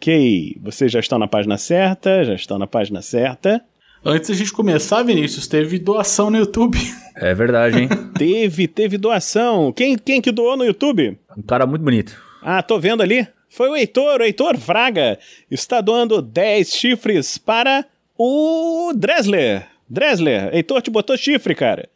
Ok, 0.05 0.59
vocês 0.61 0.93
já 0.93 1.01
estão 1.01 1.19
na 1.19 1.27
página 1.27 1.57
certa, 1.57 2.23
já 2.27 2.35
estão 2.35 2.59
na 2.59 2.67
página 2.67 3.01
certa. 3.01 3.65
Antes 4.05 4.29
da 4.29 4.37
gente 4.37 4.53
começar, 4.53 5.03
Vinícius, 5.03 5.47
teve 5.47 5.79
doação 5.79 6.31
no 6.31 6.37
YouTube. 6.37 6.79
É 7.17 7.33
verdade, 7.33 7.81
hein? 7.81 7.89
teve, 8.19 8.67
teve 8.67 8.99
doação. 8.99 9.73
Quem, 9.73 9.97
quem 9.97 10.21
que 10.21 10.33
doou 10.33 10.57
no 10.57 10.65
YouTube? 10.65 11.17
Um 11.39 11.43
cara 11.43 11.65
muito 11.65 11.83
bonito. 11.83 12.21
Ah, 12.43 12.61
tô 12.61 12.79
vendo 12.79 13.03
ali. 13.03 13.27
Foi 13.49 13.71
o 13.71 13.77
Heitor, 13.77 14.21
o 14.21 14.25
Heitor 14.25 14.59
Fraga. 14.59 15.19
Está 15.49 15.81
doando 15.81 16.21
10 16.21 16.71
chifres 16.75 17.39
para 17.39 17.87
o 18.19 18.93
Dresler. 18.95 19.69
Dresler, 19.89 20.53
Heitor 20.53 20.83
te 20.83 20.91
botou 20.91 21.17
chifre, 21.17 21.55
cara. 21.55 21.89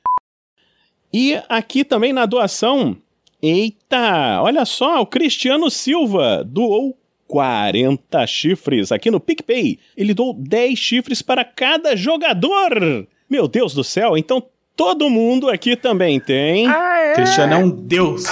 E 1.12 1.38
aqui 1.48 1.84
também 1.84 2.12
na 2.12 2.24
doação, 2.26 2.96
eita, 3.42 4.40
olha 4.40 4.64
só, 4.64 5.02
o 5.02 5.06
Cristiano 5.06 5.68
Silva 5.68 6.44
doou 6.44 6.97
40 7.28 8.26
chifres 8.26 8.90
aqui 8.90 9.10
no 9.10 9.20
PicPay. 9.20 9.78
Ele 9.96 10.14
doou 10.14 10.34
10 10.34 10.76
chifres 10.78 11.22
para 11.22 11.44
cada 11.44 11.94
jogador. 11.94 13.06
Meu 13.30 13.46
Deus 13.46 13.74
do 13.74 13.84
céu, 13.84 14.16
então 14.16 14.42
todo 14.74 15.10
mundo 15.10 15.50
aqui 15.50 15.76
também 15.76 16.18
tem. 16.18 16.66
Ah, 16.66 16.98
é? 16.98 17.12
Cristiano 17.12 17.52
é 17.52 17.56
um 17.58 17.70
deus. 17.70 18.24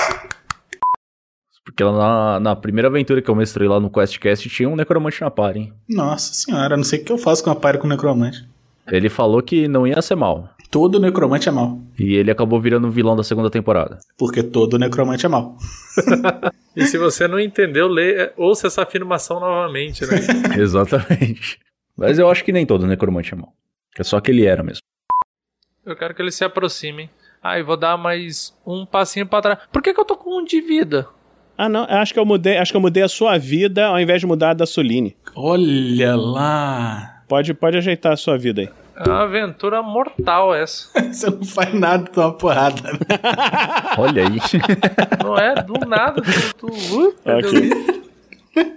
Porque 1.65 1.85
lá 1.85 1.93
na, 1.93 2.41
na 2.41 2.57
primeira 2.57 2.89
aventura 2.89 3.21
que 3.21 3.29
eu 3.29 3.35
mestrei 3.35 3.69
lá 3.69 3.79
no 3.79 3.91
QuestCast 3.91 4.49
tinha 4.49 4.69
um 4.69 4.77
necromante 4.77 5.21
na 5.21 5.31
par, 5.31 5.57
hein? 5.57 5.73
Nossa 5.89 6.33
senhora, 6.33 6.77
não 6.77 6.85
sei 6.85 7.01
o 7.01 7.05
que 7.05 7.13
eu 7.13 7.19
faço 7.19 7.45
com 7.45 7.51
a 7.51 7.57
par 7.57 7.77
com 7.79 7.87
necromante. 7.87 8.49
Ele 8.91 9.09
falou 9.09 9.43
que 9.43 9.67
não 9.67 9.87
ia 9.87 10.01
ser 10.01 10.15
mal. 10.15 10.49
Todo 10.71 10.99
necromante 11.01 11.49
é 11.49 11.53
mal. 11.53 11.81
E 11.99 12.15
ele 12.15 12.31
acabou 12.31 12.61
virando 12.61 12.89
o 12.89 12.91
vilão 12.91 13.17
da 13.17 13.23
segunda 13.23 13.49
temporada. 13.49 13.99
Porque 14.19 14.43
todo 14.43 14.79
necromante 14.79 15.25
é 15.25 15.29
mal. 15.29 15.57
e 16.77 16.85
se 16.85 16.99
você 16.99 17.29
não 17.29 17.39
entendeu, 17.39 17.89
lê, 17.89 18.33
ouça 18.37 18.67
essa 18.67 18.83
afirmação 18.83 19.41
novamente, 19.41 20.05
né? 20.07 20.19
Exatamente. 20.59 21.59
Mas 21.97 22.19
eu 22.19 22.29
acho 22.29 22.45
que 22.45 22.53
nem 22.53 22.67
todo 22.67 22.87
necromante 22.87 23.33
é 23.33 23.37
mal. 23.37 23.53
É 23.99 24.03
só 24.03 24.21
que 24.21 24.31
ele 24.31 24.45
era 24.45 24.63
mesmo. 24.63 24.83
Eu 25.85 25.97
quero 25.97 26.15
que 26.15 26.21
ele 26.21 26.33
se 26.33 26.45
aproxime. 26.45 27.09
Ah, 27.43 27.59
e 27.59 27.63
vou 27.63 27.77
dar 27.77 27.97
mais 27.97 28.53
um 28.67 28.85
passinho 28.85 29.27
para 29.27 29.43
trás. 29.43 29.59
Por 29.73 29.81
que, 29.81 29.95
que 29.95 30.01
eu 30.01 30.05
tô 30.05 30.17
com 30.17 30.41
um 30.41 30.45
de 30.45 30.61
vida? 30.61 31.07
Ah, 31.57 31.69
não. 31.69 31.85
Acho 31.85 32.13
que 32.13 32.19
eu 32.19 32.27
mudei, 32.27 32.59
acho 32.59 32.73
que 32.73 32.77
eu 32.77 32.81
mudei 32.81 33.03
a 33.03 33.09
sua 33.09 33.39
vida 33.39 33.87
ao 33.87 34.01
invés 34.01 34.21
de 34.21 34.27
mudar 34.27 34.51
a 34.51 34.55
da 34.55 34.67
Soline. 34.67 35.17
Olha 35.35 36.17
lá. 36.17 37.23
Pode, 37.29 37.55
pode 37.55 37.77
ajeitar 37.79 38.13
a 38.13 38.17
sua 38.17 38.37
vida 38.37 38.63
aí. 38.63 38.69
É 38.97 39.09
uma 39.09 39.25
aventura 39.25 39.83
mortal 39.83 40.55
essa. 40.55 40.89
Você 41.13 41.29
não 41.29 41.45
faz 41.45 41.75
nada, 41.75 42.05
toma 42.11 42.33
porrada. 42.33 42.81
Olha 43.99 44.23
aí. 44.23 44.39
Não 45.23 45.37
é 45.37 45.63
do 45.63 45.75
nada. 45.87 46.23
Tu, 46.23 46.55
tu, 46.55 46.67
uh, 46.67 47.15
okay. 47.39 48.75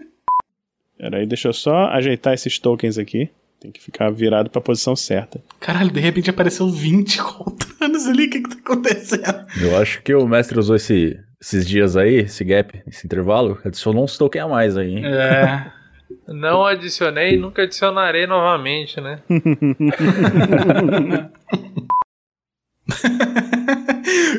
Peraí, 0.98 1.26
deixa 1.26 1.48
eu 1.48 1.54
só 1.54 1.86
ajeitar 1.88 2.34
esses 2.34 2.60
tokens 2.60 2.98
aqui. 2.98 3.30
Tem 3.62 3.72
que 3.72 3.82
ficar 3.82 4.10
virado 4.10 4.50
pra 4.50 4.62
posição 4.62 4.96
certa. 4.96 5.42
Caralho, 5.60 5.92
de 5.92 6.00
repente 6.00 6.30
apareceu 6.30 6.70
20 6.70 7.22
contanos 7.22 8.06
ali. 8.06 8.26
O 8.26 8.30
que 8.30 8.42
que 8.42 8.50
tá 8.50 8.56
acontecendo? 8.60 9.46
Eu 9.62 9.78
acho 9.78 10.02
que 10.02 10.14
o 10.14 10.28
mestre 10.28 10.60
usou 10.60 10.76
esse, 10.76 11.18
esses 11.42 11.66
dias 11.68 11.96
aí, 11.96 12.16
esse 12.16 12.44
gap, 12.44 12.82
esse 12.88 13.06
intervalo, 13.06 13.58
adicionou 13.64 14.04
uns 14.04 14.18
tokens 14.18 14.44
a 14.44 14.48
mais 14.48 14.76
aí. 14.76 14.98
Hein? 14.98 15.06
É. 15.06 15.72
Não 16.28 16.66
adicionei 16.66 17.34
e 17.34 17.38
nunca 17.38 17.64
adicionarei 17.64 18.28
novamente, 18.28 19.00
né? 19.00 19.22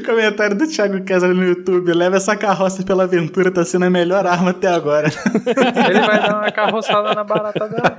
Comentário 0.04 0.56
do 0.56 0.66
Thiago 0.66 1.04
Kessler 1.04 1.34
no 1.34 1.44
YouTube. 1.44 1.92
Leva 1.92 2.16
essa 2.16 2.36
carroça 2.36 2.82
pela 2.82 3.04
aventura, 3.04 3.52
tá 3.52 3.64
sendo 3.64 3.84
a 3.84 3.90
melhor 3.90 4.26
arma 4.26 4.50
até 4.50 4.68
agora. 4.68 5.08
Ele 5.08 6.00
vai 6.00 6.20
dar 6.20 6.40
uma 6.40 6.50
carroçada 6.50 7.14
na 7.14 7.24
barata 7.24 7.68
dela. 7.68 7.96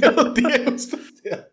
Meu 0.00 0.32
Deus 0.32 0.86
do 0.86 0.98
céu. 0.98 1.44